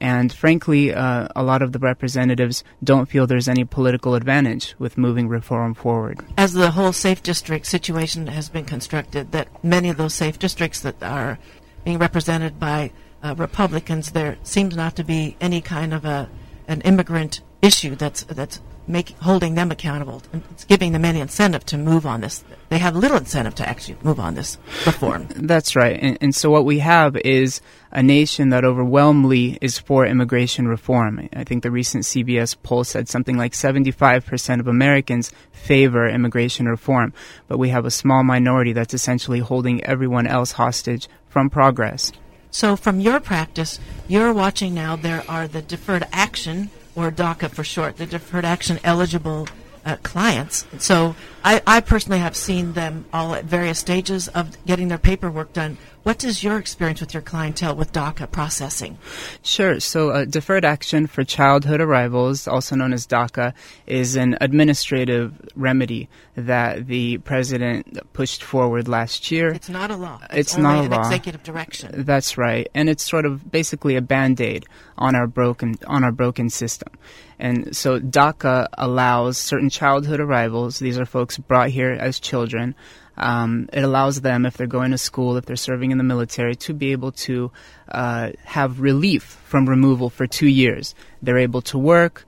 And 0.00 0.32
frankly, 0.32 0.92
uh, 0.92 1.28
a 1.36 1.42
lot 1.42 1.62
of 1.62 1.72
the 1.72 1.78
representatives 1.78 2.64
don't 2.82 3.06
feel 3.06 3.26
there's 3.26 3.48
any 3.48 3.64
political 3.64 4.14
advantage 4.14 4.74
with 4.78 4.98
moving 4.98 5.28
reform 5.28 5.74
forward. 5.74 6.20
As 6.36 6.52
the 6.52 6.72
whole 6.72 6.92
safe 6.92 7.22
district 7.22 7.66
situation 7.66 8.26
has 8.26 8.48
been 8.48 8.64
constructed, 8.64 9.32
that 9.32 9.64
many 9.64 9.90
of 9.90 9.96
those 9.96 10.14
safe 10.14 10.38
districts 10.38 10.80
that 10.80 11.02
are 11.02 11.38
being 11.84 11.98
represented 11.98 12.58
by 12.58 12.92
uh, 13.22 13.34
Republicans, 13.36 14.10
there 14.10 14.36
seems 14.42 14.76
not 14.76 14.96
to 14.96 15.04
be 15.04 15.36
any 15.40 15.60
kind 15.60 15.94
of 15.94 16.04
a 16.04 16.28
an 16.68 16.80
immigrant 16.82 17.40
issue 17.62 17.94
that's 17.94 18.24
that's 18.24 18.60
make, 18.86 19.10
holding 19.20 19.54
them 19.54 19.70
accountable. 19.70 20.22
It's 20.50 20.64
giving 20.64 20.92
them 20.92 21.04
any 21.04 21.20
incentive 21.20 21.64
to 21.66 21.78
move 21.78 22.04
on 22.06 22.20
this. 22.20 22.44
They 22.68 22.78
have 22.78 22.96
little 22.96 23.16
incentive 23.16 23.54
to 23.56 23.68
actually 23.68 23.98
move 24.02 24.18
on 24.18 24.34
this 24.34 24.58
reform. 24.86 25.28
That's 25.36 25.76
right. 25.76 25.98
And, 26.00 26.18
and 26.20 26.34
so 26.34 26.50
what 26.50 26.64
we 26.64 26.80
have 26.80 27.16
is 27.16 27.60
a 27.90 28.02
nation 28.02 28.48
that 28.50 28.64
overwhelmingly 28.64 29.58
is 29.60 29.78
for 29.78 30.06
immigration 30.06 30.66
reform. 30.66 31.28
I 31.34 31.44
think 31.44 31.62
the 31.62 31.70
recent 31.70 32.04
CBS 32.04 32.56
poll 32.62 32.84
said 32.84 33.08
something 33.08 33.36
like 33.36 33.52
75% 33.52 34.60
of 34.60 34.66
Americans 34.66 35.32
favor 35.52 36.08
immigration 36.08 36.66
reform. 36.66 37.12
But 37.46 37.58
we 37.58 37.68
have 37.68 37.84
a 37.84 37.90
small 37.90 38.24
minority 38.24 38.72
that's 38.72 38.94
essentially 38.94 39.40
holding 39.40 39.84
everyone 39.84 40.26
else 40.26 40.52
hostage 40.52 41.08
from 41.28 41.50
progress. 41.50 42.12
So, 42.50 42.76
from 42.76 43.00
your 43.00 43.18
practice, 43.18 43.80
you're 44.08 44.34
watching 44.34 44.74
now, 44.74 44.94
there 44.94 45.24
are 45.26 45.48
the 45.48 45.62
deferred 45.62 46.06
action 46.12 46.68
or 46.94 47.10
DACA 47.10 47.50
for 47.50 47.64
short, 47.64 47.96
the 47.96 48.06
deferred 48.06 48.44
action 48.44 48.78
eligible 48.84 49.48
uh, 49.84 49.96
clients. 50.02 50.66
So 50.78 51.16
I, 51.44 51.62
I, 51.66 51.80
personally 51.80 52.20
have 52.20 52.36
seen 52.36 52.72
them 52.72 53.04
all 53.12 53.34
at 53.34 53.44
various 53.44 53.78
stages 53.78 54.28
of 54.28 54.56
getting 54.64 54.88
their 54.88 54.98
paperwork 54.98 55.52
done. 55.52 55.76
What 56.02 56.24
is 56.24 56.42
your 56.42 56.58
experience 56.58 57.00
with 57.00 57.14
your 57.14 57.22
clientele 57.22 57.76
with 57.76 57.92
DACA 57.92 58.30
processing? 58.30 58.98
Sure. 59.42 59.78
So, 59.78 60.10
uh, 60.10 60.24
deferred 60.24 60.64
action 60.64 61.06
for 61.06 61.22
childhood 61.22 61.80
arrivals, 61.80 62.48
also 62.48 62.74
known 62.74 62.92
as 62.92 63.06
DACA, 63.06 63.54
is 63.86 64.16
an 64.16 64.36
administrative 64.40 65.32
remedy 65.54 66.08
that 66.34 66.88
the 66.88 67.18
president 67.18 67.98
pushed 68.12 68.42
forward 68.42 68.88
last 68.88 69.30
year. 69.30 69.52
It's 69.52 69.68
not 69.68 69.92
a 69.92 69.96
law. 69.96 70.18
It's, 70.24 70.54
it's 70.54 70.56
not 70.56 70.78
a 70.78 70.82
an 70.86 70.90
law. 70.90 71.00
Executive 71.00 71.42
direction. 71.44 72.04
That's 72.04 72.36
right, 72.36 72.68
and 72.74 72.88
it's 72.88 73.08
sort 73.08 73.24
of 73.24 73.50
basically 73.52 73.94
a 73.94 74.02
band 74.02 74.40
aid 74.40 74.66
on 74.98 75.14
our 75.14 75.26
broken 75.26 75.76
on 75.86 76.02
our 76.02 76.12
broken 76.12 76.50
system. 76.50 76.92
And 77.38 77.76
so 77.76 77.98
DACA 77.98 78.68
allows 78.78 79.36
certain 79.36 79.68
childhood 79.68 80.20
arrivals. 80.20 80.78
These 80.78 80.96
are 80.96 81.04
folks 81.04 81.31
brought 81.38 81.70
here 81.70 81.92
as 81.92 82.20
children. 82.20 82.74
Um, 83.16 83.68
it 83.72 83.84
allows 83.84 84.22
them, 84.22 84.46
if 84.46 84.56
they're 84.56 84.66
going 84.66 84.92
to 84.92 84.98
school, 84.98 85.36
if 85.36 85.44
they're 85.44 85.56
serving 85.56 85.90
in 85.90 85.98
the 85.98 86.04
military, 86.04 86.56
to 86.56 86.72
be 86.72 86.92
able 86.92 87.12
to 87.12 87.52
uh, 87.90 88.30
have 88.44 88.80
relief 88.80 89.22
from 89.44 89.68
removal 89.68 90.08
for 90.08 90.26
two 90.26 90.48
years. 90.48 90.94
They're 91.20 91.38
able 91.38 91.62
to 91.62 91.78
work, 91.78 92.26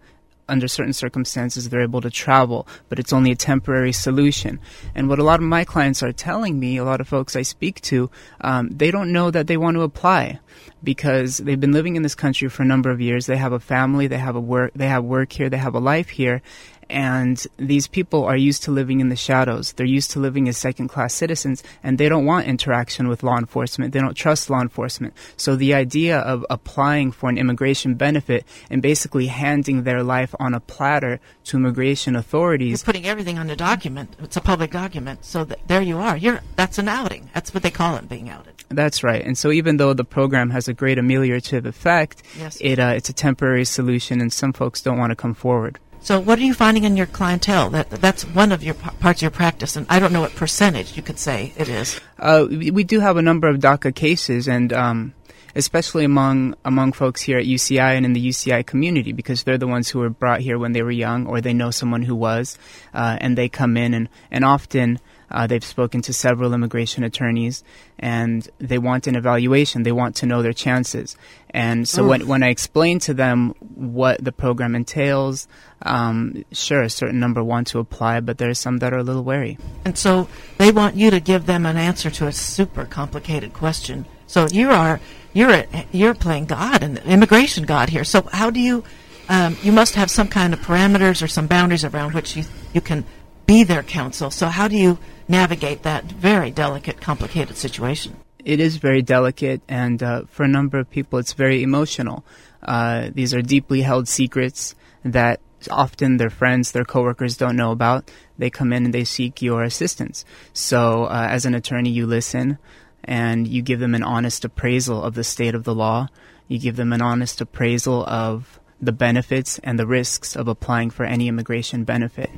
under 0.48 0.68
certain 0.68 0.92
circumstances 0.92 1.68
they're 1.68 1.82
able 1.82 2.00
to 2.00 2.10
travel, 2.10 2.66
but 2.88 2.98
it's 2.98 3.12
only 3.12 3.30
a 3.30 3.36
temporary 3.36 3.92
solution. 3.92 4.60
And 4.94 5.08
what 5.08 5.18
a 5.18 5.24
lot 5.24 5.40
of 5.40 5.46
my 5.46 5.64
clients 5.64 6.02
are 6.02 6.12
telling 6.12 6.58
me, 6.58 6.76
a 6.76 6.84
lot 6.84 7.00
of 7.00 7.08
folks 7.08 7.36
I 7.36 7.42
speak 7.42 7.80
to, 7.82 8.10
um, 8.40 8.68
they 8.70 8.90
don't 8.90 9.12
know 9.12 9.30
that 9.30 9.46
they 9.46 9.56
want 9.56 9.76
to 9.76 9.82
apply 9.82 10.40
because 10.84 11.38
they've 11.38 11.60
been 11.60 11.72
living 11.72 11.96
in 11.96 12.02
this 12.02 12.14
country 12.14 12.48
for 12.48 12.62
a 12.62 12.66
number 12.66 12.90
of 12.90 13.00
years. 13.00 13.26
They 13.26 13.36
have 13.36 13.52
a 13.52 13.60
family, 13.60 14.06
they 14.06 14.18
have 14.18 14.36
a 14.36 14.40
work, 14.40 14.72
they 14.74 14.88
have 14.88 15.04
work 15.04 15.32
here, 15.32 15.48
they 15.48 15.56
have 15.56 15.74
a 15.74 15.80
life 15.80 16.10
here, 16.10 16.42
and 16.88 17.44
these 17.56 17.86
people 17.86 18.24
are 18.24 18.36
used 18.36 18.62
to 18.64 18.70
living 18.70 19.00
in 19.00 19.08
the 19.08 19.16
shadows. 19.16 19.72
They're 19.72 19.86
used 19.86 20.10
to 20.12 20.20
living 20.20 20.48
as 20.48 20.56
second 20.56 20.88
class 20.88 21.14
citizens 21.14 21.62
and 21.82 21.98
they 21.98 22.08
don't 22.08 22.24
want 22.24 22.46
interaction 22.46 23.08
with 23.08 23.22
law 23.22 23.38
enforcement. 23.38 23.92
They 23.92 24.00
don't 24.00 24.14
trust 24.14 24.50
law 24.50 24.60
enforcement. 24.60 25.14
So 25.36 25.56
the 25.56 25.74
idea 25.74 26.18
of 26.18 26.44
applying 26.50 27.12
for 27.12 27.28
an 27.28 27.38
immigration 27.38 27.94
benefit 27.94 28.44
and 28.70 28.82
basically 28.82 29.26
handing 29.26 29.84
their 29.84 30.02
life 30.02 30.34
on 30.38 30.54
a 30.54 30.60
platter 30.60 31.20
to 31.44 31.56
immigration 31.56 32.16
authorities. 32.16 32.82
You're 32.82 32.86
putting 32.86 33.06
everything 33.06 33.38
on 33.38 33.46
the 33.46 33.56
document. 33.56 34.16
It's 34.20 34.36
a 34.36 34.40
public 34.40 34.70
document. 34.70 35.24
So 35.24 35.44
th- 35.44 35.60
there 35.66 35.82
you 35.82 35.98
are. 35.98 36.16
You're, 36.16 36.40
that's 36.56 36.78
an 36.78 36.88
outing. 36.88 37.30
That's 37.34 37.52
what 37.54 37.62
they 37.62 37.70
call 37.70 37.96
it, 37.96 38.08
being 38.08 38.28
outed. 38.28 38.54
That's 38.68 39.02
right. 39.02 39.24
And 39.24 39.36
so 39.36 39.52
even 39.52 39.76
though 39.76 39.92
the 39.92 40.04
program 40.04 40.50
has 40.50 40.68
a 40.68 40.73
great 40.74 40.98
ameliorative 40.98 41.64
effect, 41.64 42.22
yes. 42.38 42.58
it, 42.60 42.78
uh, 42.78 42.92
it's 42.96 43.08
a 43.08 43.12
temporary 43.12 43.64
solution 43.64 44.20
and 44.20 44.32
some 44.32 44.52
folks 44.52 44.82
don't 44.82 44.98
want 44.98 45.10
to 45.10 45.16
come 45.16 45.34
forward. 45.34 45.78
So, 46.04 46.20
what 46.20 46.38
are 46.38 46.42
you 46.42 46.52
finding 46.52 46.84
in 46.84 46.98
your 46.98 47.06
clientele? 47.06 47.70
That 47.70 47.88
that's 47.88 48.24
one 48.24 48.52
of 48.52 48.62
your 48.62 48.74
parts 48.74 49.20
of 49.20 49.22
your 49.22 49.30
practice, 49.30 49.74
and 49.74 49.86
I 49.88 49.98
don't 49.98 50.12
know 50.12 50.20
what 50.20 50.36
percentage 50.36 50.98
you 50.98 51.02
could 51.02 51.18
say 51.18 51.54
it 51.56 51.70
is. 51.70 51.98
Uh, 52.18 52.44
we, 52.46 52.70
we, 52.70 52.84
do 52.84 53.00
have 53.00 53.16
a 53.16 53.22
number 53.22 53.48
of 53.48 53.56
DACA 53.56 53.94
cases, 53.94 54.46
and 54.46 54.70
um, 54.74 55.14
especially 55.54 56.04
among 56.04 56.56
among 56.62 56.92
folks 56.92 57.22
here 57.22 57.38
at 57.38 57.46
UCI 57.46 57.96
and 57.96 58.04
in 58.04 58.12
the 58.12 58.28
UCI 58.28 58.66
community, 58.66 59.12
because 59.12 59.44
they're 59.44 59.56
the 59.56 59.66
ones 59.66 59.88
who 59.88 60.00
were 60.00 60.10
brought 60.10 60.40
here 60.40 60.58
when 60.58 60.72
they 60.72 60.82
were 60.82 60.90
young, 60.90 61.26
or 61.26 61.40
they 61.40 61.54
know 61.54 61.70
someone 61.70 62.02
who 62.02 62.14
was, 62.14 62.58
uh, 62.92 63.16
and 63.22 63.38
they 63.38 63.48
come 63.48 63.78
in, 63.78 63.94
and 63.94 64.10
and 64.30 64.44
often. 64.44 65.00
Uh, 65.30 65.46
they've 65.46 65.64
spoken 65.64 66.02
to 66.02 66.12
several 66.12 66.54
immigration 66.54 67.04
attorneys 67.04 67.64
and 67.98 68.48
they 68.58 68.78
want 68.78 69.06
an 69.06 69.16
evaluation. 69.16 69.82
They 69.82 69.92
want 69.92 70.16
to 70.16 70.26
know 70.26 70.42
their 70.42 70.52
chances. 70.52 71.16
And 71.50 71.88
so 71.88 72.06
when, 72.06 72.26
when 72.26 72.42
I 72.42 72.48
explain 72.48 72.98
to 73.00 73.14
them 73.14 73.54
what 73.60 74.22
the 74.24 74.32
program 74.32 74.74
entails, 74.74 75.46
um, 75.82 76.44
sure, 76.52 76.82
a 76.82 76.90
certain 76.90 77.20
number 77.20 77.44
want 77.44 77.68
to 77.68 77.78
apply, 77.78 78.20
but 78.20 78.38
there 78.38 78.50
are 78.50 78.54
some 78.54 78.78
that 78.78 78.92
are 78.92 78.98
a 78.98 79.02
little 79.04 79.22
wary. 79.22 79.58
And 79.84 79.96
so 79.96 80.28
they 80.58 80.72
want 80.72 80.96
you 80.96 81.10
to 81.10 81.20
give 81.20 81.46
them 81.46 81.64
an 81.64 81.76
answer 81.76 82.10
to 82.10 82.26
a 82.26 82.32
super 82.32 82.84
complicated 82.84 83.52
question. 83.52 84.06
So 84.26 84.48
you 84.48 84.70
are 84.70 85.00
you're 85.32 85.50
a, 85.50 85.86
you're 85.92 86.14
playing 86.14 86.46
God 86.46 86.82
and 86.82 86.98
immigration 86.98 87.64
God 87.64 87.88
here. 87.88 88.04
So 88.04 88.22
how 88.32 88.50
do 88.50 88.60
you 88.60 88.84
um, 89.28 89.56
you 89.62 89.72
must 89.72 89.94
have 89.94 90.10
some 90.10 90.28
kind 90.28 90.52
of 90.52 90.60
parameters 90.60 91.22
or 91.22 91.28
some 91.28 91.46
boundaries 91.46 91.84
around 91.84 92.14
which 92.14 92.36
you 92.36 92.44
you 92.72 92.80
can 92.80 93.04
be 93.46 93.64
their 93.64 93.82
counsel. 93.82 94.30
So 94.30 94.48
how 94.48 94.68
do 94.68 94.76
you 94.76 94.98
navigate 95.28 95.82
that 95.82 96.04
very 96.04 96.50
delicate, 96.50 97.00
complicated 97.00 97.56
situation? 97.56 98.16
It 98.44 98.60
is 98.60 98.76
very 98.76 99.00
delicate, 99.00 99.62
and 99.68 100.02
uh, 100.02 100.24
for 100.28 100.42
a 100.44 100.48
number 100.48 100.78
of 100.78 100.90
people, 100.90 101.18
it's 101.18 101.32
very 101.32 101.62
emotional. 101.62 102.24
Uh, 102.62 103.08
these 103.12 103.34
are 103.34 103.40
deeply 103.40 103.80
held 103.82 104.06
secrets 104.06 104.74
that 105.02 105.40
often 105.70 106.18
their 106.18 106.30
friends, 106.30 106.72
their 106.72 106.84
coworkers 106.84 107.36
don't 107.36 107.56
know 107.56 107.70
about. 107.70 108.10
They 108.36 108.50
come 108.50 108.72
in 108.72 108.84
and 108.84 108.94
they 108.94 109.04
seek 109.04 109.40
your 109.40 109.62
assistance. 109.62 110.24
So, 110.52 111.04
uh, 111.04 111.26
as 111.30 111.46
an 111.46 111.54
attorney, 111.54 111.90
you 111.90 112.06
listen 112.06 112.58
and 113.04 113.46
you 113.46 113.62
give 113.62 113.80
them 113.80 113.94
an 113.94 114.02
honest 114.02 114.44
appraisal 114.44 115.02
of 115.02 115.14
the 115.14 115.24
state 115.24 115.54
of 115.54 115.64
the 115.64 115.74
law. 115.74 116.08
You 116.48 116.58
give 116.58 116.76
them 116.76 116.92
an 116.92 117.02
honest 117.02 117.40
appraisal 117.40 118.04
of 118.04 118.60
the 118.80 118.92
benefits 118.92 119.58
and 119.60 119.78
the 119.78 119.86
risks 119.86 120.36
of 120.36 120.48
applying 120.48 120.90
for 120.90 121.04
any 121.04 121.28
immigration 121.28 121.84
benefit. 121.84 122.30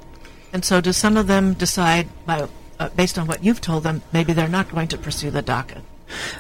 And 0.52 0.64
so, 0.64 0.80
do 0.80 0.92
some 0.92 1.16
of 1.16 1.26
them 1.26 1.54
decide, 1.54 2.08
by, 2.24 2.48
uh, 2.78 2.88
based 2.90 3.18
on 3.18 3.26
what 3.26 3.44
you've 3.44 3.60
told 3.60 3.82
them, 3.82 4.02
maybe 4.12 4.32
they're 4.32 4.48
not 4.48 4.70
going 4.70 4.88
to 4.88 4.98
pursue 4.98 5.30
the 5.30 5.42
DACA? 5.42 5.82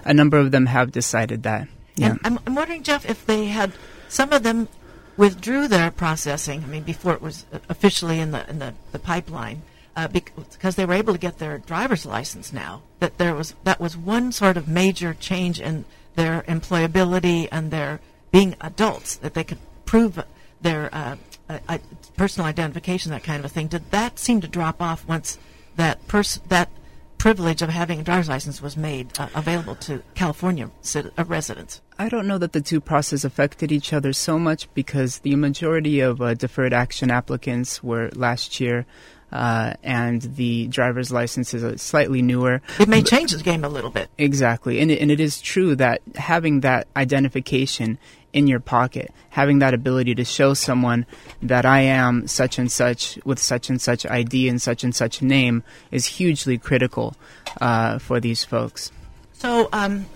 A 0.04 0.14
number 0.14 0.38
of 0.38 0.52
them 0.52 0.66
have 0.66 0.92
decided 0.92 1.42
that. 1.42 1.68
Yeah. 1.96 2.10
And 2.10 2.20
I'm, 2.24 2.38
I'm 2.46 2.54
wondering, 2.54 2.82
Jeff, 2.82 3.08
if 3.08 3.26
they 3.26 3.46
had 3.46 3.72
some 4.08 4.32
of 4.32 4.42
them 4.42 4.68
withdrew 5.16 5.68
their 5.68 5.90
processing. 5.90 6.62
I 6.62 6.66
mean, 6.66 6.82
before 6.82 7.14
it 7.14 7.22
was 7.22 7.46
officially 7.68 8.20
in 8.20 8.32
the 8.32 8.48
in 8.48 8.58
the, 8.58 8.74
the 8.92 8.98
pipeline, 8.98 9.62
uh, 9.96 10.08
because 10.08 10.76
they 10.76 10.84
were 10.84 10.94
able 10.94 11.14
to 11.14 11.18
get 11.18 11.38
their 11.38 11.58
driver's 11.58 12.04
license 12.04 12.52
now. 12.52 12.82
That 13.00 13.18
there 13.18 13.34
was 13.34 13.54
that 13.64 13.80
was 13.80 13.96
one 13.96 14.32
sort 14.32 14.56
of 14.56 14.68
major 14.68 15.14
change 15.14 15.60
in 15.60 15.84
their 16.14 16.42
employability 16.42 17.48
and 17.50 17.70
their 17.70 18.00
being 18.30 18.56
adults, 18.60 19.16
that 19.16 19.34
they 19.34 19.44
could 19.44 19.58
prove 19.84 20.22
their 20.60 20.90
uh, 20.92 21.16
uh, 21.48 21.78
personal 22.16 22.46
identification, 22.46 23.10
that 23.12 23.22
kind 23.22 23.38
of 23.38 23.44
a 23.44 23.48
thing. 23.48 23.68
Did 23.68 23.90
that 23.90 24.18
seem 24.18 24.40
to 24.40 24.48
drop 24.48 24.82
off 24.82 25.06
once 25.06 25.38
that 25.76 26.06
pers- 26.08 26.40
that 26.48 26.70
privilege 27.18 27.62
of 27.62 27.70
having 27.70 28.00
a 28.00 28.02
driver's 28.02 28.28
license 28.28 28.60
was 28.60 28.76
made 28.76 29.18
uh, 29.18 29.28
available 29.34 29.74
to 29.74 30.02
California 30.14 30.70
uh, 30.94 31.24
residents? 31.24 31.80
I 31.98 32.08
don't 32.08 32.26
know 32.26 32.38
that 32.38 32.52
the 32.52 32.60
two 32.60 32.80
processes 32.80 33.24
affected 33.24 33.72
each 33.72 33.92
other 33.92 34.12
so 34.12 34.38
much 34.38 34.72
because 34.74 35.18
the 35.18 35.34
majority 35.36 36.00
of 36.00 36.20
uh, 36.20 36.34
deferred 36.34 36.72
action 36.72 37.10
applicants 37.10 37.82
were 37.82 38.10
last 38.14 38.60
year. 38.60 38.86
Uh, 39.32 39.74
and 39.82 40.22
the 40.36 40.68
driver's 40.68 41.10
license 41.10 41.52
is 41.52 41.82
slightly 41.82 42.22
newer. 42.22 42.62
It 42.78 42.88
may 42.88 43.02
change 43.02 43.32
the 43.32 43.42
game 43.42 43.64
a 43.64 43.68
little 43.68 43.90
bit. 43.90 44.08
Exactly, 44.18 44.78
and 44.78 44.88
it, 44.88 45.00
and 45.00 45.10
it 45.10 45.18
is 45.18 45.40
true 45.40 45.74
that 45.76 46.00
having 46.14 46.60
that 46.60 46.86
identification 46.96 47.98
in 48.32 48.46
your 48.46 48.60
pocket, 48.60 49.12
having 49.30 49.60
that 49.60 49.74
ability 49.74 50.14
to 50.14 50.24
show 50.24 50.54
someone 50.54 51.06
that 51.42 51.64
I 51.64 51.80
am 51.80 52.26
such 52.26 52.58
and 52.58 52.70
such 52.70 53.18
with 53.24 53.38
such 53.38 53.70
and 53.70 53.80
such 53.80 54.04
ID 54.06 54.48
and 54.48 54.60
such 54.60 54.84
and 54.84 54.94
such 54.94 55.22
name 55.22 55.62
is 55.90 56.06
hugely 56.06 56.58
critical 56.58 57.16
uh, 57.60 57.98
for 57.98 58.20
these 58.20 58.44
folks. 58.44 58.92
So 59.32 59.68
um, 59.72 60.06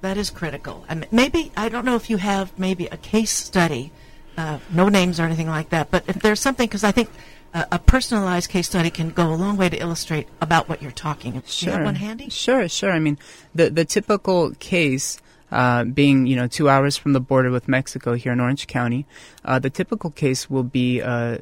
that 0.00 0.16
is 0.16 0.30
critical. 0.30 0.84
Mean, 0.88 1.06
maybe 1.10 1.52
I 1.56 1.68
don't 1.68 1.84
know 1.84 1.96
if 1.96 2.10
you 2.10 2.16
have 2.16 2.56
maybe 2.58 2.86
a 2.86 2.96
case 2.96 3.32
study, 3.32 3.92
uh, 4.36 4.58
no 4.70 4.88
names 4.88 5.20
or 5.20 5.24
anything 5.24 5.48
like 5.48 5.70
that, 5.70 5.90
but 5.90 6.04
if 6.08 6.16
there's 6.16 6.40
something 6.40 6.66
because 6.66 6.84
I 6.84 6.92
think. 6.92 7.08
Uh, 7.54 7.64
a 7.72 7.78
personalized 7.78 8.50
case 8.50 8.68
study 8.68 8.90
can 8.90 9.08
go 9.08 9.32
a 9.32 9.34
long 9.34 9.56
way 9.56 9.70
to 9.70 9.76
illustrate 9.78 10.28
about 10.42 10.68
what 10.68 10.82
you're 10.82 10.90
talking. 10.90 11.42
Sure. 11.46 11.70
you 11.70 11.76
have 11.78 11.86
one 11.86 11.94
handy? 11.94 12.28
Sure, 12.28 12.68
sure. 12.68 12.92
I 12.92 12.98
mean, 12.98 13.16
the 13.54 13.70
the 13.70 13.86
typical 13.86 14.50
case 14.56 15.18
uh, 15.50 15.84
being 15.84 16.26
you 16.26 16.36
know 16.36 16.46
two 16.46 16.68
hours 16.68 16.96
from 16.96 17.12
the 17.12 17.20
border 17.20 17.50
with 17.50 17.68
Mexico 17.68 18.14
here 18.14 18.32
in 18.32 18.40
Orange 18.40 18.66
County, 18.66 19.06
uh, 19.44 19.58
the 19.58 19.70
typical 19.70 20.10
case 20.10 20.50
will 20.50 20.62
be 20.62 21.00
uh, 21.02 21.38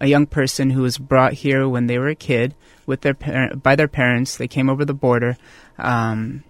a 0.00 0.06
young 0.06 0.26
person 0.26 0.70
who 0.70 0.82
was 0.82 0.98
brought 0.98 1.34
here 1.34 1.68
when 1.68 1.86
they 1.86 1.98
were 1.98 2.08
a 2.08 2.14
kid 2.14 2.54
with 2.86 3.02
their 3.02 3.14
par- 3.14 3.54
by 3.54 3.76
their 3.76 3.88
parents. 3.88 4.36
They 4.36 4.48
came 4.48 4.68
over 4.68 4.84
the 4.84 4.94
border. 4.94 5.36
Um, 5.78 6.44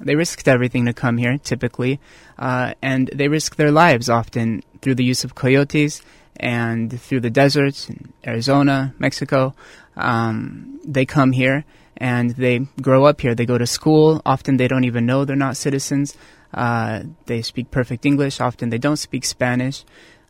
they 0.00 0.16
risked 0.16 0.48
everything 0.48 0.86
to 0.86 0.92
come 0.92 1.18
here, 1.18 1.36
typically, 1.38 2.00
uh, 2.38 2.74
and 2.80 3.10
they 3.14 3.28
risk 3.28 3.56
their 3.56 3.70
lives 3.70 4.08
often 4.08 4.62
through 4.80 4.94
the 4.94 5.04
use 5.04 5.24
of 5.24 5.34
coyotes 5.34 6.00
and 6.36 6.98
through 7.00 7.20
the 7.20 7.30
deserts 7.30 7.88
in 7.90 8.12
Arizona, 8.26 8.94
Mexico. 8.98 9.54
Um, 9.96 10.80
they 10.84 11.04
come 11.04 11.32
here 11.32 11.64
and 11.98 12.30
they 12.30 12.60
grow 12.80 13.04
up 13.04 13.20
here. 13.20 13.34
They 13.34 13.44
go 13.44 13.58
to 13.58 13.66
school. 13.66 14.22
Often 14.24 14.56
they 14.56 14.68
don't 14.68 14.84
even 14.84 15.04
know 15.04 15.24
they're 15.24 15.36
not 15.36 15.58
citizens. 15.58 16.16
Uh, 16.52 17.04
they 17.26 17.42
speak 17.42 17.70
perfect 17.70 18.04
English. 18.04 18.40
Often 18.40 18.70
they 18.70 18.78
don't 18.78 18.96
speak 18.96 19.24
Spanish. 19.24 19.84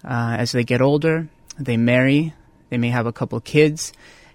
Uh, 0.05 0.37
as 0.39 0.53
they 0.53 0.65
get 0.65 0.81
older, 0.81 1.29
they 1.59 1.77
marry. 1.77 2.35
They 2.69 2.79
may 2.79 2.91
have 2.91 3.07
a 3.07 3.13
couple 3.13 3.41
kids. 3.41 3.93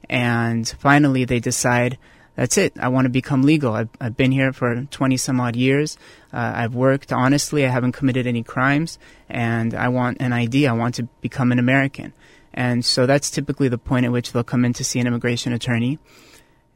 And 0.10 0.68
finally, 0.68 1.26
they 1.26 1.40
decide, 1.40 1.98
that's 2.36 2.58
it. 2.58 2.74
I 2.80 2.90
want 2.90 3.06
to 3.06 3.10
become 3.10 3.44
legal. 3.44 3.74
I've, 3.74 3.90
I've 4.00 4.18
been 4.18 4.32
here 4.32 4.54
for 4.54 4.84
20 4.84 5.18
some 5.18 5.40
odd 5.40 5.56
years. 5.56 5.98
Uh, 6.34 6.54
I've 6.56 6.76
worked 6.76 7.12
honestly. 7.14 7.66
I 7.66 7.70
haven't 7.70 7.94
committed 7.94 8.28
any 8.28 8.44
crimes. 8.44 9.00
And 9.30 9.74
I 9.74 9.88
want 9.90 10.18
an 10.20 10.34
ID. 10.34 10.68
I 10.68 10.74
want 10.74 10.96
to 10.96 11.04
become 11.22 11.52
an 11.52 11.60
American. 11.60 12.14
And 12.54 12.86
so 12.86 13.06
that's 13.06 13.30
typically 13.30 13.68
the 13.68 13.78
point 13.78 14.06
at 14.06 14.12
which 14.12 14.32
they'll 14.32 14.44
come 14.44 14.66
in 14.66 14.74
to 14.74 14.84
see 14.84 15.00
an 15.00 15.08
immigration 15.08 15.54
attorney. 15.54 16.00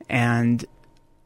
And 0.09 0.65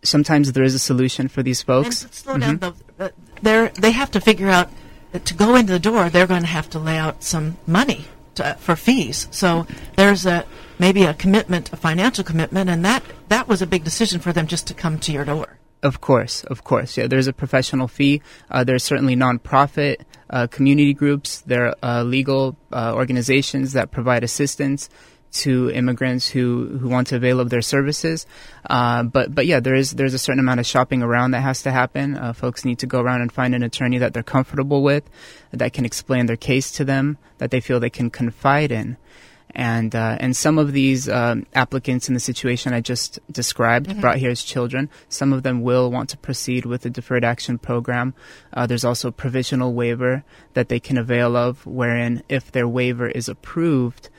sometimes 0.04 0.52
there 0.52 0.64
is 0.64 0.76
a 0.76 0.80
solution 0.80 1.28
for 1.28 1.44
these 1.44 1.62
folks. 1.62 2.04
And 2.04 2.14
slow 2.14 2.38
down, 2.38 2.60
mm-hmm. 2.60 2.74
though. 2.98 3.06
Uh, 3.06 3.10
they 3.42 3.70
they 3.80 3.92
have 3.92 4.12
to 4.12 4.22
figure 4.22 4.50
out 4.50 4.70
that 5.12 5.26
to 5.26 5.34
go 5.34 5.56
into 5.56 5.74
the 5.74 5.80
door. 5.80 6.10
They're 6.10 6.28
going 6.28 6.42
to 6.42 6.48
have 6.48 6.70
to 6.72 6.80
lay 6.80 6.98
out 6.98 7.24
some 7.24 7.58
money 7.66 8.06
to, 8.36 8.46
uh, 8.46 8.54
for 8.56 8.76
fees. 8.76 9.28
So 9.32 9.68
there's 9.96 10.26
a 10.26 10.46
maybe 10.80 11.04
a 11.04 11.14
commitment, 11.14 11.72
a 11.74 11.78
financial 11.78 12.24
commitment, 12.24 12.70
and 12.70 12.84
that 12.86 13.04
that 13.30 13.48
was 13.48 13.62
a 13.62 13.68
big 13.68 13.84
decision 13.84 14.20
for 14.20 14.34
them 14.34 14.48
just 14.48 14.68
to 14.68 14.74
come 14.74 15.00
to 15.00 15.12
your 15.12 15.26
door. 15.26 15.58
Of 15.82 16.00
course, 16.00 16.46
of 16.46 16.64
course. 16.64 16.98
Yeah, 16.98 17.08
there's 17.08 17.28
a 17.28 17.34
professional 17.34 17.90
fee. 17.90 18.22
Uh, 18.50 18.64
there's 18.64 18.84
certainly 18.84 19.18
nonprofit 19.18 20.04
uh, 20.30 20.48
community 20.48 20.94
groups. 20.94 21.42
There 21.42 21.68
are 21.68 21.76
uh, 21.84 22.04
legal 22.04 22.56
uh, 22.72 22.94
organizations 22.96 23.74
that 23.74 23.92
provide 23.92 24.24
assistance 24.24 24.90
to 25.34 25.70
immigrants 25.72 26.30
who, 26.30 26.78
who 26.80 26.88
want 26.88 27.08
to 27.08 27.16
avail 27.16 27.40
of 27.40 27.50
their 27.50 27.62
services. 27.62 28.26
Uh, 28.70 29.04
but 29.04 29.34
but 29.34 29.46
yeah, 29.46 29.60
there 29.60 29.76
is 29.76 29.92
there's 29.92 30.14
a 30.14 30.20
certain 30.20 30.40
amount 30.40 30.60
of 30.60 30.66
shopping 30.66 31.04
around 31.04 31.32
that 31.32 31.42
has 31.42 31.64
to 31.64 31.72
happen. 31.72 32.18
Uh, 32.18 32.34
folks 32.34 32.64
need 32.64 32.80
to 32.80 32.88
go 32.88 33.02
around 33.02 33.22
and 33.22 33.32
find 33.32 33.56
an 33.56 33.64
attorney 33.64 33.98
that 33.98 34.14
they're 34.14 34.24
comfortable 34.24 34.84
with, 34.84 35.04
that 35.52 35.74
can 35.74 35.86
explain 35.86 36.28
their 36.28 36.38
case 36.38 36.72
to 36.72 36.86
them, 36.86 37.18
that 37.40 37.52
they 37.52 37.60
feel 37.60 37.80
they 37.80 37.90
can 37.90 38.10
confide 38.10 38.72
in. 38.72 38.98
And 39.56 39.94
uh, 39.94 40.18
and 40.20 40.36
some 40.36 40.58
of 40.58 40.72
these 40.72 41.08
um, 41.08 41.46
applicants 41.54 42.08
in 42.08 42.16
the 42.16 42.20
situation 42.20 42.74
I 42.74 42.82
just 42.82 43.20
described 43.32 43.88
mm-hmm. 43.88 44.02
brought 44.02 44.18
here 44.18 44.32
as 44.32 44.42
children. 44.42 44.90
Some 45.10 45.32
of 45.32 45.44
them 45.44 45.62
will 45.62 45.92
want 45.92 46.10
to 46.10 46.18
proceed 46.18 46.66
with 46.66 46.82
the 46.82 46.90
deferred 46.90 47.24
action 47.24 47.60
program. 47.60 48.16
Uh, 48.52 48.66
there's 48.66 48.86
also 48.86 49.10
a 49.10 49.12
provisional 49.12 49.74
waiver 49.74 50.24
that 50.54 50.70
they 50.70 50.80
can 50.80 50.98
avail 50.98 51.36
of, 51.36 51.68
wherein 51.68 52.24
if 52.30 52.52
their 52.52 52.68
waiver 52.68 53.08
is 53.08 53.30
approved, 53.30 54.10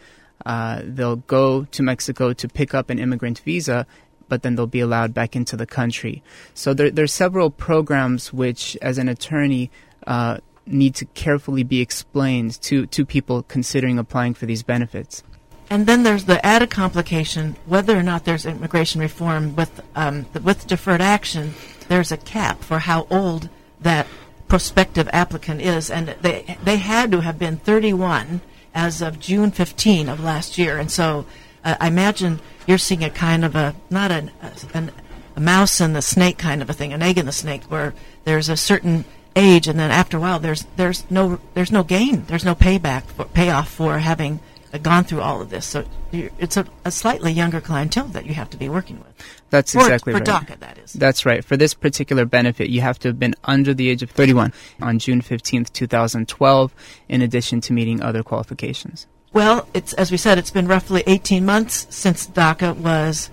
uh, 0.46 0.82
they'll 0.84 1.16
go 1.16 1.64
to 1.64 1.82
Mexico 1.82 2.32
to 2.32 2.48
pick 2.48 2.74
up 2.74 2.90
an 2.90 2.98
immigrant 2.98 3.38
visa, 3.40 3.86
but 4.28 4.42
then 4.42 4.56
they'll 4.56 4.66
be 4.66 4.80
allowed 4.80 5.14
back 5.14 5.36
into 5.36 5.56
the 5.56 5.66
country. 5.66 6.22
So 6.54 6.74
there, 6.74 6.90
there 6.90 7.04
are 7.04 7.08
several 7.08 7.50
programs 7.50 8.32
which, 8.32 8.76
as 8.82 8.98
an 8.98 9.08
attorney, 9.08 9.70
uh, 10.06 10.38
need 10.66 10.94
to 10.96 11.04
carefully 11.06 11.62
be 11.62 11.80
explained 11.80 12.60
to, 12.62 12.86
to 12.86 13.04
people 13.04 13.42
considering 13.44 13.98
applying 13.98 14.34
for 14.34 14.46
these 14.46 14.62
benefits. 14.62 15.22
And 15.70 15.86
then 15.86 16.02
there's 16.02 16.24
the 16.24 16.44
added 16.44 16.70
complication 16.70 17.56
whether 17.66 17.96
or 17.96 18.02
not 18.02 18.24
there's 18.24 18.44
immigration 18.44 19.00
reform 19.00 19.56
with 19.56 19.80
um, 19.96 20.26
with 20.42 20.66
deferred 20.66 21.00
action. 21.00 21.54
There's 21.88 22.12
a 22.12 22.18
cap 22.18 22.60
for 22.60 22.80
how 22.80 23.06
old 23.10 23.48
that 23.80 24.06
prospective 24.46 25.08
applicant 25.12 25.62
is, 25.62 25.90
and 25.90 26.08
they 26.20 26.58
they 26.62 26.76
had 26.76 27.10
to 27.12 27.20
have 27.20 27.38
been 27.38 27.56
31 27.56 28.42
as 28.74 29.00
of 29.00 29.20
June 29.20 29.50
15 29.50 30.08
of 30.08 30.20
last 30.20 30.58
year. 30.58 30.78
And 30.78 30.90
so 30.90 31.26
uh, 31.64 31.76
I 31.80 31.88
imagine 31.88 32.40
you're 32.66 32.78
seeing 32.78 33.04
a 33.04 33.10
kind 33.10 33.44
of 33.44 33.54
a, 33.54 33.74
not 33.90 34.10
a, 34.10 34.30
a, 34.74 34.88
a 35.36 35.40
mouse 35.40 35.80
and 35.80 35.94
the 35.94 36.02
snake 36.02 36.38
kind 36.38 36.62
of 36.62 36.68
a 36.68 36.72
thing, 36.72 36.92
an 36.92 37.02
egg 37.02 37.18
and 37.18 37.28
the 37.28 37.32
snake, 37.32 37.64
where 37.64 37.94
there's 38.24 38.48
a 38.48 38.56
certain 38.56 39.04
age, 39.36 39.66
and 39.66 39.78
then 39.78 39.90
after 39.90 40.16
a 40.16 40.20
while, 40.20 40.38
there's 40.38 40.64
there's 40.76 41.08
no 41.10 41.40
there's 41.54 41.72
no 41.72 41.82
gain, 41.82 42.24
there's 42.26 42.44
no 42.44 42.54
payback 42.54 43.02
for 43.04 43.24
payoff 43.24 43.68
for 43.68 43.98
having 43.98 44.40
gone 44.82 45.04
through 45.04 45.20
all 45.20 45.40
of 45.40 45.50
this. 45.50 45.66
So 45.66 45.84
it's 46.12 46.56
a, 46.56 46.66
a, 46.84 46.90
slightly 46.90 47.32
younger 47.32 47.60
clientele 47.60 48.06
that 48.08 48.26
you 48.26 48.34
have 48.34 48.50
to 48.50 48.56
be 48.56 48.68
working 48.68 48.98
with. 48.98 49.14
That's 49.50 49.72
for, 49.72 49.80
exactly 49.80 50.12
for 50.12 50.18
right. 50.18 50.26
DACA, 50.26 50.58
that 50.60 50.78
is. 50.78 50.92
That's 50.92 51.24
right. 51.24 51.44
For 51.44 51.56
this 51.56 51.74
particular 51.74 52.24
benefit, 52.24 52.70
you 52.70 52.80
have 52.80 52.98
to 53.00 53.08
have 53.08 53.18
been 53.18 53.34
under 53.44 53.74
the 53.74 53.88
age 53.88 54.02
of 54.02 54.10
31 54.10 54.52
on 54.82 54.98
June 54.98 55.22
15th, 55.22 55.72
2012, 55.72 56.74
in 57.08 57.22
addition 57.22 57.60
to 57.62 57.72
meeting 57.72 58.02
other 58.02 58.22
qualifications. 58.22 59.06
Well, 59.32 59.68
it's 59.74 59.92
as 59.94 60.12
we 60.12 60.16
said, 60.16 60.38
it's 60.38 60.52
been 60.52 60.68
roughly 60.68 61.02
18 61.06 61.44
months 61.44 61.88
since 61.90 62.26
DACA 62.26 62.76
was 62.76 63.30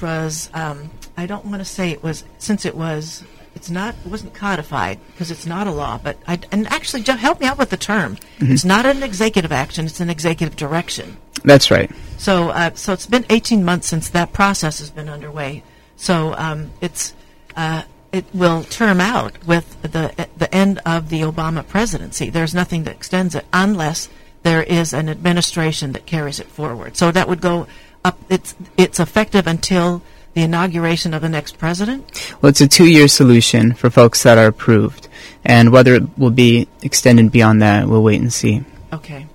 was 0.00 0.50
um, 0.54 0.90
I 1.16 1.26
don't 1.26 1.44
want 1.46 1.58
to 1.58 1.64
say 1.64 1.90
it 1.90 2.02
was 2.02 2.24
since 2.38 2.64
it 2.64 2.76
was 2.76 3.24
it's 3.66 3.72
not 3.72 3.96
it 4.04 4.08
wasn't 4.08 4.32
codified 4.32 5.00
because 5.08 5.32
it's 5.32 5.44
not 5.44 5.66
a 5.66 5.72
law 5.72 5.98
but 6.00 6.16
I, 6.28 6.38
and 6.52 6.68
actually 6.68 7.02
help 7.02 7.40
me 7.40 7.46
out 7.46 7.58
with 7.58 7.70
the 7.70 7.76
term. 7.76 8.16
Mm-hmm. 8.38 8.52
it's 8.52 8.64
not 8.64 8.86
an 8.86 9.02
executive 9.02 9.50
action 9.50 9.86
it's 9.86 9.98
an 10.00 10.08
executive 10.08 10.54
direction. 10.54 11.16
That's 11.42 11.70
right. 11.70 11.90
So 12.16 12.50
uh, 12.50 12.74
so 12.74 12.92
it's 12.92 13.06
been 13.06 13.26
18 13.28 13.64
months 13.64 13.88
since 13.88 14.08
that 14.10 14.32
process 14.32 14.78
has 14.78 14.90
been 14.90 15.08
underway. 15.08 15.64
So 15.96 16.34
um, 16.36 16.70
it's 16.80 17.12
uh, 17.56 17.82
it 18.12 18.24
will 18.32 18.62
term 18.62 19.00
out 19.00 19.44
with 19.46 19.82
the 19.82 20.28
the 20.36 20.54
end 20.54 20.80
of 20.86 21.08
the 21.08 21.22
Obama 21.22 21.66
presidency. 21.66 22.30
There's 22.30 22.54
nothing 22.54 22.84
that 22.84 22.94
extends 22.94 23.34
it 23.34 23.46
unless 23.52 24.08
there 24.44 24.62
is 24.62 24.92
an 24.92 25.08
administration 25.08 25.90
that 25.92 26.06
carries 26.06 26.38
it 26.38 26.46
forward. 26.46 26.96
So 26.96 27.10
that 27.10 27.28
would 27.28 27.40
go 27.40 27.66
up 28.04 28.16
it's 28.28 28.54
it's 28.76 29.00
effective 29.00 29.48
until 29.48 30.02
the 30.36 30.42
inauguration 30.42 31.14
of 31.14 31.22
the 31.22 31.30
next 31.30 31.56
president? 31.56 32.34
Well, 32.40 32.50
it's 32.50 32.60
a 32.60 32.68
two 32.68 32.86
year 32.86 33.08
solution 33.08 33.72
for 33.72 33.88
folks 33.88 34.22
that 34.22 34.36
are 34.36 34.46
approved. 34.46 35.08
And 35.44 35.72
whether 35.72 35.94
it 35.94 36.18
will 36.18 36.30
be 36.30 36.68
extended 36.82 37.32
beyond 37.32 37.62
that, 37.62 37.88
we'll 37.88 38.02
wait 38.02 38.20
and 38.20 38.30
see. 38.30 38.62
Okay. 38.92 39.26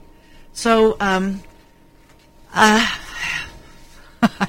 So, 0.54 0.98
um, 1.00 1.42
uh, 2.54 2.88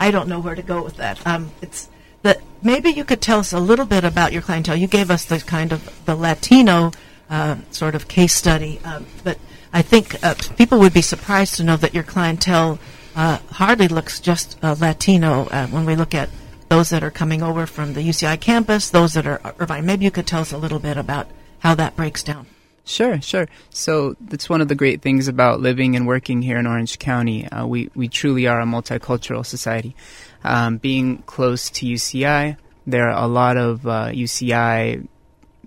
I 0.00 0.10
don't 0.10 0.28
know 0.28 0.40
where 0.40 0.54
to 0.54 0.62
go 0.62 0.82
with 0.82 0.96
that. 0.96 1.24
Um, 1.26 1.50
it's 1.60 1.90
that 2.22 2.40
maybe 2.62 2.88
you 2.88 3.04
could 3.04 3.20
tell 3.20 3.40
us 3.40 3.52
a 3.52 3.60
little 3.60 3.84
bit 3.84 4.02
about 4.02 4.32
your 4.32 4.40
clientele. 4.40 4.76
You 4.76 4.86
gave 4.86 5.10
us 5.10 5.26
the 5.26 5.40
kind 5.40 5.72
of 5.72 6.04
the 6.06 6.14
Latino 6.14 6.92
uh, 7.28 7.56
sort 7.70 7.94
of 7.94 8.08
case 8.08 8.34
study, 8.34 8.80
uh, 8.84 9.00
but 9.24 9.38
I 9.74 9.82
think 9.82 10.22
uh, 10.24 10.36
people 10.56 10.78
would 10.78 10.94
be 10.94 11.02
surprised 11.02 11.56
to 11.56 11.64
know 11.64 11.76
that 11.76 11.92
your 11.92 12.04
clientele 12.04 12.78
uh, 13.16 13.38
hardly 13.50 13.88
looks 13.88 14.20
just 14.20 14.58
uh, 14.62 14.76
Latino 14.78 15.46
uh, 15.50 15.66
when 15.68 15.84
we 15.84 15.96
look 15.96 16.14
at 16.14 16.30
those 16.68 16.90
that 16.90 17.02
are 17.04 17.10
coming 17.10 17.42
over 17.42 17.66
from 17.66 17.92
the 17.92 18.00
UCI 18.00 18.40
campus, 18.40 18.90
those 18.90 19.12
that 19.14 19.26
are 19.26 19.40
Irvine. 19.58 19.84
Maybe 19.84 20.04
you 20.04 20.10
could 20.10 20.26
tell 20.26 20.40
us 20.40 20.52
a 20.52 20.58
little 20.58 20.78
bit 20.78 20.96
about 20.96 21.28
how 21.58 21.74
that 21.74 21.96
breaks 21.96 22.22
down. 22.22 22.46
Sure, 22.84 23.20
sure. 23.20 23.46
So 23.70 24.16
that's 24.20 24.48
one 24.48 24.60
of 24.60 24.68
the 24.68 24.74
great 24.74 25.02
things 25.02 25.28
about 25.28 25.60
living 25.60 25.94
and 25.94 26.06
working 26.06 26.42
here 26.42 26.58
in 26.58 26.66
Orange 26.66 26.98
County. 26.98 27.46
Uh, 27.46 27.66
we 27.66 27.90
we 27.94 28.08
truly 28.08 28.46
are 28.46 28.60
a 28.60 28.64
multicultural 28.64 29.46
society. 29.46 29.94
Um, 30.42 30.78
being 30.78 31.18
close 31.18 31.70
to 31.70 31.86
UCI, 31.86 32.56
there 32.86 33.08
are 33.08 33.22
a 33.22 33.28
lot 33.28 33.56
of 33.56 33.86
uh, 33.86 34.06
UCI 34.06 35.06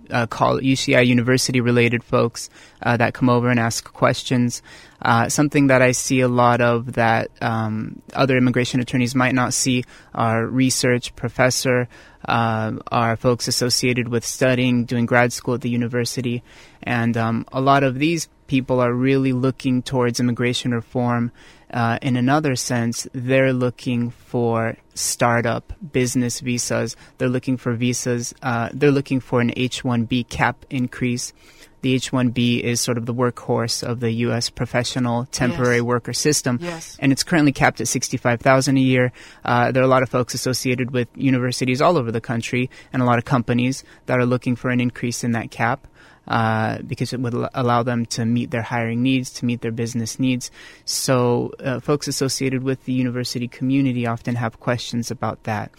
uh, 0.09 0.27
call 0.27 0.59
UCI 0.59 1.05
university 1.05 1.61
related 1.61 2.03
folks 2.03 2.49
uh, 2.81 2.97
that 2.97 3.13
come 3.13 3.29
over 3.29 3.49
and 3.49 3.59
ask 3.59 3.91
questions. 3.91 4.61
Uh, 5.01 5.29
something 5.29 5.67
that 5.67 5.81
I 5.81 5.91
see 5.91 6.21
a 6.21 6.27
lot 6.27 6.61
of 6.61 6.93
that 6.93 7.29
um, 7.41 8.01
other 8.13 8.37
immigration 8.37 8.79
attorneys 8.79 9.13
might 9.13 9.35
not 9.35 9.53
see 9.53 9.83
are 10.13 10.45
research 10.45 11.15
professor, 11.15 11.87
uh, 12.27 12.73
are 12.91 13.15
folks 13.15 13.47
associated 13.47 14.07
with 14.07 14.25
studying, 14.25 14.85
doing 14.85 15.05
grad 15.05 15.31
school 15.33 15.55
at 15.55 15.61
the 15.61 15.69
university, 15.69 16.43
and 16.81 17.15
um, 17.17 17.45
a 17.51 17.61
lot 17.61 17.83
of 17.83 17.99
these 17.99 18.27
people 18.47 18.79
are 18.79 18.93
really 18.93 19.33
looking 19.33 19.81
towards 19.81 20.19
immigration 20.19 20.71
reform 20.71 21.31
uh, 21.71 21.97
in 22.01 22.15
another 22.15 22.55
sense, 22.55 23.07
they're 23.11 23.51
looking 23.51 24.11
for 24.11 24.77
startup 24.93 25.73
business 25.91 26.39
visas. 26.39 26.95
They're 27.17 27.27
looking 27.27 27.57
for 27.57 27.73
visas. 27.73 28.33
Uh, 28.41 28.69
they're 28.71 28.91
looking 28.91 29.19
for 29.19 29.41
an 29.41 29.51
H-1B 29.57 30.29
cap 30.29 30.63
increase. 30.69 31.33
The 31.81 31.93
H-1B 31.95 32.61
is 32.61 32.79
sort 32.81 32.97
of 32.97 33.05
the 33.07 33.13
workhorse 33.13 33.83
of 33.83 33.99
the 33.99 34.11
U.S. 34.11 34.49
professional 34.49 35.25
temporary 35.31 35.77
Yes. 35.77 35.83
worker 35.83 36.13
system, 36.13 36.59
Yes. 36.61 36.97
and 36.99 37.11
it's 37.11 37.23
currently 37.23 37.51
capped 37.51 37.81
at 37.81 37.87
sixty-five 37.87 38.39
thousand 38.41 38.77
a 38.77 38.81
year. 38.81 39.11
Uh, 39.43 39.71
there 39.71 39.83
are 39.83 39.85
a 39.85 39.89
lot 39.89 40.01
of 40.01 40.09
folks 40.09 40.33
associated 40.33 40.91
with 40.91 41.07
universities 41.15 41.81
all 41.81 41.97
over 41.97 42.11
the 42.11 42.21
country, 42.21 42.69
and 42.93 43.01
a 43.01 43.05
lot 43.05 43.17
of 43.19 43.25
companies 43.25 43.83
that 44.05 44.17
are 44.17 44.25
looking 44.25 44.55
for 44.55 44.69
an 44.71 44.79
increase 44.79 45.23
in 45.23 45.31
that 45.33 45.51
cap 45.51 45.87
uh, 46.27 46.79
because 46.79 47.13
it 47.13 47.19
would 47.19 47.33
al- 47.33 47.49
allow 47.53 47.83
them 47.83 48.05
to 48.07 48.25
meet 48.25 48.51
their 48.51 48.61
hiring 48.61 49.01
needs, 49.03 49.31
to 49.31 49.45
meet 49.45 49.61
their 49.61 49.71
business 49.71 50.19
needs. 50.19 50.51
So, 50.85 51.53
uh, 51.59 51.79
folks 51.79 52.07
associated 52.07 52.63
with 52.63 52.85
the 52.85 52.93
university 52.93 53.47
community 53.47 54.07
often 54.07 54.35
have 54.35 54.59
questions 54.59 55.11
about 55.11 55.43
that. 55.43 55.71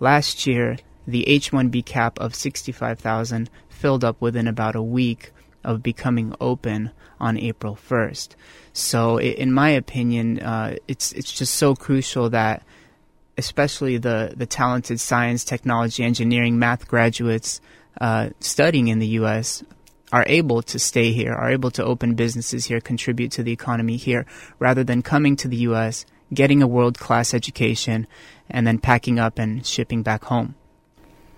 Last 0.00 0.46
year, 0.46 0.78
the 1.06 1.26
H-1B 1.28 1.84
cap 1.84 2.18
of 2.18 2.34
65,000 2.34 3.50
filled 3.68 4.04
up 4.04 4.20
within 4.20 4.48
about 4.48 4.74
a 4.74 4.82
week 4.82 5.32
of 5.62 5.82
becoming 5.82 6.34
open 6.40 6.90
on 7.20 7.38
April 7.38 7.76
1st. 7.76 8.34
So, 8.72 9.18
in 9.18 9.52
my 9.52 9.70
opinion, 9.70 10.40
uh, 10.40 10.76
it's 10.88 11.12
it's 11.12 11.32
just 11.32 11.54
so 11.54 11.74
crucial 11.74 12.30
that 12.30 12.62
especially 13.36 13.98
the, 13.98 14.32
the 14.36 14.46
talented 14.46 15.00
science, 15.00 15.44
technology, 15.44 16.04
engineering, 16.04 16.58
math 16.58 16.86
graduates 16.86 17.60
uh, 18.00 18.30
studying 18.40 18.88
in 18.88 18.98
the 18.98 19.06
U.S. 19.08 19.62
are 20.14 20.24
able 20.28 20.62
to 20.62 20.78
stay 20.78 21.10
here, 21.10 21.34
are 21.34 21.50
able 21.50 21.72
to 21.72 21.84
open 21.84 22.14
businesses 22.14 22.66
here, 22.66 22.80
contribute 22.80 23.32
to 23.32 23.42
the 23.42 23.50
economy 23.50 23.96
here, 23.96 24.24
rather 24.60 24.84
than 24.84 25.02
coming 25.02 25.34
to 25.34 25.48
the 25.48 25.56
U.S., 25.68 26.06
getting 26.32 26.62
a 26.62 26.68
world 26.68 27.00
class 27.00 27.34
education, 27.34 28.06
and 28.48 28.64
then 28.64 28.78
packing 28.78 29.18
up 29.18 29.40
and 29.40 29.66
shipping 29.66 30.04
back 30.04 30.22
home. 30.26 30.54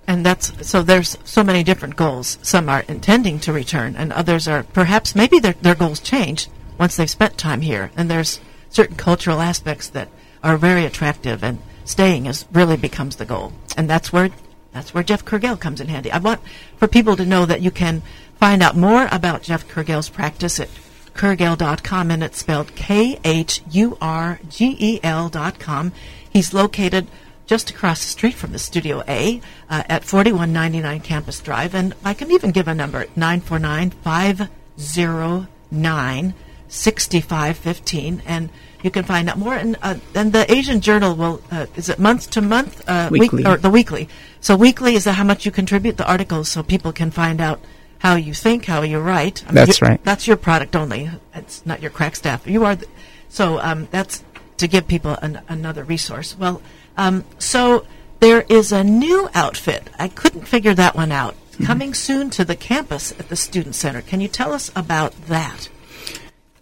And 0.07 0.27
that's 0.27 0.69
so 0.69 0.83
there's 0.83 1.17
so 1.25 1.43
many 1.43 1.65
different 1.65 1.97
goals. 1.97 2.39
Some 2.43 2.69
are 2.69 2.85
intending 2.87 3.41
to 3.41 3.53
return, 3.53 3.97
and 3.97 4.13
others 4.13 4.47
are 4.47 4.63
perhaps 4.63 5.17
maybe 5.17 5.39
their 5.39 5.55
their 5.55 5.75
goals 5.75 5.99
change 5.99 6.49
once 6.79 6.97
they've 6.97 7.09
spent 7.09 7.39
time 7.39 7.63
here. 7.63 7.91
And 7.97 8.11
there's 8.11 8.41
certain 8.69 8.97
cultural 8.97 9.41
aspects 9.41 9.89
that 9.89 10.11
are 10.45 10.59
very 10.59 10.85
attractive, 10.85 11.43
and 11.43 11.61
staying 11.87 12.27
is 12.27 12.45
really 12.53 12.77
becomes 12.77 13.17
the 13.17 13.25
goal. 13.25 13.55
And 13.75 13.89
that's 13.89 14.13
where 14.13 14.29
that's 14.77 14.93
where 14.93 15.03
Jeff 15.03 15.25
Khurgel 15.25 15.59
comes 15.59 15.81
in 15.81 15.89
handy. 15.89 16.13
I 16.13 16.19
want 16.19 16.43
for 16.77 16.87
people 16.87 17.17
to 17.17 17.25
know 17.25 17.47
that 17.47 17.63
you 17.63 17.71
can 17.71 18.03
find 18.39 18.63
out 18.63 18.77
more 18.77 19.09
about 19.11 19.43
Jeff 19.43 19.67
Khurgel's 19.69 20.09
practice 20.09 20.61
at 20.61 20.69
Khurgel.com, 21.15 22.11
and 22.11 22.23
it's 22.23 22.39
spelled 22.39 22.75
K 22.75 23.19
H 23.25 23.63
U 23.71 23.97
R 24.01 24.39
G 24.49 24.77
E 24.79 25.01
L 25.03 25.29
dot 25.29 25.59
com. 25.59 25.93
He's 26.29 26.53
located 26.53 27.07
just 27.47 27.71
across 27.71 28.03
the 28.03 28.09
street 28.11 28.35
from 28.35 28.53
the 28.53 28.59
Studio 28.59 29.03
A 29.09 29.41
uh, 29.71 29.83
at 29.89 30.05
4199 30.05 31.01
Campus 31.01 31.41
Drive. 31.41 31.75
And 31.75 31.95
I 32.05 32.13
can 32.13 32.31
even 32.33 32.51
give 32.51 32.69
a 32.69 32.75
number 32.75 33.07
949 33.17 33.91
509 33.91 36.35
6515. 36.69 38.23
And 38.27 38.51
you 38.83 38.91
can 38.91 39.05
find 39.05 39.31
out 39.31 39.39
more. 39.39 39.55
And, 39.55 39.77
uh, 39.81 39.95
and 40.15 40.33
the 40.33 40.51
Asian 40.53 40.81
Journal 40.81 41.15
will, 41.15 41.41
uh, 41.51 41.67
is 41.77 41.89
it 41.89 41.99
month 41.99 42.29
to 42.31 42.43
month? 42.43 42.83
Uh, 42.89 43.09
week- 43.13 43.23
Weekly. 43.33 43.47
or 43.47 43.57
the 43.57 43.71
weekly. 43.71 44.09
So 44.41 44.57
weekly 44.57 44.97
is 44.97 45.05
that 45.05 45.13
how 45.13 45.25
much 45.25 45.47
you 45.47 45.53
contribute 45.53 45.97
the 45.97 46.07
articles 46.11 46.49
so 46.49 46.63
people 46.63 46.93
can 46.93 47.11
find 47.11 47.41
out 47.41 47.61
how 48.07 48.15
you 48.15 48.35
think, 48.35 48.67
how 48.67 48.83
you 48.83 49.01
write. 49.01 49.45
I 49.49 49.53
That's 49.53 49.81
you- 49.81 49.89
right. 49.89 50.05
That's 50.05 50.29
your 50.29 50.37
product 50.37 50.77
only. 50.77 51.11
It's 51.35 51.67
not 51.67 51.83
your 51.83 51.91
crack 51.91 52.15
staff. 52.15 52.47
You 52.47 52.65
are, 52.65 52.77
the, 52.77 52.87
so 53.29 53.59
um, 53.59 53.89
that's 53.91 54.23
to 54.59 54.69
give 54.69 54.87
people 54.87 55.17
an, 55.23 55.41
another 55.49 55.83
resource. 55.83 56.39
Well, 56.39 56.63
um, 56.97 57.25
so 57.39 57.85
there 58.21 58.43
is 58.49 58.71
a 58.71 58.85
new 58.85 59.29
outfit. 59.35 59.91
I 59.99 60.07
couldn't 60.07 60.47
figure 60.47 60.73
that 60.75 60.95
one 60.95 61.11
out. 61.11 61.35
Mm-hmm. 61.35 61.65
Coming 61.65 61.95
soon 61.95 62.31
to 62.31 62.45
the 62.45 62.55
campus 62.55 63.11
at 63.13 63.29
the 63.29 63.37
Student 63.37 63.75
Center. 63.75 64.03
Can 64.03 64.21
you 64.21 64.29
tell 64.29 64.53
us 64.53 64.71
about 64.77 65.13
that? 65.27 65.69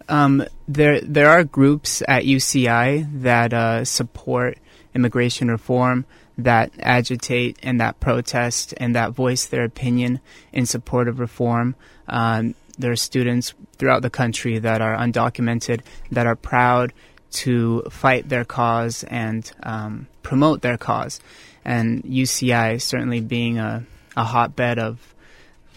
Um, 0.09 0.43
there 0.67 1.01
there 1.01 1.29
are 1.29 1.43
groups 1.43 2.01
at 2.07 2.23
UCI 2.23 3.21
that 3.21 3.53
uh, 3.53 3.85
support 3.85 4.57
immigration 4.95 5.49
reform, 5.51 6.05
that 6.37 6.71
agitate 6.79 7.57
and 7.63 7.79
that 7.79 7.99
protest 7.99 8.73
and 8.77 8.95
that 8.95 9.11
voice 9.11 9.45
their 9.45 9.63
opinion 9.63 10.19
in 10.51 10.65
support 10.65 11.07
of 11.07 11.19
reform. 11.19 11.75
Um, 12.07 12.55
there 12.77 12.91
are 12.91 12.97
students 12.97 13.53
throughout 13.77 14.01
the 14.01 14.09
country 14.09 14.59
that 14.59 14.81
are 14.81 14.97
undocumented 14.97 15.81
that 16.11 16.27
are 16.27 16.35
proud 16.35 16.93
to 17.31 17.83
fight 17.89 18.27
their 18.29 18.45
cause 18.45 19.03
and 19.05 19.49
um, 19.63 20.07
promote 20.23 20.61
their 20.61 20.77
cause. 20.77 21.19
And 21.63 22.03
UCI 22.03 22.81
certainly 22.81 23.21
being 23.21 23.57
a, 23.57 23.85
a 24.15 24.23
hotbed 24.23 24.77
of 24.77 25.15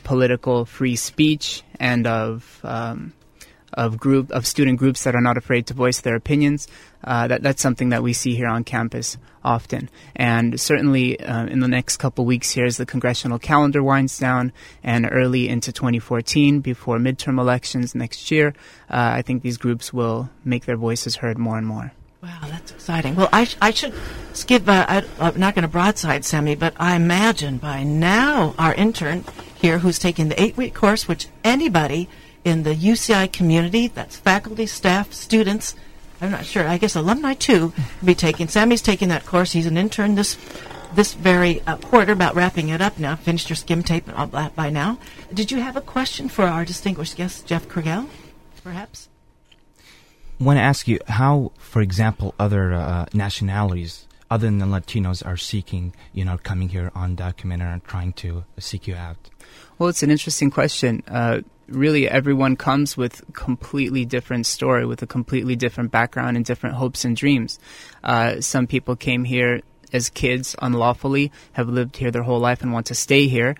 political 0.04 0.64
free 0.64 0.96
speech 0.96 1.62
and 1.78 2.06
of 2.06 2.60
um, 2.64 3.12
of 3.72 3.98
group 3.98 4.30
of 4.32 4.46
student 4.46 4.78
groups 4.78 5.04
that 5.04 5.14
are 5.14 5.20
not 5.20 5.36
afraid 5.36 5.66
to 5.66 5.74
voice 5.74 6.00
their 6.00 6.16
opinions. 6.16 6.68
Uh, 7.04 7.28
that 7.28 7.42
that's 7.42 7.62
something 7.62 7.90
that 7.90 8.02
we 8.02 8.12
see 8.12 8.34
here 8.34 8.48
on 8.48 8.64
campus 8.64 9.18
often, 9.44 9.88
and 10.16 10.60
certainly 10.60 11.18
uh, 11.20 11.46
in 11.46 11.60
the 11.60 11.68
next 11.68 11.98
couple 11.98 12.24
weeks 12.24 12.50
here 12.50 12.66
as 12.66 12.76
the 12.76 12.86
congressional 12.86 13.38
calendar 13.38 13.82
winds 13.82 14.18
down 14.18 14.52
and 14.82 15.08
early 15.10 15.48
into 15.48 15.72
2014 15.72 16.60
before 16.60 16.98
midterm 16.98 17.38
elections 17.38 17.94
next 17.94 18.30
year. 18.30 18.48
Uh, 18.90 19.12
I 19.14 19.22
think 19.22 19.42
these 19.42 19.56
groups 19.56 19.92
will 19.92 20.28
make 20.44 20.66
their 20.66 20.76
voices 20.76 21.16
heard 21.16 21.38
more 21.38 21.56
and 21.56 21.66
more. 21.66 21.92
Wow, 22.20 22.40
that's 22.48 22.72
exciting. 22.72 23.14
Well, 23.14 23.28
I, 23.32 23.44
sh- 23.44 23.56
I 23.62 23.70
should 23.70 23.94
skip. 24.32 24.68
Uh, 24.68 24.84
I, 24.88 25.04
I'm 25.20 25.38
not 25.38 25.54
going 25.54 25.62
to 25.62 25.68
broadside 25.68 26.24
Sammy, 26.24 26.56
but 26.56 26.74
I 26.76 26.96
imagine 26.96 27.58
by 27.58 27.84
now 27.84 28.56
our 28.58 28.74
intern 28.74 29.24
here, 29.54 29.78
who's 29.78 30.00
taking 30.00 30.28
the 30.28 30.40
eight-week 30.40 30.74
course, 30.74 31.06
which 31.06 31.28
anybody 31.44 32.08
in 32.48 32.62
the 32.64 32.74
UCI 32.74 33.30
community, 33.32 33.88
that's 33.88 34.16
faculty, 34.16 34.66
staff, 34.66 35.12
students, 35.12 35.76
I'm 36.20 36.30
not 36.32 36.44
sure. 36.44 36.66
I 36.66 36.78
guess 36.78 36.96
alumni 36.96 37.34
too, 37.34 37.72
will 38.00 38.06
be 38.06 38.14
taking. 38.14 38.48
Sammy's 38.48 38.82
taking 38.82 39.08
that 39.08 39.24
course. 39.24 39.52
He's 39.52 39.66
an 39.66 39.76
intern 39.76 40.16
this 40.16 40.36
this 40.94 41.12
very 41.12 41.60
uh, 41.66 41.76
quarter, 41.76 42.12
about 42.12 42.34
wrapping 42.34 42.70
it 42.70 42.80
up 42.80 42.98
now. 42.98 43.14
Finished 43.14 43.50
your 43.50 43.56
skim 43.56 43.82
tape 43.82 44.08
and 44.08 44.16
all 44.16 44.26
that 44.28 44.56
by 44.56 44.70
now. 44.70 44.98
Did 45.32 45.52
you 45.52 45.60
have 45.60 45.76
a 45.76 45.82
question 45.82 46.28
for 46.28 46.46
our 46.46 46.64
distinguished 46.64 47.16
guest, 47.16 47.46
Jeff 47.46 47.68
Khurgel, 47.68 48.08
perhaps? 48.64 49.08
I 50.40 50.44
want 50.44 50.56
to 50.56 50.62
ask 50.62 50.88
you 50.88 50.98
how, 51.06 51.52
for 51.58 51.82
example, 51.82 52.34
other 52.38 52.72
uh, 52.72 53.06
nationalities 53.12 54.06
other 54.30 54.46
than 54.46 54.60
Latinos 54.60 55.24
are 55.26 55.36
seeking, 55.36 55.94
you 56.12 56.24
know, 56.24 56.38
coming 56.38 56.70
here 56.70 56.90
undocumented 56.94 57.72
and 57.72 57.84
trying 57.84 58.12
to 58.14 58.44
seek 58.58 58.86
you 58.86 58.94
out. 58.94 59.16
Well, 59.78 59.88
it's 59.88 60.02
an 60.02 60.10
interesting 60.10 60.50
question. 60.50 61.02
Uh, 61.06 61.42
really, 61.68 62.08
everyone 62.08 62.56
comes 62.56 62.96
with 62.96 63.22
completely 63.32 64.04
different 64.04 64.46
story, 64.46 64.86
with 64.86 65.02
a 65.02 65.06
completely 65.06 65.56
different 65.56 65.90
background 65.90 66.36
and 66.36 66.44
different 66.44 66.76
hopes 66.76 67.04
and 67.04 67.16
dreams. 67.16 67.58
Uh, 68.02 68.40
some 68.40 68.66
people 68.66 68.96
came 68.96 69.24
here 69.24 69.60
as 69.92 70.10
kids 70.10 70.54
unlawfully, 70.60 71.32
have 71.52 71.68
lived 71.68 71.96
here 71.96 72.10
their 72.10 72.22
whole 72.22 72.40
life 72.40 72.62
and 72.62 72.72
want 72.72 72.86
to 72.86 72.94
stay 72.94 73.26
here. 73.26 73.54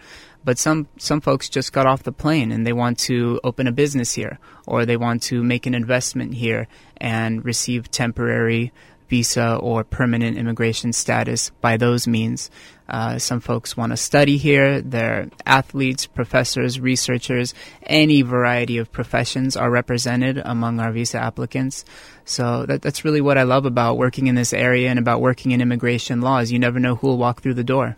But 0.44 0.59
some 0.59 0.88
some 0.96 1.20
folks 1.20 1.48
just 1.48 1.72
got 1.72 1.86
off 1.86 2.04
the 2.04 2.12
plane 2.12 2.52
and 2.52 2.66
they 2.66 2.72
want 2.72 2.98
to 3.00 3.40
open 3.44 3.66
a 3.66 3.72
business 3.72 4.14
here, 4.14 4.38
or 4.66 4.86
they 4.86 4.96
want 4.96 5.22
to 5.24 5.42
make 5.42 5.66
an 5.66 5.74
investment 5.74 6.34
here 6.34 6.68
and 6.96 7.44
receive 7.44 7.90
temporary 7.90 8.72
visa 9.09 9.56
or 9.56 9.84
permanent 9.84 10.36
immigration 10.36 10.92
status 10.92 11.50
by 11.61 11.76
those 11.76 12.06
means. 12.06 12.50
Uh, 12.89 13.18
some 13.18 13.41
folks 13.41 13.76
want 13.76 13.93
to 13.93 13.97
study 13.97 14.39
here. 14.39 14.80
They're 14.80 15.28
athletes, 15.45 16.07
professors, 16.07 16.80
researchers. 16.80 17.55
Any 17.82 18.22
variety 18.22 18.78
of 18.78 18.91
professions 18.91 19.57
are 19.57 19.70
represented 19.70 20.41
among 20.43 20.80
our 20.80 20.91
visa 20.91 21.18
applicants. 21.18 21.84
So 22.24 22.64
that, 22.66 22.82
that's 22.82 23.05
really 23.05 23.20
what 23.20 23.36
I 23.36 23.43
love 23.43 23.66
about 23.66 23.99
working 23.99 24.26
in 24.26 24.34
this 24.34 24.53
area 24.53 24.89
and 24.89 24.99
about 24.99 25.20
working 25.20 25.53
in 25.53 25.61
immigration 25.61 26.20
laws. 26.20 26.51
You 26.51 26.59
never 26.59 26.78
know 26.78 26.95
who 26.95 27.09
will 27.09 27.18
walk 27.18 27.43
through 27.43 27.55
the 27.55 27.64
door. 27.64 27.97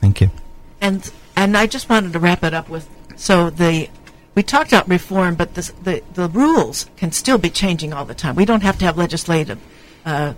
Thank 0.00 0.20
you. 0.20 0.30
And 0.80 1.10
and 1.36 1.56
I 1.56 1.66
just 1.66 1.88
wanted 1.88 2.12
to 2.12 2.18
wrap 2.18 2.44
it 2.44 2.52
up 2.54 2.68
with 2.68 2.88
so 3.16 3.50
the 3.50 3.88
we 4.34 4.42
talked 4.42 4.72
about 4.72 4.88
reform, 4.88 5.36
but 5.36 5.54
this, 5.54 5.70
the 5.82 6.02
the 6.14 6.28
rules 6.28 6.90
can 6.96 7.12
still 7.12 7.38
be 7.38 7.50
changing 7.50 7.92
all 7.92 8.04
the 8.04 8.14
time. 8.14 8.34
We 8.34 8.44
don't 8.44 8.62
have 8.62 8.78
to 8.78 8.84
have 8.84 8.98
legislative 8.98 9.60
uh, 10.04 10.34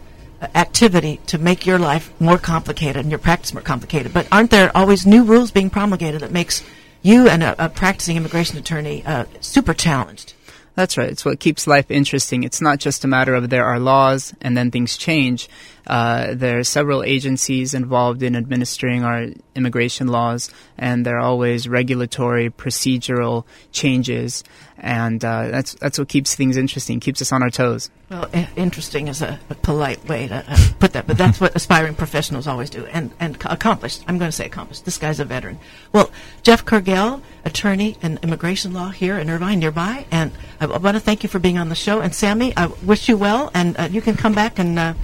activity 0.54 1.20
to 1.26 1.38
make 1.38 1.66
your 1.66 1.78
life 1.78 2.12
more 2.20 2.38
complicated 2.38 2.96
and 2.96 3.10
your 3.10 3.18
practice 3.18 3.54
more 3.54 3.62
complicated. 3.62 4.12
But 4.12 4.28
aren't 4.30 4.50
there 4.50 4.76
always 4.76 5.06
new 5.06 5.24
rules 5.24 5.50
being 5.50 5.70
promulgated 5.70 6.20
that 6.20 6.32
makes 6.32 6.62
you 7.02 7.28
and 7.28 7.42
a, 7.42 7.66
a 7.66 7.68
practicing 7.68 8.16
immigration 8.16 8.58
attorney 8.58 9.04
uh, 9.06 9.24
super 9.40 9.74
challenged? 9.74 10.34
That's 10.74 10.98
right. 10.98 11.08
It's 11.08 11.24
what 11.24 11.40
keeps 11.40 11.66
life 11.66 11.90
interesting. 11.90 12.44
It's 12.44 12.60
not 12.60 12.78
just 12.78 13.04
a 13.04 13.08
matter 13.08 13.34
of 13.34 13.48
there 13.48 13.64
are 13.64 13.80
laws 13.80 14.34
and 14.42 14.56
then 14.56 14.70
things 14.70 14.98
change. 14.98 15.48
Uh, 15.86 16.34
there 16.34 16.58
are 16.58 16.64
several 16.64 17.04
agencies 17.04 17.72
involved 17.72 18.22
in 18.22 18.34
administering 18.34 19.04
our 19.04 19.28
immigration 19.54 20.08
laws, 20.08 20.50
and 20.76 21.06
there 21.06 21.16
are 21.16 21.20
always 21.20 21.68
regulatory, 21.68 22.50
procedural 22.50 23.44
changes, 23.70 24.42
and 24.78 25.24
uh, 25.24 25.48
that's 25.48 25.74
that's 25.74 25.98
what 25.98 26.08
keeps 26.08 26.34
things 26.34 26.56
interesting, 26.56 26.98
keeps 26.98 27.22
us 27.22 27.32
on 27.32 27.42
our 27.42 27.50
toes. 27.50 27.90
Well, 28.10 28.28
I- 28.34 28.48
interesting 28.56 29.08
is 29.08 29.22
a, 29.22 29.38
a 29.48 29.54
polite 29.54 30.06
way 30.08 30.28
to 30.28 30.44
uh, 30.46 30.56
put 30.80 30.92
that, 30.92 31.06
but 31.06 31.16
that's 31.16 31.40
what 31.40 31.54
aspiring 31.54 31.94
professionals 31.94 32.46
always 32.46 32.68
do, 32.68 32.84
and 32.86 33.12
and 33.20 33.36
accomplished. 33.46 34.04
I'm 34.08 34.18
going 34.18 34.28
to 34.28 34.36
say 34.36 34.46
accomplished. 34.46 34.84
This 34.84 34.98
guy's 34.98 35.20
a 35.20 35.24
veteran. 35.24 35.58
Well, 35.92 36.10
Jeff 36.42 36.64
Khurgel, 36.64 37.22
attorney 37.44 37.96
in 38.02 38.18
immigration 38.22 38.72
law 38.74 38.90
here 38.90 39.18
in 39.18 39.30
Irvine, 39.30 39.60
nearby, 39.60 40.06
and 40.10 40.32
I, 40.60 40.66
want 40.66 40.96
to 40.96 41.00
thank 41.00 41.22
you 41.22 41.28
for 41.28 41.38
being 41.38 41.58
on 41.58 41.68
the 41.68 41.74
show. 41.76 42.00
And 42.00 42.12
Sammy, 42.12 42.52
I 42.56 42.66
wish 42.66 43.08
you 43.08 43.16
well, 43.16 43.50
and 43.54 43.78
uh, 43.78 43.88
you 43.90 44.02
can 44.02 44.16
come 44.16 44.34
back 44.34 44.58
and. 44.58 44.96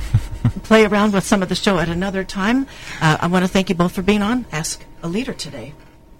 Play 0.73 0.87
around 0.87 1.13
with 1.13 1.25
some 1.25 1.43
of 1.43 1.51
the 1.51 1.55
show 1.55 1.79
at 1.81 1.91
another 1.91 2.25
time. 2.25 2.67
Uh, 3.03 3.19
I 3.21 3.27
want 3.27 3.45
to 3.45 3.47
thank 3.47 3.69
you 3.69 3.75
both 3.75 3.93
for 3.93 4.01
being 4.01 4.23
on 4.23 4.47
Ask 4.53 4.83
a 5.03 5.07
Leader 5.07 5.35
today. 5.35 5.75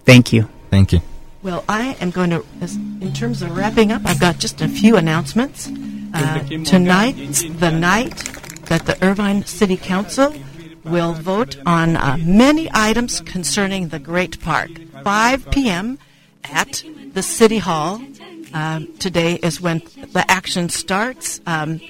Thank 0.05 0.31
you. 0.31 0.47
Thank 0.69 0.93
you. 0.93 1.01
Well, 1.41 1.65
I 1.67 1.97
am 1.99 2.11
going 2.11 2.29
to, 2.29 2.45
as- 2.61 2.75
in 2.75 3.13
terms 3.13 3.41
of 3.41 3.57
wrapping 3.57 3.91
up, 3.91 4.03
I've 4.05 4.19
got 4.19 4.37
just 4.37 4.61
a 4.61 4.67
few 4.67 4.95
announcements. 4.95 5.71
Uh, 6.13 6.43
tonight's 6.65 7.41
the 7.41 7.71
night 7.71 8.15
that 8.65 8.85
the 8.85 8.95
Irvine 9.03 9.43
City 9.43 9.75
Council 9.75 10.31
will 10.83 11.13
vote 11.13 11.57
on 11.65 11.97
uh, 11.97 12.17
many 12.23 12.69
items 12.75 13.21
concerning 13.21 13.87
the 13.87 13.97
Great 13.97 14.39
Park. 14.39 14.69
5 15.03 15.49
p.m. 15.49 15.97
at 16.43 16.83
the 17.13 17.23
City 17.23 17.57
Hall. 17.57 18.03
Um, 18.53 18.95
today 18.99 19.33
is 19.41 19.59
when 19.59 19.79
the 20.11 20.23
action 20.29 20.69
starts. 20.69 21.41
Um, 21.47 21.81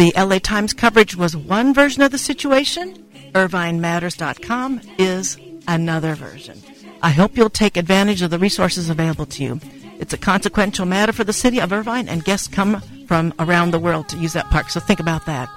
the 0.00 0.14
LA 0.16 0.38
Times 0.38 0.72
coverage 0.72 1.14
was 1.14 1.36
one 1.36 1.74
version 1.74 2.02
of 2.02 2.10
the 2.10 2.16
situation. 2.16 3.06
IrvineMatters.com 3.34 4.80
is 4.96 5.36
another 5.68 6.14
version. 6.14 6.58
I 7.02 7.10
hope 7.10 7.36
you'll 7.36 7.50
take 7.50 7.76
advantage 7.76 8.22
of 8.22 8.30
the 8.30 8.38
resources 8.38 8.88
available 8.88 9.26
to 9.26 9.44
you. 9.44 9.60
It's 9.98 10.14
a 10.14 10.16
consequential 10.16 10.86
matter 10.86 11.12
for 11.12 11.22
the 11.22 11.34
city 11.34 11.60
of 11.60 11.70
Irvine, 11.70 12.08
and 12.08 12.24
guests 12.24 12.48
come 12.48 12.80
from 13.06 13.34
around 13.38 13.72
the 13.72 13.78
world 13.78 14.08
to 14.08 14.16
use 14.16 14.32
that 14.32 14.46
park, 14.46 14.70
so 14.70 14.80
think 14.80 15.00
about 15.00 15.26
that. 15.26 15.50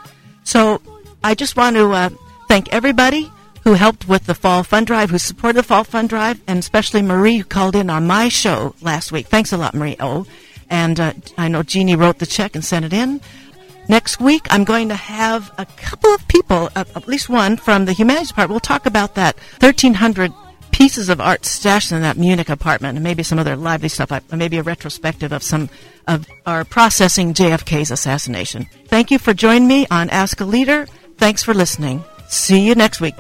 So 0.44 0.82
I 1.24 1.36
just 1.36 1.56
want 1.56 1.78
to 1.78 1.94
uh, 1.94 2.10
thank 2.50 2.68
everybody 2.74 3.32
who 3.64 3.76
helped 3.76 4.10
with 4.10 4.26
the 4.26 4.36
Fall 4.36 4.64
Fund 4.64 4.88
Drive, 4.88 5.12
who 5.12 5.20
supported 5.20 5.60
the 5.60 5.64
Fall 5.64 5.86
Fund 5.86 6.10
Drive, 6.10 6.41
and 6.48 6.60
especially 6.60 7.02
Marie, 7.02 7.38
who 7.38 7.44
called 7.46 7.78
in 7.78 7.89
on 7.89 8.08
my 8.08 8.28
show 8.28 8.76
last 8.82 9.10
week. 9.10 9.28
Thanks 9.28 9.54
a 9.54 9.58
lot, 9.58 9.74
Marie 9.74 9.96
O. 10.02 10.26
And 10.70 11.00
uh, 11.00 11.14
I 11.38 11.48
know 11.48 11.64
Jeannie 11.64 11.96
wrote 11.96 12.20
the 12.20 12.26
check 12.26 12.56
and 12.56 12.66
sent 12.66 12.84
it 12.84 12.91
in. 12.91 13.22
Next 13.90 14.20
week, 14.22 14.48
I'm 14.50 14.64
going 14.64 14.90
to 14.90 14.96
have 14.96 15.54
a 15.58 15.66
couple 15.66 16.14
of 16.14 16.28
people, 16.28 16.70
uh, 16.76 16.86
at 16.96 17.08
least 17.08 17.30
one 17.30 17.58
from 17.58 17.86
the 17.86 17.94
humanities 17.94 18.32
part. 18.32 18.50
We'll 18.50 18.60
talk 18.60 18.86
about 18.86 19.16
that 19.16 19.38
1,300 19.60 20.32
pieces 20.72 21.10
of 21.10 21.22
art 21.22 21.46
stashed 21.46 21.92
in 21.92 22.02
that 22.02 22.18
Munich 22.18 22.50
apartment, 22.50 22.98
and 22.98 23.04
maybe 23.04 23.24
some 23.24 23.40
other 23.40 23.56
lively 23.56 23.90
stuff, 23.90 24.12
maybe 24.32 24.58
a 24.58 24.64
retrospective 24.64 25.32
of 25.32 25.44
some 25.44 25.70
of 26.08 26.28
our 26.46 26.66
processing 26.66 27.34
JFK's 27.34 27.92
assassination. 27.92 28.68
Thank 28.88 29.12
you 29.12 29.20
for 29.20 29.34
joining 29.34 29.68
me 29.68 29.86
on 29.92 30.10
Ask 30.10 30.42
a 30.42 30.46
Leader. 30.46 30.88
Thanks 31.18 31.44
for 31.44 31.54
listening. 31.54 32.04
See 32.28 32.66
you 32.66 32.76
next 32.76 33.00
week. 33.00 33.16